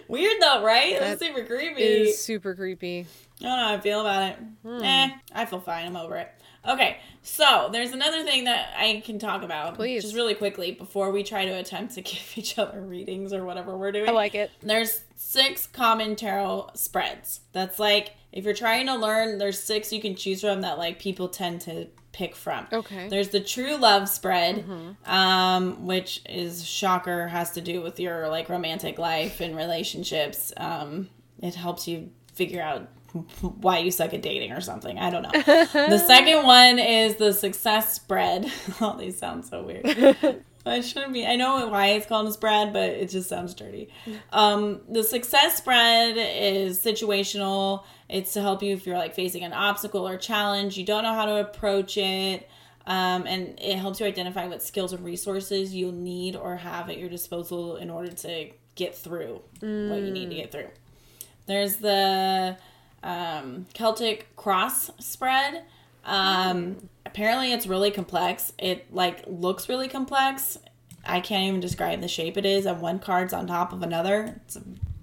Weird 0.09 0.41
though, 0.41 0.65
right? 0.65 0.99
That's 0.99 1.21
super 1.21 1.45
creepy. 1.45 1.83
it 1.83 2.01
is 2.03 2.19
super 2.19 2.55
creepy. 2.55 3.07
I 3.41 3.45
don't 3.45 3.57
know 3.59 3.67
how 3.69 3.75
I 3.75 3.81
feel 3.81 4.01
about 4.01 4.33
it. 4.33 4.39
Eh, 4.83 5.11
I 5.35 5.45
feel 5.45 5.61
fine. 5.61 5.85
I'm 5.85 5.97
over 5.97 6.17
it. 6.17 6.33
Okay, 6.67 6.99
so 7.23 7.69
there's 7.73 7.93
another 7.93 8.25
thing 8.25 8.45
that 8.45 8.75
I 8.77 9.03
can 9.05 9.19
talk 9.19 9.43
about. 9.43 9.75
Please. 9.75 10.03
Just 10.03 10.15
really 10.15 10.35
quickly 10.35 10.73
before 10.73 11.11
we 11.11 11.23
try 11.23 11.45
to 11.45 11.53
attempt 11.53 11.95
to 11.95 12.01
give 12.03 12.33
each 12.37 12.59
other 12.59 12.81
readings 12.81 13.33
or 13.33 13.45
whatever 13.45 13.77
we're 13.77 13.93
doing. 13.93 14.09
I 14.09 14.13
like 14.13 14.35
it. 14.35 14.51
There's 14.63 15.03
six 15.17 15.67
common 15.67 16.17
tarot 16.17 16.71
spreads. 16.75 17.41
That's 17.53 17.79
like 17.79 18.15
if 18.33 18.45
you're 18.45 18.55
trying 18.55 18.87
to 18.87 18.95
learn, 18.97 19.39
there's 19.39 19.59
six 19.59 19.93
you 19.93 20.01
can 20.01 20.15
choose 20.15 20.41
from 20.43 20.61
that 20.63 20.79
like 20.79 20.99
people 20.99 21.29
tend 21.29 21.63
to 21.63 21.89
pick 22.13 22.35
from. 22.35 22.67
Okay. 22.73 23.09
There's 23.09 23.29
the 23.29 23.41
true 23.41 23.77
love 23.77 24.09
spread, 24.09 24.65
um, 25.05 25.87
which 25.87 26.23
is 26.29 26.67
shocker 26.67 27.29
has 27.29 27.53
to 27.53 27.61
do 27.61 27.83
with 27.83 28.01
your 28.01 28.29
like 28.29 28.49
romantic 28.49 28.99
life 28.99 29.41
and 29.41 29.55
relationships. 29.57 30.53
Um, 30.57 31.11
it 31.43 31.55
helps 31.55 31.87
you 31.87 32.11
figure 32.35 32.63
out 32.63 32.89
why 33.41 33.79
you 33.79 33.91
suck 33.91 34.15
at 34.15 34.23
dating 34.23 34.53
or 34.53 34.61
something. 34.61 34.99
I 34.99 35.11
don't 35.11 35.23
know. 35.23 35.31
the 35.43 35.99
second 35.99 36.45
one 36.45 36.79
is 36.79 37.17
the 37.17 37.33
success 37.33 37.95
spread. 37.95 38.51
All 38.81 38.97
these 38.97 39.19
sound 39.19 39.45
so 39.45 39.63
weird. 39.63 40.43
I 40.67 40.81
shouldn't 40.81 41.13
be. 41.13 41.25
I 41.25 41.37
know 41.37 41.69
why 41.69 41.89
it's 41.89 42.07
called 42.07 42.27
a 42.27 42.33
spread, 42.33 42.73
but 42.73 42.91
it 42.91 43.09
just 43.09 43.29
sounds 43.29 43.55
dirty. 43.55 43.89
Um, 44.33 44.81
the 44.89 45.05
success 45.05 45.57
spread 45.57 46.17
is 46.17 46.83
situational. 46.83 47.85
It's 48.09 48.33
to 48.33 48.41
help 48.41 48.65
you 48.65 48.73
if 48.75 48.85
you're 48.85 48.99
like 48.99 49.15
facing 49.15 49.45
an 49.45 49.53
obstacle 49.53 50.09
or 50.09 50.17
challenge. 50.17 50.77
You 50.77 50.85
don't 50.85 51.05
know 51.05 51.15
how 51.15 51.27
to 51.27 51.37
approach 51.37 51.97
it. 51.97 52.49
Um, 52.85 53.27
and 53.27 53.59
it 53.61 53.77
helps 53.77 54.01
you 54.01 54.07
identify 54.07 54.47
what 54.47 54.63
skills 54.63 54.93
and 54.93 55.05
resources 55.05 55.75
you'll 55.75 55.93
need 55.93 56.37
or 56.37 56.57
have 56.57 56.89
at 56.89 56.99
your 56.99 57.09
disposal 57.09 57.77
in 57.77 57.91
order 57.91 58.13
to 58.13 58.51
get 58.77 58.95
through 58.95 59.41
what 59.61 60.01
you 60.01 60.11
need 60.11 60.31
to 60.31 60.37
get 60.37 60.53
through. 60.53 60.69
There's 61.47 61.77
the 61.77 62.57
um, 63.07 63.67
Celtic 63.73 64.35
cross 64.37 64.91
spread. 64.99 65.63
Um, 66.05 66.89
apparently, 67.07 67.53
it's 67.53 67.67
really 67.67 67.91
complex. 67.91 68.53
It 68.59 68.93
like 68.93 69.25
looks 69.27 69.69
really 69.69 69.89
complex. 69.89 70.59
I 71.05 71.21
can't 71.21 71.45
even 71.45 71.61
describe 71.61 72.01
the 72.01 72.09
shape 72.09 72.37
it 72.37 72.45
is, 72.45 72.67
and 72.67 72.81
one 72.81 72.99
card's 72.99 73.33
on 73.33 73.47
top 73.47 73.73
of 73.73 73.83
another. 73.83 74.35
It's 74.45 74.59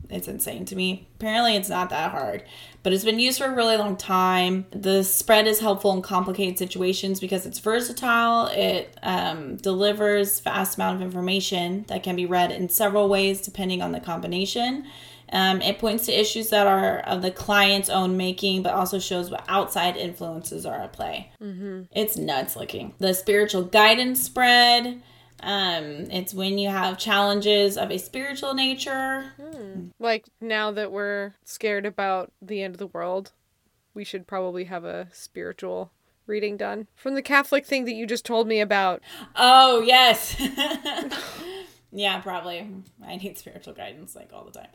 it's 0.10 0.28
insane 0.28 0.66
to 0.66 0.76
me. 0.76 1.08
Apparently, 1.16 1.56
it's 1.56 1.70
not 1.70 1.89
that 1.89 2.12
hard, 2.12 2.43
but 2.84 2.91
it's 2.91 3.06
been 3.06 3.20
used 3.20 3.39
for 3.39 3.45
a 3.45 3.56
really 3.56 3.78
long 3.78 3.95
time. 3.95 4.66
The 4.72 5.04
spread 5.04 5.47
is 5.47 5.62
helpful 5.62 5.93
in 5.93 6.01
complicated 6.01 6.60
situations 6.60 7.22
because 7.22 7.45
it's 7.45 7.60
versatile. 7.60 8.47
It 8.47 8.97
um, 9.01 9.56
delivers 9.56 10.41
vast 10.41 10.76
amount 10.76 10.97
of 10.97 11.01
information 11.01 11.86
that 11.88 12.04
can 12.04 12.18
be 12.18 12.26
read 12.26 12.51
in 12.51 12.68
several 12.68 13.08
ways 13.08 13.41
depending 13.41 13.82
on 13.82 13.93
the 13.93 14.01
combination. 14.01 14.86
Um, 15.34 15.64
it 15.64 15.80
points 15.80 16.06
to 16.06 16.18
issues 16.18 16.50
that 16.50 16.68
are 16.68 17.00
of 17.00 17.24
the 17.24 17.32
client's 17.32 17.90
own 17.90 18.16
making, 18.16 18.62
but 18.62 18.76
also 18.76 19.00
shows 19.00 19.32
what 19.32 19.44
outside 19.48 19.98
influences 19.98 20.64
are 20.64 20.76
at 20.76 20.94
play. 20.94 21.32
Mm-hmm. 21.42 21.84
It's 21.92 22.16
nuts 22.16 22.56
looking. 22.56 22.94
The 23.00 23.16
spiritual 23.16 23.64
guidance 23.64 24.22
spread. 24.22 25.02
Um, 25.40 25.84
it's 26.12 26.36
when 26.36 26.60
you 26.60 26.70
have 26.70 27.00
challenges 27.00 27.78
of 27.78 27.92
a 27.92 27.98
spiritual 27.98 28.54
nature. 28.54 29.34
Like 30.00 30.28
now 30.40 30.72
that 30.72 30.92
we're 30.92 31.34
scared 31.44 31.88
about 31.88 32.32
the 32.40 32.62
end 32.62 32.76
of 32.76 32.80
the 32.80 32.88
world, 32.88 33.32
we 33.96 34.04
should 34.04 34.28
probably 34.28 34.66
have 34.66 34.86
a 34.86 35.08
spiritual 35.12 35.92
reading 36.28 36.58
done 36.58 36.88
from 36.96 37.16
the 37.16 37.22
Catholic 37.22 37.66
thing 37.66 37.86
that 37.86 37.96
you 37.96 38.06
just 38.06 38.24
told 38.26 38.48
me 38.48 38.62
about. 38.62 39.02
Oh, 39.36 39.82
yes. 39.82 40.40
yeah, 41.92 42.22
probably. 42.22 42.70
I 43.06 43.16
need 43.18 43.38
spiritual 43.38 43.74
guidance 43.74 44.16
like 44.16 44.30
all 44.32 44.46
the 44.46 44.52
time. 44.52 44.70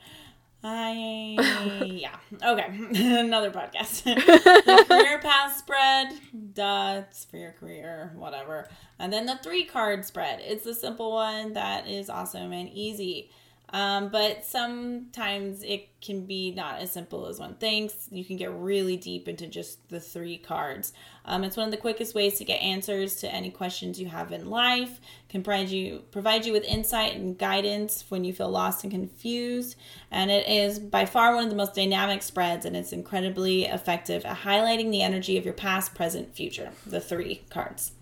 I, 0.62 1.82
yeah. 1.86 2.16
Okay. 2.44 2.66
Another 3.20 3.50
podcast. 3.50 4.02
the 4.04 4.84
career 4.88 5.18
path 5.20 5.56
spread. 5.56 6.12
Duh. 6.54 7.02
It's 7.08 7.24
for 7.24 7.36
your 7.36 7.52
career, 7.52 8.12
whatever. 8.16 8.68
And 8.98 9.12
then 9.12 9.26
the 9.26 9.38
three 9.42 9.64
card 9.64 10.04
spread. 10.04 10.40
It's 10.42 10.64
the 10.64 10.74
simple 10.74 11.12
one 11.12 11.52
that 11.52 11.86
is 11.88 12.10
awesome 12.10 12.52
and 12.52 12.68
easy. 12.70 13.30
Um, 13.70 14.08
but 14.08 14.46
sometimes 14.46 15.62
it 15.62 15.88
can 16.00 16.24
be 16.24 16.52
not 16.52 16.78
as 16.78 16.90
simple 16.90 17.26
as 17.26 17.38
one 17.38 17.54
thinks. 17.54 18.08
You 18.10 18.24
can 18.24 18.36
get 18.36 18.50
really 18.52 18.96
deep 18.96 19.28
into 19.28 19.46
just 19.46 19.86
the 19.90 20.00
three 20.00 20.38
cards. 20.38 20.92
Um, 21.24 21.44
it's 21.44 21.56
one 21.56 21.66
of 21.66 21.70
the 21.70 21.76
quickest 21.76 22.14
ways 22.14 22.38
to 22.38 22.44
get 22.44 22.62
answers 22.62 23.16
to 23.16 23.32
any 23.32 23.50
questions 23.50 24.00
you 24.00 24.06
have 24.06 24.32
in 24.32 24.48
life. 24.48 25.00
Can 25.28 25.42
provide 25.42 25.68
you 25.68 26.04
provide 26.10 26.46
you 26.46 26.52
with 26.52 26.64
insight 26.64 27.16
and 27.16 27.36
guidance 27.36 28.04
when 28.08 28.24
you 28.24 28.32
feel 28.32 28.48
lost 28.48 28.84
and 28.84 28.92
confused. 28.92 29.76
And 30.10 30.30
it 30.30 30.48
is 30.48 30.78
by 30.78 31.04
far 31.04 31.34
one 31.34 31.44
of 31.44 31.50
the 31.50 31.56
most 31.56 31.74
dynamic 31.74 32.22
spreads, 32.22 32.64
and 32.64 32.74
it's 32.74 32.92
incredibly 32.92 33.64
effective 33.64 34.24
at 34.24 34.38
highlighting 34.38 34.90
the 34.90 35.02
energy 35.02 35.36
of 35.36 35.44
your 35.44 35.54
past, 35.54 35.94
present, 35.94 36.34
future. 36.34 36.70
The 36.86 37.00
three 37.00 37.42
cards. 37.50 37.92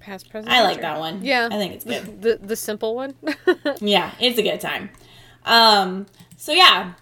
Past, 0.00 0.30
present. 0.30 0.52
I 0.52 0.62
like 0.62 0.80
that 0.80 0.98
one. 0.98 1.24
Yeah. 1.24 1.48
I 1.50 1.56
think 1.56 1.74
it's 1.74 1.84
good. 1.84 2.22
The 2.22 2.38
the 2.40 2.56
simple 2.56 2.94
one. 2.94 3.14
yeah, 3.80 4.12
it's 4.20 4.38
a 4.38 4.42
good 4.42 4.60
time. 4.60 4.90
Um, 5.44 6.06
so 6.36 6.52
yeah, 6.52 6.92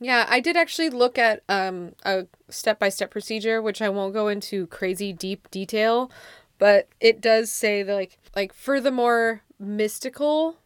Yeah, 0.00 0.26
I 0.28 0.40
did 0.40 0.56
actually 0.56 0.90
look 0.90 1.18
at 1.18 1.42
um, 1.48 1.92
a 2.04 2.26
step 2.48 2.78
by 2.78 2.88
step 2.88 3.10
procedure, 3.10 3.60
which 3.60 3.82
I 3.82 3.88
won't 3.88 4.14
go 4.14 4.28
into 4.28 4.66
crazy 4.68 5.12
deep 5.12 5.50
detail, 5.50 6.10
but 6.58 6.88
it 7.00 7.20
does 7.20 7.50
say 7.52 7.82
that 7.82 7.94
like 7.94 8.18
like 8.34 8.52
for 8.52 8.80
the 8.80 8.90
more 8.90 9.42
mystical 9.58 10.56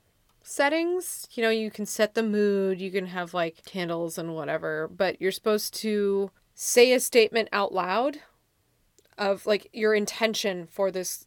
settings, 0.43 1.27
you 1.33 1.43
know, 1.43 1.51
you 1.51 1.71
can 1.71 1.87
set 1.87 2.15
the 2.15 2.23
mood, 2.23 2.81
you 2.81 2.91
can 2.91 3.07
have 3.07 3.35
like 3.35 3.65
candles 3.65 4.19
and 4.19 4.35
whatever, 4.35 4.89
but 4.89 5.21
you're 5.21 5.33
supposed 5.33 5.75
to 5.81 6.31
say 6.55 6.93
a 6.93 7.01
statement 7.01 7.49
out 7.53 7.73
loud 7.73 8.19
of 9.19 9.47
like 9.47 9.69
your 9.73 9.95
intention 9.95 10.67
for 10.67 10.91
this 10.91 11.27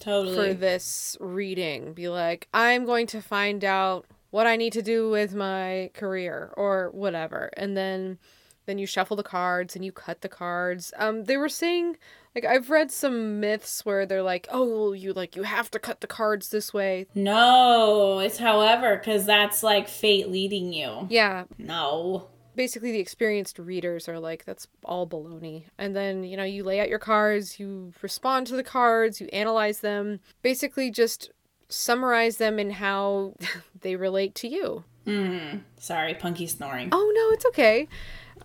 totally. 0.00 0.36
for 0.36 0.54
this 0.54 1.16
reading. 1.20 1.92
Be 1.92 2.08
like, 2.08 2.48
I'm 2.52 2.84
going 2.84 3.06
to 3.08 3.20
find 3.20 3.64
out 3.64 4.06
what 4.30 4.46
I 4.46 4.56
need 4.56 4.72
to 4.74 4.82
do 4.82 5.10
with 5.10 5.34
my 5.34 5.90
career 5.94 6.52
or 6.56 6.90
whatever. 6.90 7.50
And 7.56 7.76
then 7.76 8.18
then 8.66 8.78
you 8.78 8.86
shuffle 8.86 9.16
the 9.16 9.22
cards 9.22 9.74
and 9.74 9.84
you 9.84 9.92
cut 9.92 10.20
the 10.20 10.28
cards. 10.28 10.92
Um 10.98 11.24
they 11.24 11.36
were 11.36 11.48
saying 11.48 11.96
like 12.34 12.44
I've 12.44 12.70
read 12.70 12.90
some 12.90 13.40
myths 13.40 13.84
where 13.84 14.06
they're 14.06 14.22
like, 14.22 14.46
"Oh, 14.50 14.92
you 14.92 15.12
like 15.12 15.34
you 15.34 15.42
have 15.44 15.70
to 15.72 15.78
cut 15.78 16.00
the 16.02 16.06
cards 16.06 16.50
this 16.50 16.72
way." 16.74 17.06
No, 17.14 18.20
it's 18.20 18.38
however, 18.38 18.96
because 18.96 19.26
that's 19.26 19.62
like 19.62 19.88
fate 19.88 20.28
leading 20.28 20.72
you. 20.72 21.06
Yeah, 21.10 21.44
No. 21.56 22.28
Basically 22.58 22.90
the 22.90 22.98
experienced 22.98 23.56
readers 23.56 24.08
are 24.08 24.18
like 24.18 24.44
that's 24.44 24.66
all 24.84 25.06
baloney. 25.06 25.66
And 25.78 25.94
then 25.94 26.24
you 26.24 26.36
know 26.36 26.42
you 26.42 26.64
lay 26.64 26.80
out 26.80 26.88
your 26.88 26.98
cards 26.98 27.60
you 27.60 27.92
respond 28.02 28.48
to 28.48 28.56
the 28.56 28.64
cards 28.64 29.20
you 29.20 29.28
analyze 29.28 29.78
them 29.78 30.18
basically 30.42 30.90
just 30.90 31.30
summarize 31.68 32.38
them 32.38 32.58
in 32.58 32.70
how 32.70 33.34
they 33.80 33.94
relate 33.94 34.34
to 34.34 34.48
you. 34.48 34.82
Mm, 35.06 35.60
sorry, 35.78 36.14
punky 36.14 36.48
snoring. 36.48 36.88
oh 36.90 37.12
no 37.14 37.32
it's 37.32 37.46
okay. 37.46 37.86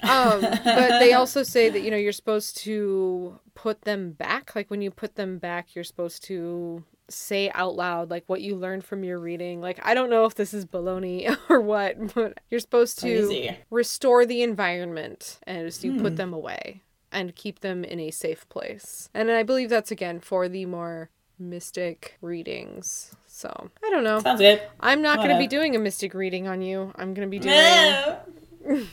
Um 0.04 0.42
but 0.42 1.00
they 1.00 1.14
also 1.20 1.42
say 1.42 1.70
that 1.70 1.82
you 1.82 1.90
know 1.90 1.98
you're 1.98 2.12
supposed 2.12 2.58
to 2.58 3.40
put 3.56 3.82
them 3.82 4.12
back. 4.12 4.56
Like 4.56 4.70
when 4.70 4.84
you 4.84 4.92
put 4.92 5.16
them 5.16 5.40
back 5.40 5.74
you're 5.74 5.84
supposed 5.84 6.24
to 6.26 6.84
say 7.10 7.52
out 7.54 7.76
loud 7.76 8.10
like 8.10 8.24
what 8.28 8.42
you 8.42 8.56
learned 8.56 8.84
from 8.84 9.04
your 9.04 9.20
reading 9.20 9.60
like 9.60 9.80
i 9.84 9.94
don't 9.94 10.10
know 10.10 10.26
if 10.26 10.36
this 10.36 10.54
is 10.54 10.66
baloney 10.66 11.38
or 11.50 11.60
what 11.60 12.14
but 12.16 12.40
you're 12.50 12.60
supposed 12.60 12.98
to 13.00 13.28
Crazy. 13.28 13.58
restore 13.70 14.26
the 14.26 14.42
environment 14.42 15.40
as 15.46 15.84
you 15.84 16.00
put 16.00 16.14
hmm. 16.14 16.16
them 16.16 16.34
away 16.34 16.82
and 17.14 17.36
keep 17.36 17.60
them 17.60 17.84
in 17.86 18.00
a 18.00 18.12
safe 18.12 18.48
place. 18.50 19.10
And 19.14 19.32
I 19.32 19.44
believe 19.44 19.70
that's 19.70 19.92
again 19.92 20.20
for 20.20 20.50
the 20.50 20.66
more 20.66 21.10
mystic 21.40 22.18
readings. 22.22 23.16
So 23.28 23.70
I 23.84 23.90
don't 23.90 24.04
know. 24.04 24.20
Sounds 24.20 24.42
good. 24.42 24.62
I'm 24.80 25.02
not 25.02 25.18
going 25.18 25.30
to 25.30 25.38
be 25.38 25.48
doing 25.48 25.76
a 25.76 25.80
mystic 25.80 26.14
reading 26.14 26.48
on 26.48 26.62
you. 26.62 26.92
I'm 26.96 27.14
going 27.14 27.28
to 27.28 27.32
be 27.32 27.40
doing. 27.40 27.56
No. 27.56 28.20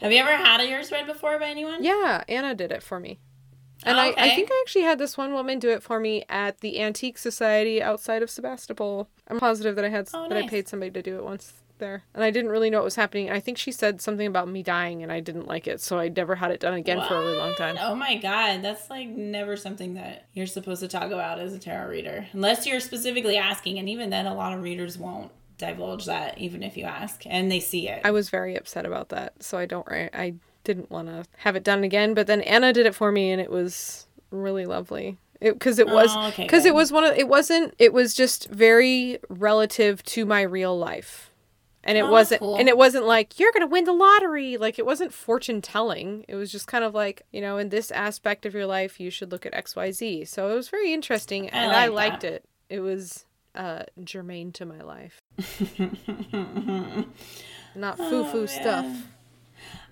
Have 0.00 0.12
you 0.12 0.18
ever 0.18 0.34
had 0.34 0.60
a 0.60 0.66
yours 0.66 0.90
read 0.90 1.06
before 1.06 1.38
by 1.38 1.48
anyone? 1.48 1.84
Yeah, 1.84 2.24
Anna 2.26 2.54
did 2.54 2.72
it 2.72 2.82
for 2.82 2.98
me. 2.98 3.20
And 3.84 3.96
Oh, 3.96 4.00
I, 4.00 4.14
I 4.16 4.34
think 4.34 4.50
I 4.52 4.62
actually 4.64 4.82
had 4.82 4.98
this 4.98 5.16
one 5.16 5.32
woman 5.32 5.58
do 5.58 5.70
it 5.70 5.82
for 5.82 5.98
me 6.00 6.24
at 6.28 6.60
the 6.60 6.80
Antique 6.80 7.18
Society 7.18 7.82
outside 7.82 8.22
of 8.22 8.30
Sebastopol. 8.30 9.08
I'm 9.28 9.40
positive 9.40 9.76
that 9.76 9.84
I 9.84 9.88
had 9.88 10.08
Oh, 10.12 10.28
that 10.28 10.36
I 10.36 10.46
paid 10.46 10.68
somebody 10.68 10.90
to 10.90 11.02
do 11.02 11.16
it 11.16 11.24
once 11.24 11.54
there. 11.78 12.02
And 12.14 12.22
I 12.22 12.30
didn't 12.30 12.50
really 12.50 12.68
know 12.68 12.78
what 12.78 12.84
was 12.84 12.96
happening. 12.96 13.30
I 13.30 13.40
think 13.40 13.56
she 13.56 13.72
said 13.72 14.02
something 14.02 14.26
about 14.26 14.48
me 14.48 14.62
dying 14.62 15.02
and 15.02 15.10
I 15.10 15.20
didn't 15.20 15.46
like 15.48 15.66
it, 15.66 15.80
so 15.80 15.98
I 15.98 16.08
never 16.08 16.34
had 16.34 16.50
it 16.50 16.60
done 16.60 16.74
again 16.74 17.00
for 17.08 17.16
a 17.16 17.20
really 17.20 17.38
long 17.38 17.54
time. 17.54 17.76
Oh 17.80 17.94
my 17.94 18.16
god, 18.16 18.60
that's 18.62 18.90
like 18.90 19.08
never 19.08 19.56
something 19.56 19.94
that 19.94 20.26
you're 20.34 20.46
supposed 20.46 20.80
to 20.82 20.88
talk 20.88 21.10
about 21.10 21.38
as 21.40 21.54
a 21.54 21.58
tarot 21.58 21.88
reader. 21.88 22.26
Unless 22.34 22.66
you're 22.66 22.80
specifically 22.80 23.38
asking, 23.38 23.78
and 23.78 23.88
even 23.88 24.10
then, 24.10 24.26
a 24.26 24.34
lot 24.34 24.52
of 24.52 24.62
readers 24.62 24.98
won't 24.98 25.32
divulge 25.56 26.04
that, 26.06 26.36
even 26.38 26.62
if 26.62 26.76
you 26.76 26.84
ask, 26.84 27.22
and 27.26 27.50
they 27.50 27.60
see 27.60 27.88
it. 27.88 28.02
I 28.04 28.10
was 28.10 28.28
very 28.30 28.56
upset 28.56 28.84
about 28.84 29.08
that, 29.08 29.42
so 29.42 29.56
I 29.56 29.64
don't. 29.66 29.86
I 29.90 30.34
didn't 30.74 30.90
want 30.90 31.08
to 31.08 31.24
have 31.38 31.56
it 31.56 31.64
done 31.64 31.82
again. 31.84 32.14
But 32.14 32.26
then 32.26 32.40
Anna 32.42 32.72
did 32.72 32.86
it 32.86 32.94
for 32.94 33.10
me, 33.12 33.30
and 33.32 33.40
it 33.40 33.50
was 33.50 34.06
really 34.30 34.66
lovely. 34.66 35.16
Because 35.40 35.78
it, 35.78 35.86
was 35.88 36.10
Oh, 36.14 36.28
okay, 36.28 36.42
because 36.44 36.66
it 36.66 36.74
was 36.74 36.92
one 36.92 37.02
of 37.04 37.16
it 37.16 37.26
wasn't 37.26 37.74
it 37.78 37.92
was 37.94 38.12
just 38.14 38.48
very 38.50 39.18
relative 39.30 40.02
to 40.04 40.26
my 40.26 40.42
real 40.42 40.76
life, 40.78 41.30
and 41.82 41.96
it 41.96 42.02
Oh, 42.02 42.10
wasn't 42.10 42.40
cool. 42.40 42.56
and 42.56 42.68
it 42.68 42.76
wasn't 42.76 43.06
like 43.06 43.38
you're 43.40 43.50
gonna 43.52 43.66
win 43.66 43.84
the 43.84 43.94
lottery. 43.94 44.58
Like 44.58 44.78
it 44.78 44.84
wasn't 44.84 45.14
fortune 45.14 45.62
telling. 45.62 46.26
It 46.28 46.34
was 46.34 46.52
just 46.52 46.66
kind 46.66 46.84
of 46.84 46.92
like 46.94 47.22
you 47.32 47.40
know 47.40 47.56
in 47.56 47.70
this 47.70 47.90
aspect 47.90 48.44
of 48.44 48.52
your 48.52 48.66
life 48.66 49.00
you 49.00 49.08
should 49.10 49.32
look 49.32 49.46
at 49.46 49.54
X 49.54 49.74
Y 49.74 49.90
Z. 49.92 50.26
So 50.26 50.50
it 50.50 50.54
was 50.54 50.68
very 50.68 50.92
interesting, 50.92 51.48
and 51.48 51.72
I, 51.72 51.86
like 51.86 52.10
liked 52.10 52.20
that. 52.22 52.32
it. 52.34 52.44
It 52.68 52.80
was 52.80 53.24
uh 53.54 53.84
germane 54.04 54.52
to 54.52 54.66
my 54.66 54.82
life, 54.82 55.22
not 57.74 57.96
foo 57.96 58.24
foo 58.24 58.42
Oh, 58.42 58.46
stuff. 58.46 58.84
yeah. 58.84 59.00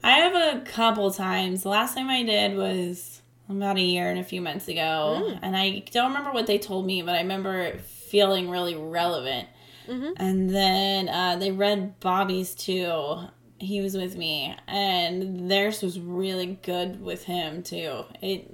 I 0.03 0.13
have 0.19 0.57
a 0.57 0.65
couple 0.65 1.11
times. 1.11 1.63
The 1.63 1.69
last 1.69 1.95
time 1.95 2.09
I 2.09 2.23
did 2.23 2.57
was 2.57 3.23
about 3.49 3.77
a 3.77 3.83
year 3.83 4.11
and 4.11 4.19
a 4.19 4.25
few 4.25 4.41
months 4.41 4.69
ago. 4.69 5.23
Mm. 5.23 5.39
And 5.43 5.57
I 5.57 5.83
don't 5.91 6.09
remember 6.09 6.33
what 6.33 6.47
they 6.47 6.59
told 6.59 6.87
me, 6.87 7.03
but 7.03 7.15
I 7.15 7.19
remember 7.19 7.61
it 7.61 7.81
feeling 7.81 8.49
really 8.49 8.77
relevant. 8.77 9.49
Mm-hmm. 9.89 10.13
And 10.17 10.51
then 10.51 11.09
uh, 11.09 11.37
they 11.37 11.51
read 11.51 11.99
Bobby's 12.01 12.55
too. 12.55 13.17
He 13.59 13.81
was 13.81 13.97
with 13.97 14.17
me, 14.17 14.55
and 14.69 15.51
theirs 15.51 15.83
was 15.83 15.99
really 15.99 16.59
good 16.63 17.01
with 17.01 17.25
him 17.25 17.63
too. 17.63 18.05
It 18.23 18.49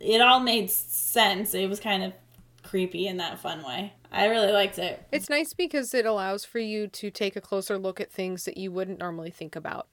it 0.00 0.20
all 0.20 0.40
made 0.40 0.70
sense. 0.70 1.54
It 1.54 1.68
was 1.68 1.78
kind 1.78 2.02
of 2.02 2.12
creepy 2.64 3.06
in 3.06 3.18
that 3.18 3.38
fun 3.38 3.62
way. 3.62 3.92
I 4.10 4.26
really 4.26 4.50
liked 4.50 4.78
it. 4.78 5.06
It's 5.12 5.30
nice 5.30 5.52
because 5.52 5.94
it 5.94 6.04
allows 6.04 6.44
for 6.44 6.58
you 6.58 6.88
to 6.88 7.10
take 7.10 7.36
a 7.36 7.40
closer 7.40 7.78
look 7.78 8.00
at 8.00 8.10
things 8.10 8.44
that 8.44 8.56
you 8.56 8.72
wouldn't 8.72 8.98
normally 8.98 9.30
think 9.30 9.54
about. 9.54 9.86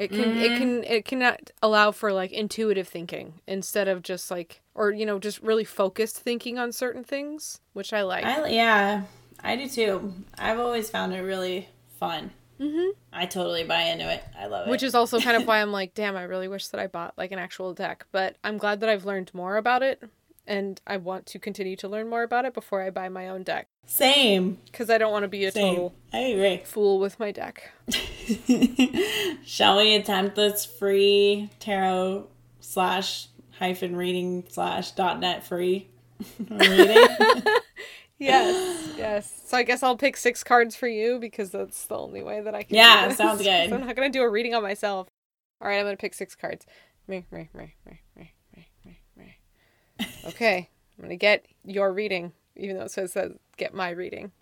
It 0.00 0.10
can 0.10 0.38
it 0.38 0.58
can 0.58 0.84
it 0.84 1.04
can 1.04 1.36
allow 1.60 1.90
for 1.90 2.10
like 2.10 2.32
intuitive 2.32 2.88
thinking 2.88 3.34
instead 3.46 3.86
of 3.86 4.02
just 4.02 4.30
like 4.30 4.62
or 4.74 4.92
you 4.92 5.04
know 5.04 5.18
just 5.18 5.42
really 5.42 5.64
focused 5.64 6.16
thinking 6.16 6.58
on 6.58 6.72
certain 6.72 7.04
things, 7.04 7.60
which 7.74 7.92
I 7.92 8.00
like. 8.00 8.24
I 8.24 8.48
yeah, 8.48 9.02
I 9.44 9.56
do 9.56 9.68
too. 9.68 10.14
I've 10.38 10.58
always 10.58 10.88
found 10.88 11.12
it 11.12 11.20
really 11.20 11.68
fun. 11.98 12.30
Mm-hmm. 12.58 12.90
I 13.12 13.26
totally 13.26 13.64
buy 13.64 13.82
into 13.82 14.10
it. 14.10 14.24
I 14.38 14.46
love 14.46 14.66
it. 14.66 14.70
which 14.70 14.82
is 14.82 14.94
also 14.94 15.20
kind 15.20 15.36
of 15.36 15.46
why 15.46 15.60
I'm 15.60 15.70
like, 15.72 15.92
damn, 15.92 16.16
I 16.16 16.22
really 16.22 16.48
wish 16.48 16.68
that 16.68 16.80
I 16.80 16.86
bought 16.86 17.12
like 17.18 17.30
an 17.30 17.38
actual 17.38 17.74
deck. 17.74 18.06
But 18.10 18.36
I'm 18.42 18.56
glad 18.56 18.80
that 18.80 18.88
I've 18.88 19.04
learned 19.04 19.32
more 19.34 19.58
about 19.58 19.82
it, 19.82 20.02
and 20.50 20.80
I 20.86 20.96
want 20.98 21.24
to 21.26 21.38
continue 21.38 21.76
to 21.76 21.88
learn 21.88 22.08
more 22.10 22.22
about 22.22 22.44
it 22.44 22.52
before 22.52 22.82
I 22.82 22.90
buy 22.90 23.08
my 23.08 23.28
own 23.28 23.42
deck 23.44 23.68
same. 23.86 24.58
because 24.66 24.90
I 24.90 24.98
don't 24.98 25.12
want 25.12 25.22
to 25.22 25.28
be 25.28 25.44
a 25.46 25.52
Same. 25.52 25.74
total 25.74 25.94
I 26.12 26.18
agree. 26.18 26.62
fool 26.64 26.98
with 26.98 27.18
my 27.18 27.32
deck. 27.32 27.70
Shall 29.44 29.78
we 29.78 29.94
attempt 29.94 30.36
this 30.36 30.64
free 30.64 31.50
tarot 31.60 32.26
slash 32.60 33.28
hyphen 33.58 33.96
reading 33.96 34.44
slash 34.48 34.92
dot 34.92 35.20
net 35.20 35.44
free 35.46 35.88
reading? 36.50 37.06
Yes, 38.22 38.86
yes. 38.98 39.42
So 39.46 39.56
I 39.56 39.62
guess 39.62 39.82
I'll 39.82 39.96
pick 39.96 40.14
six 40.14 40.44
cards 40.44 40.76
for 40.76 40.86
you 40.86 41.18
because 41.18 41.52
that's 41.52 41.86
the 41.86 41.96
only 41.96 42.22
way 42.22 42.42
that 42.42 42.54
I 42.54 42.64
can. 42.64 42.76
Yeah, 42.76 43.08
sounds 43.14 43.40
good. 43.40 43.72
I'm 43.72 43.80
not 43.86 43.96
gonna 43.96 44.10
do 44.10 44.20
a 44.20 44.28
reading 44.28 44.54
on 44.54 44.62
myself. 44.62 45.08
All 45.58 45.66
right, 45.68 45.78
I'm 45.78 45.86
gonna 45.86 45.96
pick 45.96 46.12
six 46.12 46.34
cards. 46.34 46.66
Me, 47.08 47.24
me, 47.32 47.48
me, 47.54 47.76
me. 47.86 48.00
Okay, 50.26 50.68
I'm 50.98 51.02
gonna 51.04 51.16
get 51.16 51.46
your 51.64 51.92
reading, 51.92 52.32
even 52.56 52.76
though 52.76 52.84
it 52.84 52.90
says 52.90 53.14
that 53.14 53.32
get 53.56 53.74
my 53.74 53.90
reading. 53.90 54.32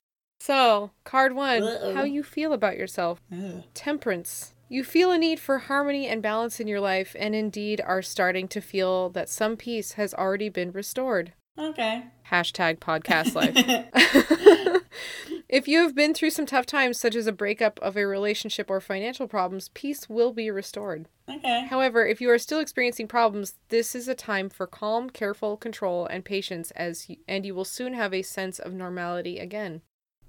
So, 0.41 0.91
card 1.05 1.35
one: 1.35 1.63
Uh-oh. 1.63 1.95
How 1.95 2.05
you 2.05 2.23
feel 2.23 2.53
about 2.53 2.77
yourself. 2.77 3.21
Ugh. 3.33 3.65
Temperance. 3.75 4.55
You 4.69 4.85
feel 4.85 5.11
a 5.11 5.19
need 5.19 5.41
for 5.41 5.59
harmony 5.59 6.07
and 6.07 6.21
balance 6.23 6.61
in 6.61 6.69
your 6.69 6.81
life, 6.81 7.17
and 7.19 7.35
indeed 7.35 7.81
are 7.81 8.03
starting 8.03 8.49
to 8.49 8.61
feel 8.61 9.09
that 9.11 9.29
some 9.31 9.57
peace 9.57 9.93
has 9.93 10.13
already 10.13 10.49
been 10.51 10.73
restored. 10.73 11.33
okay. 11.59 12.05
Hashtag 12.31 12.79
podcast 12.79 13.35
life. 13.35 13.57
if 15.49 15.67
you 15.67 15.79
have 15.81 15.95
been 15.95 16.13
through 16.13 16.31
some 16.31 16.47
tough 16.47 16.67
times, 16.67 16.99
such 17.01 17.15
as 17.15 17.27
a 17.27 17.33
breakup 17.33 17.79
of 17.81 17.97
a 17.97 18.07
relationship 18.07 18.69
or 18.69 18.81
financial 18.81 19.27
problems, 19.27 19.71
peace 19.71 20.09
will 20.09 20.33
be 20.33 20.51
restored. 20.51 21.09
Okay. 21.29 21.67
However, 21.69 22.07
if 22.07 22.21
you 22.21 22.31
are 22.31 22.39
still 22.39 22.61
experiencing 22.61 23.09
problems, 23.09 23.55
this 23.69 23.95
is 23.95 24.09
a 24.09 24.15
time 24.15 24.51
for 24.51 24.67
calm, 24.67 25.09
careful 25.11 25.57
control 25.57 26.07
and 26.07 26.25
patience 26.25 26.71
as 26.73 27.09
you, 27.09 27.17
and 27.27 27.47
you 27.47 27.55
will 27.55 27.65
soon 27.65 27.95
have 27.95 28.13
a 28.13 28.23
sense 28.23 28.59
of 28.59 28.73
normality 28.73 29.39
again. 29.39 29.83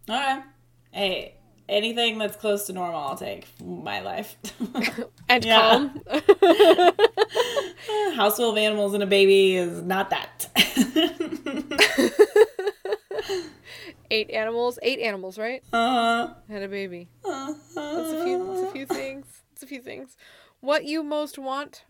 Okay. 0.09 0.39
Hey, 0.91 1.36
anything 1.67 2.17
that's 2.17 2.36
close 2.36 2.65
to 2.67 2.74
normal, 2.74 2.99
I'll 2.99 3.17
take. 3.17 3.45
My 3.63 4.01
life. 4.01 4.38
And 5.32 5.43
calm. 5.45 6.01
House 8.15 8.38
full 8.38 8.49
of 8.51 8.57
animals 8.57 8.95
and 8.95 9.03
a 9.03 9.07
baby 9.07 9.57
is 9.57 9.84
not 9.84 10.09
that. 10.09 10.47
Eight 14.12 14.30
animals, 14.32 14.80
eight 14.82 14.99
animals, 14.99 15.38
right? 15.38 15.64
Uh-huh. 15.74 16.34
Had 16.49 16.64
a 16.64 16.68
baby. 16.68 17.10
uh, 17.26 17.53
That's 17.76 18.12
a 18.14 18.24
few. 18.24 18.45
That's 18.47 18.62
a 18.64 18.72
few 18.72 18.86
things. 18.86 19.26
That's 19.51 19.64
a 19.64 19.68
few 19.68 19.82
things. 19.82 20.16
What 20.62 20.86
you 20.86 21.03
most 21.03 21.38
want, 21.38 21.84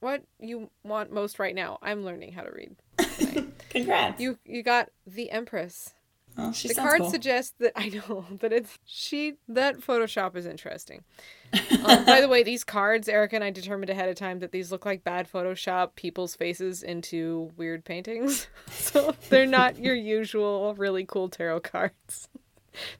what 0.00 0.22
you 0.38 0.70
want 0.84 1.12
most 1.12 1.38
right 1.38 1.54
now. 1.54 1.78
I'm 1.82 2.04
learning 2.04 2.32
how 2.32 2.42
to 2.42 2.50
read. 2.52 2.76
Congrats. 3.70 4.20
You 4.20 4.38
you 4.44 4.62
got 4.62 4.90
the 5.06 5.30
Empress. 5.30 5.94
Oh, 6.38 6.50
the 6.52 6.74
card 6.74 7.00
cool. 7.00 7.10
suggests 7.10 7.54
that 7.60 7.72
I 7.76 7.88
know 7.88 8.24
that 8.40 8.52
it's 8.52 8.78
she 8.84 9.34
that 9.48 9.80
Photoshop 9.80 10.36
is 10.36 10.46
interesting. 10.46 11.04
Um, 11.84 12.04
by 12.06 12.20
the 12.22 12.28
way, 12.28 12.42
these 12.44 12.64
cards, 12.64 13.08
Erica 13.08 13.34
and 13.34 13.44
I 13.44 13.50
determined 13.50 13.90
ahead 13.90 14.08
of 14.08 14.14
time 14.16 14.38
that 14.38 14.52
these 14.52 14.70
look 14.72 14.86
like 14.86 15.04
bad 15.04 15.30
Photoshop 15.30 15.96
people's 15.96 16.34
faces 16.36 16.82
into 16.82 17.50
weird 17.56 17.84
paintings. 17.84 18.46
so 18.70 19.14
they're 19.28 19.44
not 19.46 19.78
your 19.78 19.94
usual 19.94 20.74
really 20.78 21.04
cool 21.04 21.28
tarot 21.28 21.60
cards. 21.60 22.28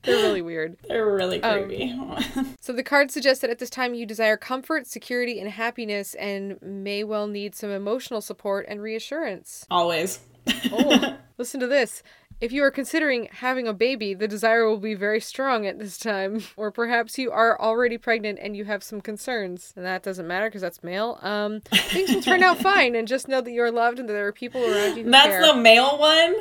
they're 0.02 0.16
really 0.16 0.42
weird. 0.42 0.76
They're 0.86 1.10
really 1.10 1.42
Um, 1.42 1.64
creepy. 1.64 1.98
So 2.60 2.72
the 2.74 2.82
card 2.82 3.10
suggests 3.10 3.40
that 3.40 3.50
at 3.50 3.58
this 3.58 3.70
time 3.70 3.94
you 3.94 4.04
desire 4.04 4.36
comfort, 4.36 4.86
security, 4.86 5.38
and 5.40 5.48
happiness, 5.48 6.14
and 6.16 6.60
may 6.60 7.04
well 7.04 7.26
need 7.28 7.54
some 7.54 7.70
emotional 7.70 8.20
support 8.20 8.66
and 8.68 8.82
reassurance. 8.82 9.64
Always. 9.70 10.18
Oh, 10.72 11.16
listen 11.38 11.60
to 11.60 11.66
this. 11.68 12.02
If 12.42 12.50
you 12.50 12.64
are 12.64 12.72
considering 12.72 13.28
having 13.30 13.68
a 13.68 13.72
baby, 13.72 14.14
the 14.14 14.26
desire 14.26 14.68
will 14.68 14.80
be 14.80 14.94
very 14.94 15.20
strong 15.20 15.64
at 15.64 15.78
this 15.78 15.96
time. 15.96 16.42
Or 16.56 16.72
perhaps 16.72 17.16
you 17.16 17.30
are 17.30 17.58
already 17.60 17.96
pregnant 17.98 18.40
and 18.42 18.56
you 18.56 18.64
have 18.64 18.82
some 18.82 19.00
concerns. 19.00 19.72
And 19.76 19.86
that 19.86 20.02
doesn't 20.02 20.26
matter 20.26 20.48
because 20.48 20.60
that's 20.60 20.82
male. 20.82 21.20
Um, 21.22 21.60
things 21.60 22.12
will 22.12 22.20
turn 22.20 22.42
out 22.42 22.58
fine, 22.70 22.96
and 22.96 23.06
just 23.06 23.28
know 23.28 23.40
that 23.40 23.50
you 23.52 23.62
are 23.62 23.70
loved 23.70 24.00
and 24.00 24.08
that 24.08 24.12
there 24.12 24.26
are 24.26 24.32
people 24.32 24.60
around 24.60 24.96
you 24.96 25.04
That's 25.04 25.28
care. 25.28 25.46
the 25.46 25.54
male 25.54 25.96
one? 25.98 26.34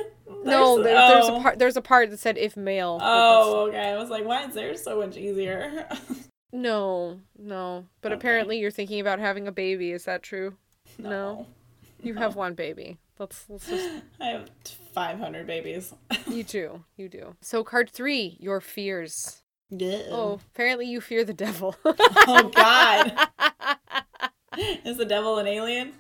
no, 0.44 0.82
There's- 0.82 0.84
there, 0.84 1.08
there's 1.16 1.28
a 1.28 1.34
oh. 1.34 1.42
part. 1.42 1.60
There's 1.60 1.78
a 1.78 1.82
part 1.82 2.10
that 2.10 2.20
said 2.20 2.38
if 2.40 2.58
male. 2.58 2.98
Oh, 3.00 3.68
okay. 3.68 3.92
I 3.92 3.98
was 3.98 4.10
like, 4.10 4.26
why 4.26 4.46
is 4.46 4.56
theirs 4.56 4.84
so 4.84 4.98
much 5.00 5.18
easier? 5.18 5.88
no, 6.52 7.20
no. 7.38 7.86
But 8.02 8.12
Okay. 8.12 8.18
apparently 8.18 8.58
you're 8.60 8.72
thinking 8.72 9.00
about 9.00 9.20
having 9.20 9.48
a 9.48 9.52
baby. 9.52 9.92
Is 9.92 10.06
that 10.06 10.24
true? 10.24 10.56
No. 10.98 11.46
You 12.02 12.16
have 12.16 12.36
one 12.36 12.56
baby. 12.56 12.98
Let's 13.22 13.46
let's 13.50 13.68
just 13.68 13.88
I 14.20 14.30
have 14.30 14.50
500 14.96 15.46
babies. 15.46 15.94
you 16.28 16.44
do. 16.44 16.84
You 16.98 17.08
do. 17.08 17.36
So 17.40 17.64
card 17.64 17.92
3, 17.92 18.38
your 18.40 18.60
fears. 18.60 19.44
Yeah. 19.70 20.06
Oh, 20.10 20.40
apparently 20.56 20.88
you 20.88 21.00
fear 21.02 21.24
the 21.24 21.34
devil. 21.34 21.76
Oh, 21.86 22.50
God. 22.54 23.14
Is 24.58 24.98
the 24.98 25.06
devil 25.06 25.38
an 25.38 25.48
alien? 25.48 25.94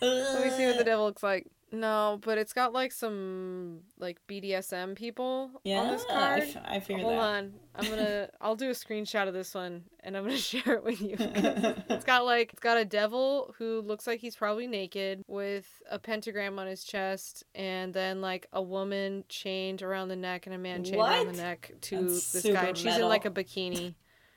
Let 0.00 0.44
me 0.44 0.50
see 0.50 0.66
what 0.66 0.76
the 0.78 0.84
devil 0.84 1.04
looks 1.04 1.22
like. 1.22 1.46
No, 1.74 2.20
but 2.22 2.38
it's 2.38 2.52
got 2.52 2.72
like 2.72 2.92
some 2.92 3.80
like 3.98 4.18
BDSM 4.28 4.94
people 4.94 5.50
Yeah, 5.64 5.80
on 5.80 5.88
this 5.88 6.04
I, 6.08 6.12
card. 6.14 6.42
f- 6.42 6.56
I 6.64 6.78
fear 6.80 6.98
Hold 6.98 7.12
that. 7.14 7.18
on. 7.18 7.52
I'm 7.74 7.88
gonna 7.90 8.28
I'll 8.40 8.54
do 8.54 8.68
a 8.68 8.74
screenshot 8.74 9.26
of 9.26 9.34
this 9.34 9.54
one 9.54 9.82
and 10.00 10.16
I'm 10.16 10.22
gonna 10.24 10.36
share 10.52 10.74
it 10.74 10.84
with 10.84 11.00
you. 11.02 11.16
It's 11.90 12.04
got 12.04 12.24
like 12.24 12.52
it's 12.52 12.60
got 12.60 12.76
a 12.76 12.84
devil 12.84 13.54
who 13.58 13.80
looks 13.80 14.06
like 14.06 14.20
he's 14.20 14.36
probably 14.36 14.66
naked 14.68 15.22
with 15.26 15.66
a 15.90 15.98
pentagram 15.98 16.58
on 16.60 16.66
his 16.68 16.84
chest 16.84 17.42
and 17.54 17.92
then 17.92 18.20
like 18.20 18.46
a 18.52 18.62
woman 18.62 19.24
chained 19.28 19.82
around 19.82 20.08
the 20.08 20.16
neck 20.16 20.46
and 20.46 20.54
a 20.54 20.58
man 20.58 20.84
chained 20.84 20.98
around 20.98 21.26
the 21.26 21.32
neck 21.42 21.72
to 21.82 22.02
That's 22.02 22.32
this 22.32 22.44
guy. 22.46 22.66
And 22.66 22.78
she's 22.78 22.96
in 22.96 23.08
like 23.08 23.24
a 23.24 23.30
bikini. 23.30 23.94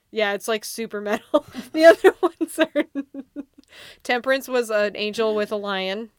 Yeah, 0.09 0.33
it's 0.33 0.47
like 0.47 0.65
super 0.65 1.01
metal. 1.01 1.45
the 1.73 1.85
other 1.85 2.15
ones 2.21 2.57
are 2.59 2.85
Temperance 4.03 4.47
was 4.47 4.69
an 4.69 4.95
angel 4.95 5.35
with 5.35 5.51
a 5.51 5.55
lion. 5.57 6.09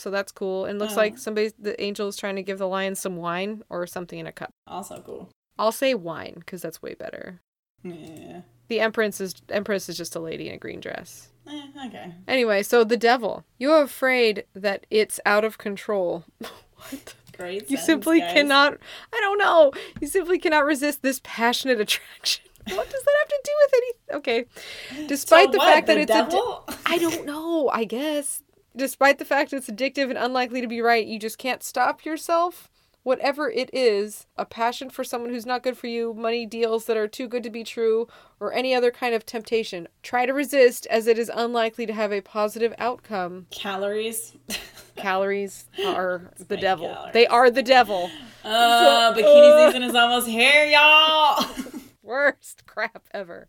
So 0.00 0.10
that's 0.10 0.32
cool. 0.32 0.64
And 0.64 0.78
looks 0.78 0.94
Oh. 0.94 0.96
like 0.96 1.18
somebody 1.18 1.52
the 1.58 1.80
angel 1.82 2.08
is 2.08 2.16
trying 2.16 2.36
to 2.36 2.42
give 2.42 2.58
the 2.58 2.66
lion 2.68 2.94
some 2.94 3.16
wine 3.16 3.62
or 3.68 3.86
something 3.86 4.18
in 4.18 4.26
a 4.26 4.32
cup. 4.32 4.50
Also 4.66 5.00
cool. 5.06 5.28
I'll 5.58 5.72
say 5.72 5.94
wine 5.94 6.34
because 6.38 6.62
that's 6.62 6.80
way 6.82 6.94
better. 6.94 7.40
Yeah. 7.82 8.42
The 8.68 8.80
empress 8.80 9.20
is 9.20 9.34
empress 9.48 9.88
is 9.88 9.96
just 9.96 10.14
a 10.16 10.20
lady 10.20 10.48
in 10.48 10.54
a 10.54 10.58
green 10.58 10.80
dress. 10.80 11.28
Eh, 11.46 11.62
okay. 11.86 12.14
Anyway, 12.28 12.62
so 12.62 12.84
the 12.84 12.96
devil. 12.96 13.44
You're 13.58 13.82
afraid 13.82 14.44
that 14.54 14.86
it's 14.90 15.18
out 15.26 15.44
of 15.44 15.58
control. 15.58 16.24
what? 16.38 17.14
Great. 17.36 17.70
You 17.70 17.76
simply 17.78 18.20
guys. 18.20 18.32
cannot 18.34 18.78
I 19.12 19.20
don't 19.20 19.38
know. 19.38 19.72
You 20.00 20.06
simply 20.06 20.38
cannot 20.38 20.64
resist 20.64 21.02
this 21.02 21.20
passionate 21.24 21.80
attraction. 21.80 22.44
what 22.68 22.88
does 22.90 23.02
that 23.02 23.14
have 23.20 23.28
to 23.28 23.40
do 23.44 23.52
with 23.62 23.74
anything? 23.74 24.16
Okay. 24.18 25.06
Despite 25.08 25.46
So 25.46 25.52
the 25.52 25.58
what, 25.58 25.66
fact 25.74 25.86
that 25.86 25.94
the 25.94 26.00
it's 26.02 26.12
addi- 26.12 26.30
devil? 26.30 26.68
I 26.86 26.98
don't 26.98 27.24
know, 27.32 27.68
I 27.70 27.84
guess. 27.84 28.42
Despite 28.76 29.18
the 29.18 29.24
fact 29.24 29.52
it's 29.52 29.68
addictive 29.68 30.10
and 30.10 30.18
unlikely 30.18 30.60
to 30.60 30.66
be 30.68 30.80
right, 30.80 31.06
you 31.06 31.18
just 31.18 31.38
can't 31.38 31.62
stop 31.62 32.04
yourself. 32.04 32.70
Whatever 33.02 33.50
it 33.50 33.70
is, 33.72 34.26
a 34.36 34.44
passion 34.44 34.90
for 34.90 35.04
someone 35.04 35.30
who's 35.30 35.46
not 35.46 35.62
good 35.62 35.76
for 35.78 35.86
you, 35.86 36.12
money 36.12 36.44
deals 36.44 36.84
that 36.84 36.98
are 36.98 37.08
too 37.08 37.28
good 37.28 37.42
to 37.42 37.48
be 37.50 37.64
true, 37.64 38.06
or 38.38 38.52
any 38.52 38.74
other 38.74 38.90
kind 38.90 39.14
of 39.14 39.24
temptation, 39.24 39.88
try 40.02 40.26
to 40.26 40.34
resist 40.34 40.86
as 40.90 41.06
it 41.06 41.18
is 41.18 41.30
unlikely 41.34 41.86
to 41.86 41.94
have 41.94 42.12
a 42.12 42.20
positive 42.20 42.74
outcome. 42.78 43.46
Calories. 43.50 44.36
Calories 44.96 45.64
are 45.86 46.30
the 46.46 46.58
devil. 46.58 46.88
calories. 46.88 47.12
They 47.14 47.26
are 47.26 47.50
the 47.50 47.62
devil. 47.62 48.10
Uh, 48.44 49.14
bikini 49.14 49.66
season 49.68 49.82
is 49.82 49.94
almost 49.94 50.26
here, 50.28 50.66
y'all. 50.66 51.42
worst 52.10 52.66
crap 52.66 53.08
ever. 53.12 53.48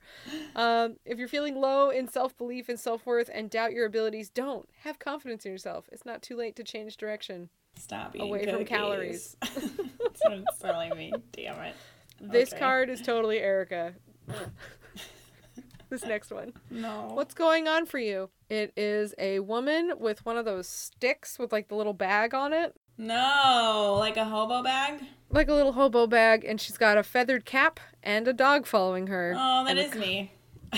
Um, 0.56 0.96
if 1.04 1.18
you're 1.18 1.28
feeling 1.28 1.56
low 1.60 1.90
in 1.90 2.08
self 2.08 2.38
belief 2.38 2.70
and 2.70 2.80
self 2.80 3.06
worth 3.06 3.30
and 3.34 3.50
doubt 3.50 3.74
your 3.74 3.86
abilities, 3.86 4.30
don't 4.30 4.70
have 4.84 5.00
confidence 5.00 5.46
in 5.46 5.52
yourself. 5.52 5.90
It's 5.92 6.06
not 6.06 6.22
too 6.22 6.38
late 6.38 6.56
to 6.58 6.64
change 6.64 6.96
direction. 6.98 7.50
Stop 7.76 8.16
eating 8.16 8.28
Away 8.28 8.46
from 8.46 8.64
calories. 8.66 9.36
That's 9.42 10.22
what 10.24 10.34
it's 10.34 10.60
telling 10.60 10.96
me. 10.96 11.12
Damn 11.32 11.60
it. 11.62 11.76
This 12.22 12.50
Okay. 12.52 12.60
card 12.60 12.90
is 12.90 13.02
totally 13.02 13.40
Erica. 13.40 13.94
this 15.90 16.06
next 16.06 16.32
one. 16.32 16.54
No. 16.70 17.10
What's 17.14 17.34
going 17.34 17.68
on 17.68 17.86
for 17.86 17.98
you? 17.98 18.30
It 18.50 18.72
is 18.78 19.14
a 19.18 19.40
woman 19.40 19.94
with 20.00 20.26
one 20.26 20.38
of 20.38 20.46
those 20.46 20.68
sticks 20.68 21.40
with 21.40 21.52
like 21.52 21.68
the 21.70 21.76
little 21.76 21.94
bag 21.94 22.34
on 22.34 22.54
it, 22.54 22.76
No, 22.98 23.96
like 24.00 24.18
a 24.18 24.26
hobo 24.26 24.62
bag. 24.64 25.02
like 25.30 25.48
a 25.50 25.54
little 25.54 25.74
hobo 25.74 26.08
bag, 26.08 26.44
and 26.46 26.60
she's 26.62 26.78
got 26.78 26.98
a 26.98 27.04
feathered 27.04 27.46
cap 27.46 27.80
and 28.04 28.28
a 28.28 28.34
dog 28.34 28.66
following 28.66 29.08
her. 29.08 29.34
Oh, 29.38 29.64
that 29.66 29.72
And 29.72 29.80
is 29.80 29.92
the, 29.92 30.00
me. 30.00 30.32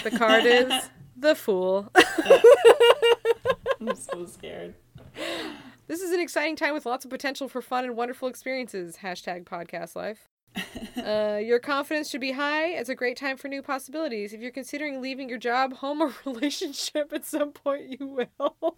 The 0.03 0.11
card 0.11 0.45
is 0.45 0.71
the 1.17 1.35
fool. 1.35 1.89
I'm 3.79 3.95
so 3.95 4.25
scared. 4.27 4.75
This 5.87 6.01
is 6.01 6.11
an 6.11 6.19
exciting 6.19 6.55
time 6.55 6.73
with 6.73 6.85
lots 6.85 7.05
of 7.05 7.11
potential 7.11 7.47
for 7.47 7.61
fun 7.61 7.83
and 7.85 7.95
wonderful 7.95 8.27
experiences. 8.27 8.97
Hashtag 9.03 9.45
podcast 9.45 9.95
life. 9.95 10.27
Uh, 10.95 11.39
your 11.43 11.57
confidence 11.57 12.09
should 12.09 12.21
be 12.21 12.31
high. 12.33 12.67
It's 12.67 12.87
a 12.87 12.93
great 12.95 13.17
time 13.17 13.35
for 13.35 13.47
new 13.47 13.63
possibilities. 13.63 14.31
If 14.31 14.41
you're 14.41 14.51
considering 14.51 15.01
leaving 15.01 15.27
your 15.27 15.39
job, 15.39 15.73
home, 15.77 16.01
or 16.01 16.13
relationship 16.25 17.11
at 17.11 17.25
some 17.25 17.51
point, 17.51 17.99
you 17.99 18.07
will. 18.07 18.77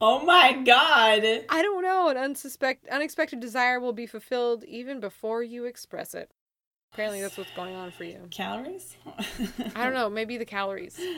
Oh 0.00 0.24
my 0.26 0.52
god. 0.52 1.22
I 1.48 1.62
don't 1.62 1.82
know. 1.82 2.08
An 2.08 2.16
unsuspect, 2.16 2.78
unexpected 2.90 3.38
desire 3.38 3.78
will 3.78 3.92
be 3.92 4.06
fulfilled 4.06 4.64
even 4.64 4.98
before 4.98 5.44
you 5.44 5.64
express 5.64 6.12
it. 6.12 6.32
Apparently, 6.94 7.20
that's 7.20 7.36
what's 7.36 7.50
going 7.56 7.74
on 7.74 7.90
for 7.90 8.04
you. 8.04 8.20
Calories? 8.30 8.96
I 9.74 9.82
don't 9.82 9.94
know. 9.94 10.08
Maybe 10.08 10.38
the 10.38 10.46
calories. 10.46 10.98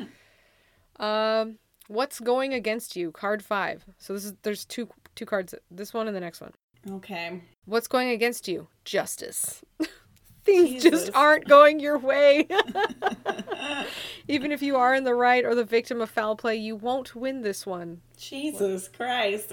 Um, 0.98 1.58
what's 1.88 2.20
going 2.20 2.54
against 2.54 2.96
you? 2.96 3.12
Card 3.12 3.44
five. 3.44 3.84
So 3.98 4.14
this 4.14 4.24
is 4.24 4.32
there's 4.44 4.64
two 4.64 4.88
two 5.14 5.26
cards. 5.26 5.54
This 5.70 5.92
one 5.92 6.06
and 6.06 6.16
the 6.16 6.20
next 6.20 6.40
one. 6.40 6.54
Okay. 6.90 7.42
What's 7.66 7.86
going 7.86 8.08
against 8.08 8.48
you? 8.48 8.68
Justice. 8.86 9.60
Things 10.44 10.82
Jesus. 10.82 10.90
just 10.90 11.14
aren't 11.14 11.46
going 11.46 11.80
your 11.80 11.98
way. 11.98 12.48
Even 14.26 14.52
if 14.52 14.62
you 14.62 14.76
are 14.76 14.94
in 14.94 15.04
the 15.04 15.14
right 15.14 15.44
or 15.44 15.54
the 15.54 15.64
victim 15.64 16.00
of 16.00 16.08
foul 16.08 16.34
play, 16.34 16.56
you 16.56 16.76
won't 16.76 17.14
win 17.14 17.42
this 17.42 17.66
one. 17.66 18.00
Jesus 18.16 18.88
Christ. 18.88 19.52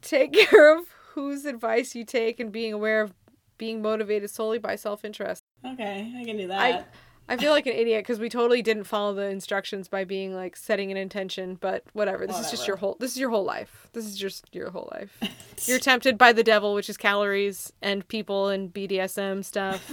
Take 0.00 0.32
care 0.32 0.78
of 0.78 0.86
whose 1.12 1.44
advice 1.44 1.94
you 1.94 2.06
take 2.06 2.40
and 2.40 2.50
being 2.50 2.72
aware 2.72 3.02
of 3.02 3.12
being 3.58 3.82
motivated 3.82 4.30
solely 4.30 4.58
by 4.58 4.76
self 4.76 5.04
interest. 5.04 5.44
Okay, 5.64 6.12
I 6.16 6.24
can 6.24 6.36
do 6.36 6.48
that. 6.48 6.60
I 6.60 6.84
I 7.30 7.36
feel 7.36 7.52
like 7.52 7.66
an 7.66 7.74
idiot 7.74 8.04
because 8.04 8.18
we 8.18 8.30
totally 8.30 8.62
didn't 8.62 8.84
follow 8.84 9.12
the 9.12 9.28
instructions 9.28 9.86
by 9.86 10.04
being 10.04 10.34
like 10.34 10.56
setting 10.56 10.90
an 10.90 10.96
intention, 10.96 11.56
but 11.60 11.84
whatever. 11.92 12.26
This 12.26 12.38
is 12.38 12.50
just 12.50 12.66
your 12.66 12.76
whole 12.76 12.96
this 12.98 13.12
is 13.12 13.18
your 13.18 13.28
whole 13.28 13.44
life. 13.44 13.88
This 13.92 14.06
is 14.06 14.16
just 14.16 14.46
your 14.54 14.70
whole 14.70 14.88
life. 14.92 15.18
You're 15.66 15.78
tempted 15.78 16.16
by 16.16 16.32
the 16.32 16.42
devil, 16.42 16.74
which 16.74 16.88
is 16.88 16.96
calories 16.96 17.72
and 17.82 18.06
people 18.08 18.48
and 18.48 18.72
BDSM 18.72 19.44
stuff. 19.44 19.90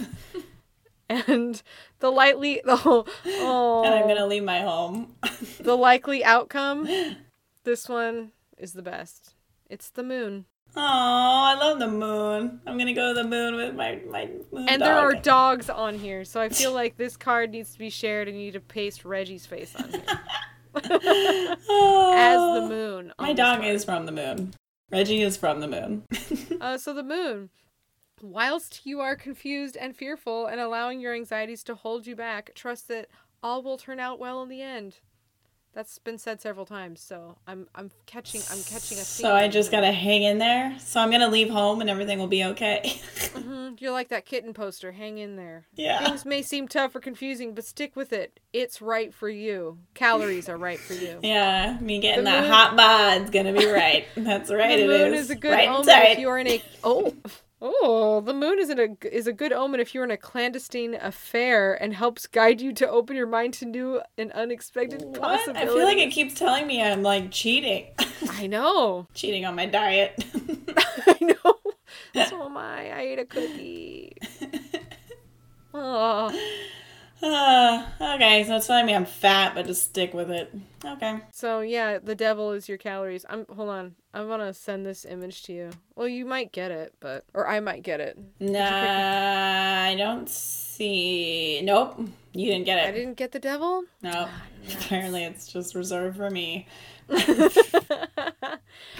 and 1.10 1.62
the 2.00 2.10
lightly 2.10 2.62
the 2.64 2.76
whole 2.76 3.06
oh 3.26 3.82
and 3.84 3.94
I'm 3.94 4.08
gonna 4.08 4.24
oh. 4.24 4.26
leave 4.26 4.42
my 4.42 4.60
home. 4.60 5.14
the 5.60 5.76
likely 5.76 6.24
outcome 6.24 6.88
this 7.64 7.88
one 7.88 8.32
is 8.56 8.72
the 8.72 8.82
best. 8.82 9.34
It's 9.68 9.90
the 9.90 10.02
moon. 10.02 10.46
Oh, 10.78 10.82
I 10.82 11.54
love 11.58 11.78
the 11.78 11.88
moon. 11.88 12.60
I'm 12.66 12.76
gonna 12.76 12.92
go 12.92 13.14
to 13.14 13.22
the 13.22 13.28
moon 13.28 13.54
with 13.56 13.74
my 13.74 14.00
my 14.10 14.28
moon 14.52 14.68
And 14.68 14.82
there 14.82 14.94
are 14.98 15.14
dogs 15.14 15.70
on 15.70 15.98
here, 15.98 16.24
so 16.24 16.40
I 16.40 16.48
feel 16.50 16.72
like 16.72 16.96
this 16.96 17.16
card 17.16 17.50
needs 17.50 17.72
to 17.72 17.78
be 17.78 17.88
shared 17.90 18.28
and 18.28 18.36
you 18.38 18.44
need 18.46 18.52
to 18.52 18.60
paste 18.60 19.04
Reggie's 19.04 19.46
face 19.46 19.74
on 19.74 19.88
here. 19.90 20.02
as 20.76 20.90
Oh. 22.38 22.60
the 22.60 22.68
moon. 22.68 23.12
My 23.18 23.32
dog 23.32 23.60
card. 23.60 23.74
is 23.74 23.84
from 23.84 24.04
the 24.06 24.12
moon. 24.12 24.52
Reggie 24.92 25.22
is 25.22 25.36
from 25.36 25.60
the 25.60 25.68
moon. 25.68 26.02
Uh, 26.60 26.78
so 26.78 26.94
the 26.94 27.02
moon. 27.02 27.50
Whilst 28.22 28.82
you 28.86 29.00
are 29.00 29.14
confused 29.14 29.76
and 29.76 29.94
fearful 29.94 30.46
and 30.46 30.58
allowing 30.58 31.00
your 31.00 31.14
anxieties 31.14 31.62
to 31.64 31.74
hold 31.74 32.06
you 32.06 32.16
back, 32.16 32.54
trust 32.54 32.88
that 32.88 33.08
all 33.42 33.62
will 33.62 33.76
turn 33.76 34.00
out 34.00 34.18
well 34.18 34.42
in 34.42 34.48
the 34.48 34.62
end. 34.62 35.00
That's 35.76 35.98
been 35.98 36.16
said 36.16 36.40
several 36.40 36.64
times, 36.64 37.02
so 37.02 37.36
I'm 37.46 37.68
I'm 37.74 37.90
catching 38.06 38.40
I'm 38.50 38.62
catching 38.62 38.96
a 38.96 39.02
so 39.02 39.34
I 39.34 39.46
just 39.46 39.70
gotta 39.70 39.92
hang 39.92 40.22
in 40.22 40.38
there. 40.38 40.74
So 40.78 41.00
I'm 41.00 41.10
gonna 41.10 41.28
leave 41.28 41.50
home 41.50 41.82
and 41.82 41.90
everything 41.90 42.18
will 42.18 42.28
be 42.28 42.42
okay. 42.44 42.98
hmm 43.34 43.74
You're 43.78 43.92
like 43.92 44.08
that 44.08 44.24
kitten 44.24 44.54
poster. 44.54 44.92
Hang 44.92 45.18
in 45.18 45.36
there. 45.36 45.66
yeah. 45.74 46.02
Things 46.02 46.24
may 46.24 46.40
seem 46.40 46.66
tough 46.66 46.96
or 46.96 47.00
confusing, 47.00 47.54
but 47.54 47.66
stick 47.66 47.94
with 47.94 48.14
it. 48.14 48.40
It's 48.54 48.80
right 48.80 49.12
for 49.12 49.28
you. 49.28 49.76
Calories 49.92 50.48
are 50.48 50.56
right 50.56 50.78
for 50.80 50.94
you. 50.94 51.18
Yeah, 51.22 51.76
me 51.82 51.98
getting 52.00 52.24
The 52.24 52.30
that 52.30 52.40
moon- 52.44 52.50
hot 52.50 52.74
bod's 52.74 53.28
gonna 53.28 53.52
be 53.52 53.66
right. 53.70 54.06
That's 54.16 54.50
right. 54.52 54.78
the 54.78 54.84
it 54.84 54.86
moon 54.88 55.12
is. 55.12 55.24
is 55.26 55.30
a 55.30 55.34
good 55.34 55.50
right 55.52 55.68
omen 55.68 55.86
if 55.90 56.18
you 56.18 56.30
are 56.30 56.38
in 56.38 56.46
a 56.48 56.62
oh 56.84 57.14
oh 57.82 58.20
the 58.20 58.34
moon 58.34 58.58
is 58.58 58.70
a 58.70 58.88
is 59.10 59.26
a 59.26 59.32
good 59.32 59.52
omen 59.52 59.80
if 59.80 59.94
you're 59.94 60.04
in 60.04 60.10
a 60.10 60.16
clandestine 60.16 60.94
affair 60.94 61.74
and 61.74 61.94
helps 61.94 62.26
guide 62.26 62.60
you 62.60 62.72
to 62.74 62.88
open 62.88 63.16
your 63.16 63.26
mind 63.26 63.54
to 63.54 63.64
new 63.64 64.00
and 64.18 64.30
unexpected 64.32 65.02
What? 65.02 65.20
possibilities. 65.20 65.70
I 65.70 65.74
feel 65.74 65.84
like 65.84 65.98
it 65.98 66.10
keeps 66.10 66.34
telling 66.34 66.66
me 66.66 66.82
I'm 66.82 67.02
like 67.02 67.30
cheating. 67.30 67.86
I 68.30 68.46
know. 68.46 69.06
cheating 69.14 69.44
on 69.44 69.54
my 69.54 69.66
diet. 69.66 70.24
I 71.06 71.16
know. 71.20 71.54
So 72.30 72.42
am 72.46 72.56
I. 72.56 72.90
I 72.90 73.00
ate 73.00 73.18
a 73.18 73.24
cookie. 73.26 74.16
Oh. 75.74 76.30
Uh, 77.22 77.86
okay, 78.00 78.44
so 78.44 78.56
it's 78.56 78.66
telling 78.66 78.86
me 78.86 78.94
I'm 78.94 79.06
fat, 79.06 79.54
but 79.54 79.66
just 79.66 79.84
stick 79.84 80.14
with 80.14 80.30
it. 80.30 80.54
Okay. 80.84 81.20
So 81.32 81.60
yeah, 81.60 81.98
the 81.98 82.14
devil 82.14 82.52
is 82.52 82.68
your 82.68 82.78
calories. 82.78 83.24
I'm 83.28 83.46
hold 83.48 83.68
on. 83.68 83.94
I 84.12 84.22
want 84.24 84.42
to 84.42 84.54
send 84.54 84.86
this 84.86 85.04
image 85.04 85.42
to 85.44 85.52
you. 85.52 85.70
Well, 85.94 86.08
you 86.08 86.24
might 86.24 86.52
get 86.52 86.70
it, 86.70 86.94
but 87.00 87.24
or 87.34 87.46
I 87.46 87.60
might 87.60 87.82
get 87.82 88.00
it. 88.00 88.18
Nah, 88.40 89.84
I 89.84 89.94
don't 89.96 90.28
see. 90.28 91.60
Nope, 91.62 92.00
you 92.32 92.50
didn't 92.50 92.66
get 92.66 92.78
it. 92.78 92.88
I 92.88 92.92
didn't 92.92 93.16
get 93.16 93.32
the 93.32 93.38
devil. 93.38 93.84
No, 94.02 94.28
apparently 94.80 95.24
it's 95.24 95.48
just 95.48 95.74
reserved 95.74 96.16
for 96.16 96.30
me. 96.30 96.66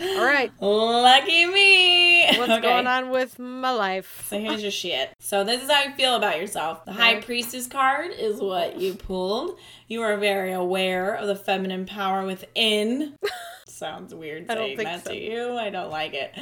All 0.01 0.25
right. 0.25 0.51
Lucky 0.61 1.47
me. 1.47 2.27
What's 2.39 2.53
Okay. 2.53 2.61
going 2.63 2.87
on 2.87 3.11
with 3.11 3.39
my 3.39 3.71
life? 3.71 4.27
So 4.29 4.39
here's 4.39 4.63
your 4.63 4.71
shit. 4.71 5.11
So 5.19 5.45
this 5.45 5.63
is 5.63 5.71
how 5.71 5.83
you 5.85 5.93
feel 5.95 6.15
about 6.17 6.39
yourself. 6.39 6.85
The 6.85 6.93
High 6.93 7.21
Priestess 7.21 7.67
card 7.67 8.11
is 8.13 8.41
what 8.41 8.79
you 8.79 8.95
pulled. 8.95 9.59
You 9.89 10.03
are 10.03 10.17
very 10.17 10.53
aware 10.53 11.15
of 11.15 11.27
the 11.29 11.37
feminine 11.37 11.87
power 11.87 12.25
within. 12.27 13.15
Sounds 13.67 14.15
weird 14.15 14.51
I 14.51 14.55
don't 14.55 14.65
saying 14.65 14.77
think 14.79 14.89
that 14.89 15.05
so. 15.05 15.11
to 15.13 15.19
you. 15.19 15.57
I 15.59 15.69
don't 15.71 15.91
like 15.91 16.15
it. 16.15 16.33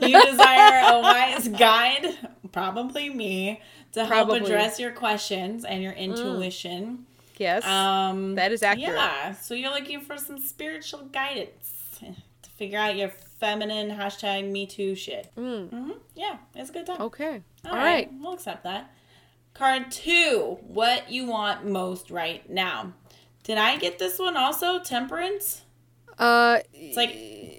You 0.00 0.24
desire 0.30 0.94
a 0.94 1.00
wise 1.00 1.48
guide, 1.48 2.06
probably 2.52 3.10
me, 3.10 3.60
to 3.92 4.00
help 4.04 4.28
Probably. 4.28 4.40
Mm. 4.40 4.44
address 4.44 4.78
your 4.78 4.92
questions 4.92 5.64
and 5.64 5.82
your 5.82 5.92
intuition. 5.92 7.06
Yes. 7.36 7.64
Um, 7.66 8.36
That 8.36 8.52
is 8.52 8.62
accurate. 8.62 8.94
Yeah. 8.94 9.32
So 9.34 9.54
you're 9.54 9.72
looking 9.72 10.00
for 10.02 10.16
some 10.16 10.38
spiritual 10.38 11.00
guidance 11.06 11.73
figure 12.56 12.78
out 12.78 12.96
your 12.96 13.08
feminine 13.08 13.90
hashtag 13.90 14.50
Me 14.50 14.66
Too 14.66 14.94
shit. 14.94 15.30
Mm. 15.36 15.68
hmm 15.70 15.90
Yeah, 16.14 16.36
it's 16.54 16.70
a 16.70 16.72
good 16.72 16.86
time. 16.86 17.00
Okay. 17.02 17.42
All 17.64 17.72
All 17.72 17.76
right. 17.78 17.84
right. 17.84 18.10
We'll 18.20 18.34
accept 18.34 18.64
that. 18.64 18.90
Card 19.54 19.90
two, 19.90 20.58
what 20.66 21.10
you 21.10 21.26
want 21.26 21.64
most 21.66 22.10
right 22.10 22.48
now. 22.50 22.92
Did 23.44 23.58
I 23.58 23.76
get 23.76 23.98
this 23.98 24.18
one 24.18 24.36
also? 24.36 24.80
Temperance? 24.80 25.62
Uh, 26.18 26.60
It's 26.72 26.96
like 26.96 27.10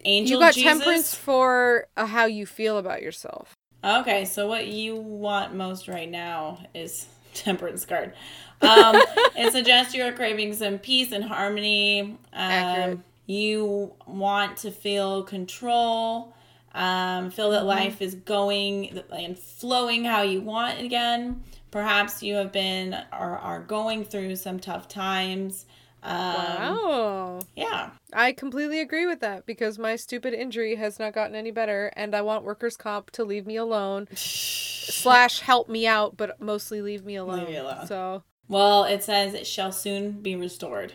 angel 0.05 0.33
you 0.33 0.39
got 0.39 0.53
Jesus? 0.53 0.79
temperance 0.79 1.15
for 1.15 1.87
uh, 1.95 2.05
how 2.05 2.25
you 2.25 2.45
feel 2.45 2.77
about 2.77 3.01
yourself. 3.01 3.53
Okay, 3.83 4.25
so 4.25 4.47
what 4.47 4.67
you 4.67 4.95
want 4.95 5.53
most 5.53 5.87
right 5.87 6.09
now 6.09 6.59
is 6.73 7.07
temperance 7.33 7.85
card. 7.85 8.13
Um, 8.61 9.01
it 9.37 9.51
suggests 9.51 9.93
you 9.93 10.03
are 10.03 10.11
craving 10.11 10.53
some 10.53 10.79
peace 10.79 11.11
and 11.11 11.23
harmony. 11.23 12.17
Accurate. 12.33 12.99
You 13.26 13.93
want 14.05 14.57
to 14.57 14.71
feel 14.71 15.23
control. 15.23 16.34
Um, 16.73 17.30
feel 17.32 17.45
Mm-hmm. 17.45 17.53
that 17.53 17.65
life 17.65 18.01
is 18.01 18.15
going 18.15 19.01
and 19.11 19.38
flowing 19.39 20.03
how 20.03 20.23
you 20.23 20.41
want 20.41 20.80
again. 20.82 21.43
Perhaps 21.71 22.21
you 22.21 22.36
have 22.36 22.51
been 22.51 22.93
or 23.13 23.38
are 23.38 23.61
going 23.61 24.03
through 24.05 24.36
some 24.36 24.59
tough 24.59 24.88
times. 24.88 25.65
Um, 26.03 26.11
wow. 26.36 27.39
Yeah. 27.55 27.91
I 28.13 28.32
completely 28.34 28.80
agree 28.80 29.05
with 29.05 29.21
that 29.21 29.45
because 29.45 29.80
my 29.80 29.95
stupid 29.95 30.34
injury 30.34 30.76
has 30.76 30.99
not 30.99 31.13
gotten 31.13 31.36
any 31.36 31.51
better 31.51 31.91
and 31.95 32.13
I 32.13 32.21
want 32.21 32.43
workers' 32.43 32.78
comp 32.78 33.09
to 33.11 33.23
leave 33.23 33.47
me 33.47 33.55
alone. 33.55 34.07
slash 34.15 35.39
help 35.39 35.67
me 35.67 35.88
out, 35.88 36.15
but 36.15 36.39
mostly 36.39 36.82
leave 36.82 37.03
me 37.03 37.15
alone. 37.15 37.39
Leave 37.39 37.49
me 37.49 37.55
alone. 37.57 37.88
So 37.88 38.23
Well, 38.47 38.83
it 38.83 39.03
says 39.03 39.33
it 39.33 39.47
shall 39.47 39.71
soon 39.71 40.11
be 40.11 40.35
restored. 40.35 40.93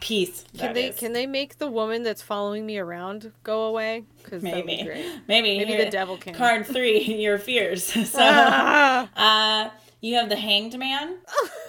Peace. 0.00 0.44
can 0.56 0.74
they 0.74 0.86
is. 0.88 0.96
can 0.96 1.12
they 1.12 1.26
make 1.26 1.58
the 1.58 1.70
woman 1.70 2.02
that's 2.02 2.22
following 2.22 2.64
me 2.66 2.78
around 2.78 3.32
go 3.42 3.64
away? 3.64 4.04
Because 4.22 4.42
that 4.42 4.56
would 4.56 4.66
be 4.66 4.76
Maybe. 4.76 4.84
great. 4.88 5.06
Maybe. 5.28 5.58
Maybe 5.58 5.76
the 5.84 5.90
devil 5.90 6.16
can. 6.16 6.34
Card 6.34 6.66
three, 6.66 7.02
your 7.22 7.38
fears. 7.38 7.84
So, 8.06 8.18
Ah! 8.20 9.08
uh, 9.66 9.70
you 10.00 10.14
have 10.16 10.28
the 10.30 10.36
hanged 10.36 10.78
man. 10.78 11.16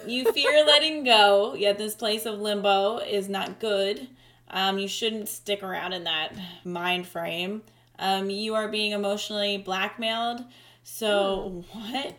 You 0.06 0.32
fear 0.32 0.64
letting 0.66 1.04
go, 1.04 1.54
yet 1.54 1.76
this 1.78 1.94
place 1.94 2.24
of 2.26 2.40
limbo 2.40 2.98
is 2.98 3.28
not 3.28 3.60
good. 3.60 4.08
Um, 4.48 4.78
you 4.78 4.88
shouldn't 4.88 5.28
stick 5.28 5.62
around 5.62 5.92
in 5.92 6.04
that 6.04 6.34
mind 6.64 7.06
frame. 7.06 7.62
Um, 7.98 8.30
you 8.30 8.54
are 8.54 8.68
being 8.68 8.92
emotionally 8.92 9.58
blackmailed. 9.58 10.44
So, 10.82 11.64
what? 11.72 12.16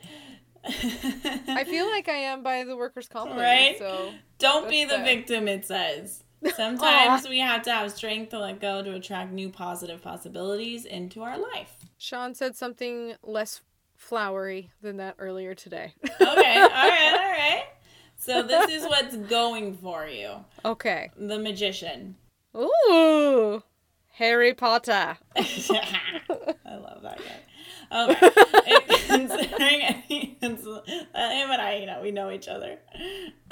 I 0.66 1.64
feel 1.66 1.88
like 1.88 2.08
I 2.08 2.14
am 2.14 2.44
by 2.44 2.64
the 2.64 2.76
workers' 2.78 3.08
comp. 3.08 3.32
Right? 3.32 3.78
So 3.78 4.12
Don't 4.40 4.70
be 4.70 4.86
the 4.86 5.00
victim, 5.00 5.48
it 5.48 5.66
says. 5.66 6.24
Sometimes 6.56 7.28
we 7.28 7.40
have 7.40 7.64
to 7.64 7.72
have 7.72 7.92
strength 7.92 8.32
to 8.32 8.40
let 8.40 8.60
go 8.60 8.84
to 8.84 8.94
attract 8.96 9.32
new 9.32 9.50
positive 9.50 10.02
possibilities 10.02 10.86
into 10.86 11.22
our 11.24 11.38
life. 11.38 11.76
Sean 11.98 12.36
said 12.36 12.56
something 12.56 13.14
less 13.24 13.62
flowery 13.96 14.70
than 14.82 14.98
that 14.98 15.16
earlier 15.20 15.56
today. 15.56 15.94
Okay, 16.04 16.22
all 16.22 16.34
right, 16.34 17.14
all 17.14 17.32
right. 17.32 17.64
So 18.18 18.42
this 18.44 18.70
is 18.72 18.84
what's 18.84 19.16
going 19.16 19.78
for 19.78 20.06
you. 20.08 20.32
okay. 20.66 21.12
The 21.18 21.40
magician. 21.40 22.16
Ooh, 22.56 23.64
Harry 24.12 24.54
Potter. 24.54 25.18
I 25.38 26.76
love 26.76 27.02
that 27.04 27.18
guy. 27.20 27.40
Um, 27.94 28.10
okay. 28.10 28.78
Considering 29.08 29.82
any, 30.10 30.38
him 30.42 30.58
and 31.14 31.62
I, 31.62 31.78
you 31.80 31.86
know, 31.86 32.02
we 32.02 32.12
know 32.12 32.32
each 32.32 32.48
other. 32.48 32.80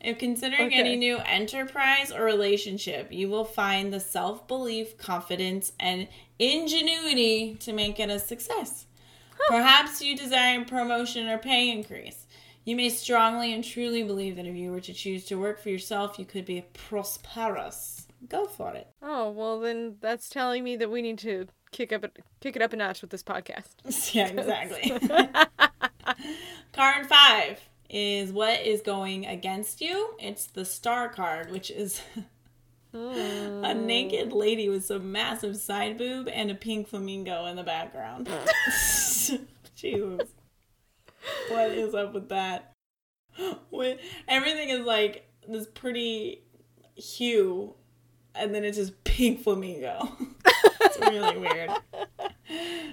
if 0.00 0.18
considering 0.18 0.66
Okay. 0.66 0.78
any 0.78 0.96
new 0.96 1.16
enterprise 1.18 2.12
or 2.12 2.24
relationship, 2.24 3.10
you 3.10 3.30
will 3.30 3.44
find 3.44 3.92
the 3.92 4.00
self 4.00 4.46
belief, 4.46 4.98
confidence, 4.98 5.72
and 5.80 6.08
ingenuity 6.38 7.54
to 7.60 7.72
make 7.72 7.98
it 7.98 8.10
a 8.10 8.18
success. 8.18 8.86
Perhaps 9.48 10.02
you 10.02 10.16
desire 10.16 10.60
a 10.60 10.64
promotion 10.64 11.26
or 11.28 11.38
pay 11.38 11.70
increase. 11.70 12.26
You 12.64 12.76
may 12.76 12.88
strongly 12.88 13.52
and 13.52 13.62
truly 13.62 14.02
believe 14.02 14.36
that 14.36 14.46
if 14.46 14.54
you 14.54 14.70
were 14.72 14.80
to 14.80 14.92
choose 14.92 15.24
to 15.26 15.38
work 15.38 15.60
for 15.60 15.68
yourself, 15.68 16.18
you 16.18 16.24
could 16.24 16.46
be 16.46 16.64
prosperous. 16.72 18.06
Go 18.28 18.46
for 18.46 18.72
it. 18.72 18.88
Oh 19.02 19.30
well, 19.30 19.60
then 19.60 19.96
that's 20.00 20.28
telling 20.30 20.64
me 20.64 20.76
that 20.76 20.90
we 20.90 21.02
need 21.02 21.18
to 21.18 21.46
kick 21.74 21.92
up 21.92 22.06
kick 22.40 22.56
it 22.56 22.62
up 22.62 22.72
a 22.72 22.76
notch 22.76 23.02
with 23.02 23.10
this 23.10 23.22
podcast. 23.22 23.74
Yeah, 24.14 24.28
exactly. 24.28 24.92
card 26.72 27.06
five 27.06 27.60
is 27.90 28.32
what 28.32 28.60
is 28.64 28.80
going 28.80 29.26
against 29.26 29.80
you. 29.80 30.14
It's 30.18 30.46
the 30.46 30.64
star 30.64 31.08
card, 31.08 31.50
which 31.50 31.70
is 31.70 32.00
a 32.94 33.74
hmm. 33.74 33.86
naked 33.86 34.32
lady 34.32 34.68
with 34.68 34.84
some 34.84 35.10
massive 35.10 35.56
side 35.56 35.98
boob 35.98 36.28
and 36.28 36.50
a 36.50 36.54
pink 36.54 36.88
flamingo 36.88 37.46
in 37.46 37.56
the 37.56 37.62
background. 37.62 38.28
Jesus. 39.74 40.28
What 41.48 41.70
is 41.72 41.94
up 41.94 42.14
with 42.14 42.28
that? 42.28 42.72
When 43.70 43.98
everything 44.28 44.68
is 44.68 44.80
like 44.80 45.28
this 45.48 45.66
pretty 45.66 46.44
hue, 46.94 47.74
and 48.34 48.54
then 48.54 48.64
it's 48.64 48.76
just 48.76 49.02
pink 49.04 49.42
flamingo. 49.42 50.12
it's 50.80 50.98
really 50.98 51.38
weird. 51.38 51.70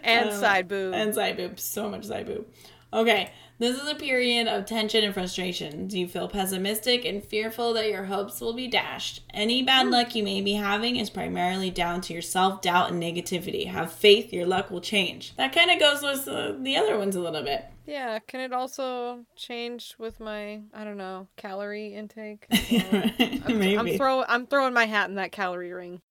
and 0.04 0.30
Um, 0.30 0.40
side 0.40 0.68
boob. 0.68 0.94
And 0.94 1.14
side 1.14 1.38
boob. 1.38 1.60
So 1.60 1.90
much 1.90 2.06
side 2.06 2.26
boob. 2.28 2.46
Okay. 2.94 3.32
This 3.60 3.80
is 3.80 3.88
a 3.88 3.94
period 3.94 4.48
of 4.48 4.66
tension 4.66 5.04
and 5.04 5.14
frustration. 5.14 5.88
Do 5.88 6.00
you 6.00 6.08
feel 6.08 6.28
pessimistic 6.28 7.06
and 7.06 7.24
fearful 7.24 7.74
that 7.74 7.90
your 7.92 8.06
hopes 8.06 8.42
will 8.42 8.54
be 8.54 8.68
dashed. 8.68 9.22
Any 9.36 9.62
bad 9.62 9.88
luck 9.88 10.16
you 10.16 10.24
may 10.24 10.42
be 10.42 10.54
having 10.54 10.96
is 10.96 11.12
primarily 11.12 11.70
down 11.70 12.02
to 12.02 12.14
your 12.14 12.24
self 12.24 12.64
doubt 12.64 12.90
and 12.90 13.02
negativity. 13.02 13.68
Have 13.68 13.92
faith, 13.94 14.34
your 14.34 14.48
luck 14.48 14.72
will 14.72 14.82
change. 14.82 15.36
That 15.36 15.54
kind 15.54 15.70
of 15.70 15.80
goes 15.80 16.02
with 16.02 16.28
uh, 16.28 16.54
the 16.60 16.76
other 16.76 16.98
ones 16.98 17.16
a 17.16 17.22
little 17.22 17.44
bit. 17.44 17.66
Yeah, 17.86 18.20
can 18.20 18.40
it 18.42 18.54
also 18.54 19.26
change 19.36 19.96
with 19.98 20.20
my 20.20 20.62
I 20.74 20.84
don't 20.84 20.98
know 20.98 21.28
calorie 21.38 21.94
intake? 21.94 22.46
Maybe. 23.48 23.78
I'm 23.78 23.98
throw 23.98 24.24
I'm 24.28 24.46
throwing 24.48 24.74
my 24.74 24.86
hat 24.86 25.10
in 25.10 25.16
that 25.16 25.32
calorie 25.32 25.74
ring. 25.74 26.02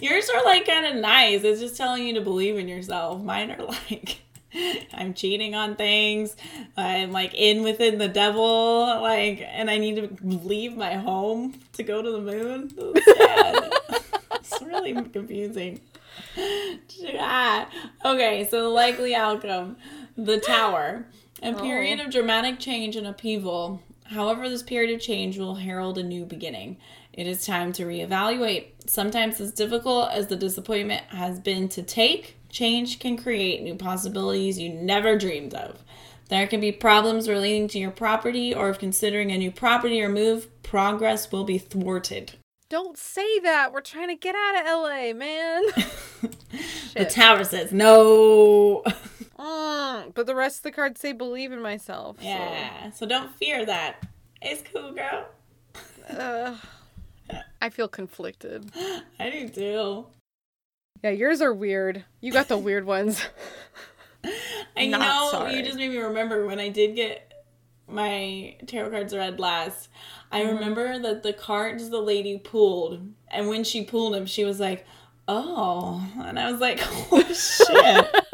Yours 0.00 0.28
are 0.30 0.44
like 0.44 0.66
kind 0.66 0.86
of 0.86 0.96
nice. 0.96 1.44
It's 1.44 1.60
just 1.60 1.76
telling 1.76 2.06
you 2.06 2.14
to 2.14 2.20
believe 2.20 2.56
in 2.56 2.68
yourself. 2.68 3.22
Mine 3.22 3.50
are 3.52 3.64
like, 3.90 4.22
I'm 4.92 5.14
cheating 5.14 5.54
on 5.54 5.76
things. 5.76 6.36
I'm 6.76 7.12
like 7.12 7.34
in 7.34 7.62
within 7.62 7.98
the 7.98 8.08
devil. 8.08 9.00
Like, 9.00 9.42
and 9.46 9.70
I 9.70 9.78
need 9.78 9.96
to 9.96 10.26
leave 10.26 10.76
my 10.76 10.94
home 10.94 11.60
to 11.74 11.82
go 11.82 12.02
to 12.02 12.10
the 12.10 12.20
moon. 12.20 12.70
It's 14.34 14.60
really 14.62 14.94
confusing. 14.94 15.80
Ah. 17.18 17.68
Okay, 18.04 18.46
so 18.50 18.62
the 18.62 18.68
likely 18.68 19.14
outcome 19.14 19.76
the 20.16 20.38
tower. 20.38 21.06
A 21.42 21.54
oh. 21.54 21.60
period 21.60 22.00
of 22.00 22.10
dramatic 22.10 22.58
change 22.58 22.96
and 22.96 23.06
upheaval. 23.06 23.82
However, 24.04 24.48
this 24.48 24.62
period 24.62 24.94
of 24.94 25.00
change 25.00 25.38
will 25.38 25.56
herald 25.56 25.98
a 25.98 26.02
new 26.02 26.24
beginning. 26.24 26.76
It 27.12 27.26
is 27.26 27.44
time 27.44 27.72
to 27.74 27.84
reevaluate. 27.84 28.66
Sometimes, 28.86 29.40
as 29.40 29.52
difficult 29.52 30.10
as 30.12 30.28
the 30.28 30.36
disappointment 30.36 31.02
has 31.08 31.40
been 31.40 31.68
to 31.70 31.82
take, 31.82 32.36
change 32.48 32.98
can 32.98 33.16
create 33.16 33.62
new 33.62 33.74
possibilities 33.74 34.58
you 34.58 34.72
never 34.72 35.18
dreamed 35.18 35.54
of. 35.54 35.82
There 36.28 36.46
can 36.46 36.60
be 36.60 36.72
problems 36.72 37.28
relating 37.28 37.68
to 37.68 37.78
your 37.78 37.90
property, 37.90 38.54
or 38.54 38.70
if 38.70 38.78
considering 38.78 39.30
a 39.30 39.38
new 39.38 39.50
property 39.50 40.00
or 40.00 40.08
move, 40.08 40.48
progress 40.62 41.30
will 41.30 41.44
be 41.44 41.58
thwarted. 41.58 42.32
Don't 42.70 42.96
say 42.96 43.38
that. 43.40 43.72
We're 43.72 43.82
trying 43.82 44.08
to 44.08 44.14
get 44.14 44.34
out 44.34 44.60
of 44.60 44.66
LA, 44.66 45.12
man. 45.12 45.62
The 46.94 47.04
tower 47.06 47.44
says 47.44 47.72
no. 47.72 48.82
Mm, 49.42 50.14
but 50.14 50.26
the 50.26 50.34
rest 50.34 50.58
of 50.58 50.62
the 50.62 50.70
cards 50.72 51.00
say 51.00 51.12
believe 51.12 51.50
in 51.52 51.60
myself. 51.60 52.18
so- 52.18 52.24
yeah, 52.24 52.90
so 52.90 53.06
don't 53.06 53.34
fear 53.36 53.64
that. 53.66 54.06
It's 54.40 54.62
cool, 54.72 54.92
girl. 54.92 55.26
Ugh. 56.10 56.56
I 57.60 57.68
feel 57.70 57.88
conflicted. 57.88 58.70
I 59.18 59.30
do 59.30 59.48
too. 59.48 60.06
Yeah, 61.02 61.10
yours 61.10 61.40
are 61.40 61.52
weird. 61.54 62.04
You 62.20 62.32
got 62.32 62.48
the 62.48 62.58
weird 62.58 62.84
ones. 62.84 63.24
And 64.76 64.86
you 64.86 64.90
Not 64.92 65.00
know, 65.00 65.28
sorry. 65.32 65.56
you 65.56 65.64
just 65.64 65.76
made 65.76 65.90
me 65.90 65.98
remember 65.98 66.46
when 66.46 66.60
I 66.60 66.68
did 66.68 66.94
get 66.94 67.32
my 67.88 68.54
tarot 68.68 68.90
cards 68.90 69.12
read 69.12 69.40
last. 69.40 69.88
I 70.30 70.42
Mm-hmm. 70.42 70.54
remember 70.54 70.98
that 71.00 71.24
the 71.24 71.32
cards 71.32 71.90
the 71.90 72.00
lady 72.00 72.38
pulled, 72.38 73.00
and 73.28 73.48
when 73.48 73.64
she 73.64 73.84
pulled 73.84 74.14
them, 74.14 74.24
she 74.26 74.44
was 74.44 74.60
like, 74.60 74.86
"Oh," 75.26 76.08
and 76.24 76.38
I 76.38 76.50
was 76.52 76.60
like, 76.60 76.78
"Oh 76.84 77.22
shit!" 77.32 78.14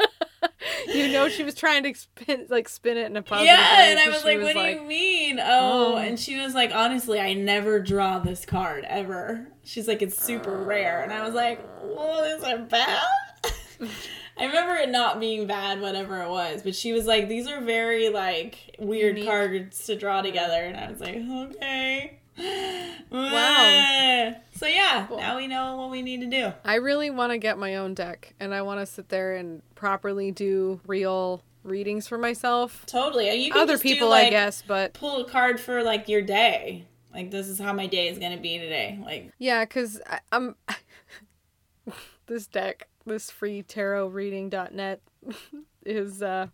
you 0.99 1.11
know 1.11 1.29
she 1.29 1.43
was 1.43 1.55
trying 1.55 1.83
to 1.83 1.93
spin 1.93 2.45
like 2.49 2.69
spin 2.69 2.97
it 2.97 3.05
in 3.07 3.17
a 3.17 3.21
positive 3.21 3.47
yeah, 3.47 3.77
way, 3.79 3.91
and 3.91 3.99
i 3.99 4.07
was 4.09 4.23
like, 4.23 4.41
"What 4.41 4.53
do 4.53 4.59
you 4.61 4.81
mean?" 4.83 5.39
Oh, 5.39 5.93
Oh. 5.93 5.97
and 5.97 6.19
she 6.19 6.37
was 6.39 6.53
like, 6.53 6.73
"Honestly, 6.73 7.19
I 7.19 7.33
never 7.33 7.79
draw 7.79 8.19
this 8.19 8.45
card 8.45 8.85
ever." 8.87 9.47
She's 9.63 9.87
like, 9.87 10.01
"It's 10.01 10.21
super 10.21 10.57
rare," 10.57 11.01
and 11.01 11.11
I 11.13 11.25
was 11.25 11.33
like, 11.33 11.61
"Well, 11.83 12.23
is 12.23 12.43
it 12.43 12.69
bad?" 12.69 13.01
I 14.37 14.45
remember 14.45 14.75
it 14.75 14.89
not 14.89 15.19
being 15.19 15.47
bad, 15.47 15.81
whatever 15.81 16.21
it 16.23 16.29
was, 16.29 16.61
but 16.61 16.73
she 16.75 16.93
was 16.93 17.05
like, 17.05 17.27
"These 17.27 17.47
are 17.47 17.61
very 17.61 18.09
like 18.09 18.75
weird 18.79 19.17
Unique. 19.17 19.29
cards 19.29 19.85
to 19.85 19.95
draw 19.97 20.21
together," 20.21 20.63
and 20.63 20.77
I 20.77 20.89
was 20.89 20.99
like, 21.01 21.15
"Okay." 21.17 22.19
Wow. 23.11 24.35
So 24.55 24.65
yeah, 24.67 25.05
Cool. 25.07 25.17
now 25.17 25.37
we 25.37 25.47
know 25.47 25.75
what 25.77 25.89
we 25.91 26.01
need 26.01 26.21
to 26.21 26.27
do. 26.27 26.53
I 26.65 26.75
really 26.75 27.09
want 27.09 27.31
to 27.31 27.37
get 27.37 27.57
my 27.57 27.75
own 27.77 27.93
deck 27.93 28.33
and 28.39 28.53
I 28.53 28.61
want 28.61 28.79
to 28.79 28.85
sit 28.85 29.09
there 29.09 29.35
and 29.35 29.61
properly 29.75 30.31
do 30.31 30.79
real 30.85 31.43
readings 31.63 32.07
for 32.07 32.17
myself. 32.17 32.85
Totally. 32.85 33.31
You 33.33 33.51
can 33.51 33.61
Other 33.61 33.73
just 33.73 33.83
do, 33.83 33.89
people, 33.89 34.13
I 34.13 34.29
guess, 34.29 34.61
but 34.65 34.93
Pull 34.93 35.25
a 35.25 35.29
card 35.29 35.59
for 35.59 35.83
like 35.83 36.07
your 36.07 36.21
day. 36.21 36.85
Like 37.13 37.31
this 37.31 37.47
is 37.47 37.57
how 37.59 37.73
my 37.73 37.87
day 37.87 38.07
is 38.07 38.19
gonna 38.19 38.37
be 38.37 38.57
today. 38.59 38.99
Like 39.03 39.31
yeah, 39.39 39.65
cuz 39.65 39.99
I'm 40.31 40.55
this 42.27 42.47
deck, 42.47 42.87
this 43.05 43.31
free 43.31 43.63
tarot 43.63 44.07
reading.net 44.07 45.01
is 45.85 46.21
uh 46.21 46.47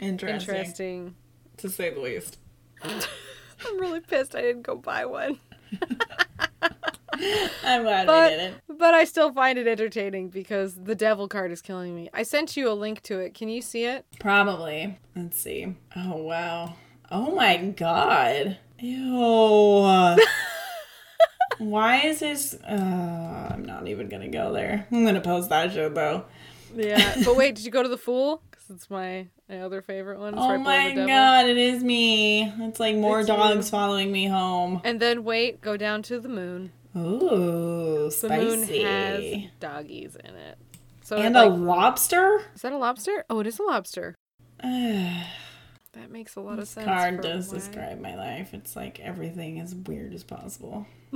interesting, 0.00 0.54
interesting. 0.54 1.14
to 1.58 1.68
say 1.68 1.90
the 1.90 2.00
least. 2.00 2.38
I'm 3.66 3.78
really 3.80 4.00
pissed 4.00 4.34
I 4.34 4.42
didn't 4.42 4.62
go 4.62 4.76
buy 4.76 5.04
one. 5.06 5.38
I'm 7.64 7.82
glad 7.82 8.06
But- 8.06 8.30
we 8.30 8.36
didn't. 8.36 8.56
But 8.68 8.94
I 8.94 9.04
still 9.04 9.32
find 9.32 9.58
it 9.58 9.68
entertaining 9.68 10.28
because 10.28 10.74
the 10.74 10.94
devil 10.94 11.28
card 11.28 11.52
is 11.52 11.62
killing 11.62 11.94
me. 11.94 12.08
I 12.12 12.24
sent 12.24 12.56
you 12.56 12.68
a 12.68 12.72
link 12.74 13.00
to 13.02 13.20
it. 13.20 13.32
Can 13.34 13.48
you 13.48 13.62
see 13.62 13.84
it? 13.84 14.04
Probably. 14.18 14.98
Let's 15.14 15.38
see. 15.38 15.74
Oh 15.94 16.16
wow. 16.16 16.74
Oh 17.10 17.32
my 17.34 17.58
god. 17.58 18.58
Ew. 18.80 20.16
Why 21.58 22.00
is 22.04 22.18
this? 22.20 22.54
Uh, 22.54 23.48
I'm 23.52 23.64
not 23.64 23.86
even 23.86 24.08
gonna 24.08 24.28
go 24.28 24.52
there. 24.52 24.86
I'm 24.90 25.04
gonna 25.04 25.20
post 25.20 25.48
that 25.50 25.72
show 25.72 25.88
though. 25.88 26.24
Yeah. 26.74 27.14
But 27.24 27.36
wait, 27.36 27.54
did 27.54 27.64
you 27.64 27.70
go 27.70 27.82
to 27.84 27.88
the 27.88 27.98
Fool? 27.98 28.42
Because 28.50 28.70
it's 28.70 28.90
my, 28.90 29.28
my 29.52 29.60
other 29.62 29.82
favorite 29.82 30.18
one. 30.18 30.34
Oh 30.36 30.48
right 30.50 30.60
my 30.96 31.06
god, 31.06 31.46
it 31.46 31.58
is 31.58 31.84
me. 31.84 32.50
It's 32.60 32.80
like 32.80 32.96
more 32.96 33.20
It's 33.20 33.28
you. 33.28 33.34
dogs 33.36 33.68
following 33.70 34.10
me 34.10 34.26
home. 34.26 34.80
And 34.84 34.98
then 34.98 35.24
wait, 35.24 35.60
go 35.60 35.76
down 35.76 36.02
to 36.04 36.18
the 36.20 36.28
moon. 36.28 36.72
Ooh, 36.96 38.04
The 38.06 38.10
spicy. 38.10 38.44
moon 38.44 38.62
has 38.84 39.50
doggies 39.60 40.16
in 40.16 40.34
it. 40.34 40.58
So 41.02 41.16
and 41.16 41.36
a 41.36 41.44
like, 41.46 41.58
lobster? 41.60 42.40
is 42.54 42.62
that 42.62 42.72
a 42.72 42.78
lobster? 42.78 43.24
Oh, 43.28 43.40
it 43.40 43.46
is 43.46 43.58
a 43.58 43.62
lobster. 43.62 44.14
That 45.94 46.10
makes 46.10 46.36
a 46.36 46.40
lot 46.40 46.58
of 46.58 46.66
sense. 46.68 46.86
card 46.86 47.20
does 47.20 47.48
why- 47.48 47.54
describe 47.56 48.00
my 48.00 48.14
life. 48.16 48.54
It's 48.54 48.74
like 48.74 48.98
everything 49.00 49.60
as 49.60 49.74
weird 49.74 50.14
as 50.14 50.24
possible. 50.24 50.86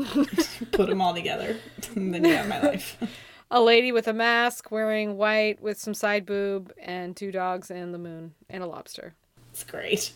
Put 0.72 0.88
them 0.90 1.00
all 1.00 1.14
together, 1.14 1.56
and 1.94 2.12
then 2.14 2.26
you 2.26 2.34
have 2.34 2.46
my 2.46 2.60
life. 2.60 2.98
A 3.50 3.60
lady 3.60 3.92
with 3.92 4.08
a 4.08 4.12
mask, 4.12 4.70
wearing 4.72 5.16
white, 5.16 5.62
with 5.62 5.78
some 5.78 5.94
side 5.94 6.26
boob, 6.26 6.72
and 6.78 7.16
two 7.16 7.30
dogs, 7.30 7.70
and 7.70 7.94
the 7.94 7.98
moon, 7.98 8.34
and 8.50 8.62
a 8.62 8.66
lobster. 8.66 9.14
It's 9.52 9.62
great. 9.62 10.12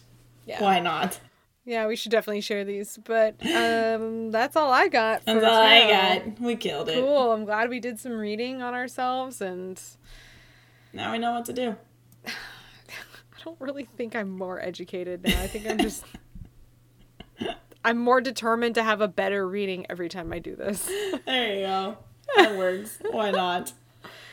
Yeah. 0.46 0.62
Why 0.62 0.80
not? 0.80 1.20
Yeah, 1.64 1.86
we 1.86 1.94
should 1.94 2.10
definitely 2.10 2.40
share 2.40 2.64
these. 2.64 2.98
But 3.04 3.34
um, 3.46 4.30
that's 4.32 4.56
all 4.56 4.72
I 4.72 4.88
got. 4.88 5.20
For 5.20 5.34
That's 5.34 5.46
all 5.46 5.62
I 5.62 5.88
got. 5.88 6.40
We 6.40 6.56
killed 6.56 6.88
it. 6.88 6.96
Cool. 6.96 7.32
I'm 7.32 7.44
glad 7.44 7.70
we 7.70 7.78
did 7.78 8.00
some 8.00 8.12
reading 8.18 8.62
on 8.62 8.74
ourselves, 8.74 9.40
and 9.40 9.80
Now 10.92 11.12
we 11.12 11.18
know 11.18 11.32
what 11.32 11.44
to 11.46 11.52
do. 11.52 11.76
I 12.26 13.42
don't 13.44 13.60
really 13.60 13.84
think 13.84 14.16
I'm 14.16 14.30
more 14.30 14.60
educated 14.60 15.22
now. 15.22 15.40
I 15.40 15.46
think 15.46 15.66
I'm 15.66 15.78
just. 15.78 16.04
I'm 17.84 17.96
more 17.96 18.20
determined 18.20 18.74
to 18.74 18.82
have 18.82 19.00
a 19.00 19.08
better 19.08 19.48
reading 19.48 19.86
every 19.88 20.08
time 20.10 20.32
I 20.32 20.38
do 20.38 20.54
this. 20.54 20.86
There 21.24 21.54
you 21.54 21.60
go. 21.66 21.96
That 22.36 22.56
works. 22.56 22.98
Why 23.10 23.30
not? 23.30 23.72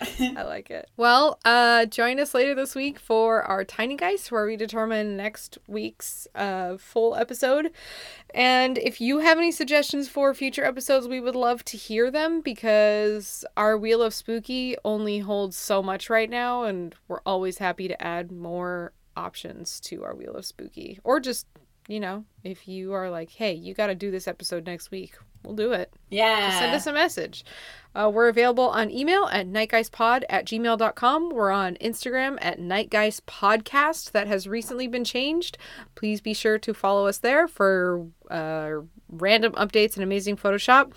I 0.02 0.43
like 0.43 0.70
it. 0.70 0.89
Well, 0.95 1.39
uh, 1.43 1.86
join 1.86 2.20
us 2.20 2.34
later 2.34 2.54
this 2.54 2.76
week 2.76 3.00
for 3.00 3.43
our 3.43 3.64
Tiny 3.64 3.95
Geist, 3.95 4.32
where 4.32 4.45
we 4.45 4.56
determine 4.56 5.18
next 5.18 5.58
week's 5.68 6.28
uh, 6.36 6.78
full 6.78 7.16
episode. 7.16 7.72
And 8.34 8.78
if 8.78 9.02
you 9.02 9.20
have 9.20 9.38
any 9.38 9.52
suggestions 9.52 10.08
for 10.08 10.34
future 10.34 10.64
episodes, 10.64 11.08
we 11.08 11.20
would 11.20 11.36
love 11.36 11.66
to 11.66 11.78
hear 11.78 12.12
them 12.12 12.41
because 12.41 13.43
our 13.56 13.78
Wheel 13.78 14.02
of 14.02 14.14
Spooky 14.14 14.76
only 14.86 15.20
holds 15.20 15.58
so 15.58 15.82
much 15.82 16.10
right 16.10 16.30
now, 16.30 16.64
and 16.64 16.93
we're 17.08 17.22
always 17.26 17.58
happy 17.58 17.88
to 17.88 18.02
add 18.02 18.32
more 18.32 18.93
options 19.16 19.80
to 19.82 20.04
our 20.04 20.16
Wheel 20.16 20.36
of 20.36 20.45
Spooky. 20.45 21.00
Or 21.04 21.20
just, 21.20 21.48
you 21.88 22.00
know, 22.00 22.26
if 22.43 22.68
you 22.68 22.93
are 22.93 23.10
like, 23.10 23.32
hey, 23.32 23.54
you 23.54 23.74
got 23.74 23.88
to 23.88 23.95
do 23.95 24.12
this 24.12 24.28
episode 24.28 24.66
next 24.66 24.91
week, 24.91 25.18
we'll 25.48 25.56
do 25.56 25.72
it 25.72 25.91
Yeah. 26.10 26.60
send 26.60 26.76
us 26.76 26.86
a 26.86 26.93
message. 26.93 27.43
Uh, 27.95 28.12
we're 28.14 28.28
available 28.28 28.66
on 28.70 28.91
email 28.91 29.26
at 29.32 29.48
nightgeistpod 29.48 30.24
at 30.30 30.45
gmail.com. 30.45 31.30
We're 31.32 31.50
on 31.50 31.76
Instagram 31.78 32.38
at 32.41 32.60
nightgeistpodcast. 32.60 34.12
That 34.12 34.28
has 34.28 34.48
recently 34.48 34.88
been 34.88 35.04
changed. 35.04 35.58
Please 35.95 36.22
be 36.22 36.34
sure 36.36 36.60
to 36.60 36.74
follow 36.76 37.08
us 37.08 37.18
there 37.18 37.48
for 37.48 38.06
uh, 38.30 38.82
random 39.10 39.54
updates 39.54 39.95
and 39.95 40.04
amazing 40.04 40.38
Photoshop. 40.38 40.91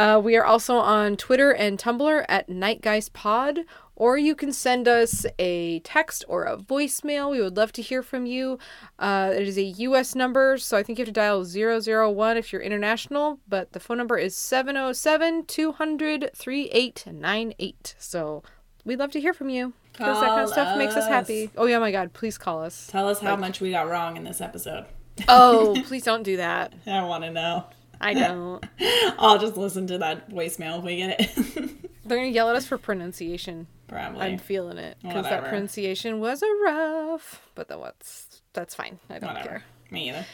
Uh, 0.00 0.18
we 0.18 0.34
are 0.34 0.44
also 0.44 0.76
on 0.76 1.14
Twitter 1.14 1.50
and 1.50 1.78
Tumblr 1.78 2.24
at 2.26 2.48
nightgeistpod. 2.48 3.64
Or 3.96 4.16
you 4.16 4.34
can 4.34 4.50
send 4.50 4.88
us 4.88 5.26
a 5.38 5.80
text 5.80 6.24
or 6.26 6.44
a 6.44 6.56
voicemail. 6.56 7.30
We 7.30 7.42
would 7.42 7.58
love 7.58 7.70
to 7.72 7.82
hear 7.82 8.02
from 8.02 8.24
you. 8.24 8.58
Uh, 8.98 9.30
it 9.36 9.46
is 9.46 9.58
a 9.58 9.62
U.S. 9.62 10.14
number, 10.14 10.56
so 10.56 10.78
I 10.78 10.82
think 10.82 10.98
you 10.98 11.02
have 11.02 11.12
to 11.12 11.20
dial 11.20 11.44
001 11.44 12.38
if 12.38 12.50
you're 12.50 12.62
international, 12.62 13.40
but 13.46 13.72
the 13.72 13.80
phone 13.80 13.98
number 13.98 14.16
is 14.16 14.34
707 14.34 15.44
200 15.44 16.30
3898. 16.34 17.94
So 17.98 18.42
we'd 18.86 18.98
love 18.98 19.10
to 19.12 19.20
hear 19.20 19.34
from 19.34 19.50
you 19.50 19.74
because 19.92 20.18
that 20.18 20.28
kind 20.28 20.44
of 20.44 20.48
stuff 20.48 20.78
makes 20.78 20.94
us 20.94 21.04
us. 21.04 21.08
happy. 21.10 21.50
Oh, 21.58 21.66
yeah, 21.66 21.78
my 21.78 21.92
God, 21.92 22.14
please 22.14 22.38
call 22.38 22.62
us. 22.62 22.86
Tell 22.86 23.06
us 23.06 23.20
how 23.20 23.36
much 23.36 23.60
we 23.60 23.72
got 23.72 23.86
wrong 23.90 24.16
in 24.16 24.24
this 24.24 24.40
episode. 24.40 24.86
Oh, 25.28 25.76
please 25.86 26.04
don't 26.04 26.22
do 26.22 26.38
that. 26.38 26.72
I 26.86 27.02
want 27.04 27.24
to 27.24 27.30
know. 27.30 27.66
I 28.00 28.14
don't. 28.14 28.64
I'll 29.18 29.38
just 29.38 29.56
listen 29.56 29.86
to 29.88 29.98
that 29.98 30.30
voicemail 30.30 30.78
if 30.78 30.84
we 30.84 30.96
get 30.96 31.20
it. 31.20 31.36
They're 32.04 32.18
going 32.18 32.30
to 32.30 32.34
yell 32.34 32.48
at 32.48 32.56
us 32.56 32.66
for 32.66 32.78
pronunciation. 32.78 33.66
Probably. 33.88 34.20
I'm 34.22 34.38
feeling 34.38 34.78
it 34.78 34.96
because 35.02 35.24
that 35.24 35.44
pronunciation 35.44 36.20
was 36.20 36.42
a 36.42 36.46
rough, 36.64 37.42
but 37.54 37.68
what's 37.78 38.40
that's 38.52 38.74
fine. 38.74 38.98
I 39.08 39.18
don't 39.18 39.28
Whatever. 39.28 39.48
care. 39.48 39.64
Me 39.90 40.08
either. 40.08 40.24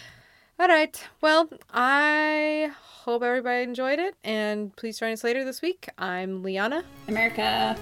All 0.58 0.68
right. 0.68 1.02
Well, 1.20 1.48
I 1.72 2.70
hope 2.82 3.22
everybody 3.22 3.62
enjoyed 3.62 3.98
it, 3.98 4.14
and 4.24 4.74
please 4.76 4.98
join 4.98 5.12
us 5.12 5.22
later 5.24 5.44
this 5.44 5.60
week. 5.60 5.88
I'm 5.98 6.42
Liana. 6.42 6.84
Erica. 7.08 7.76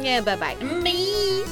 Yeah. 0.00 0.20
Bye 0.20 0.36
bye. 0.36 0.54
Me. 0.56 1.44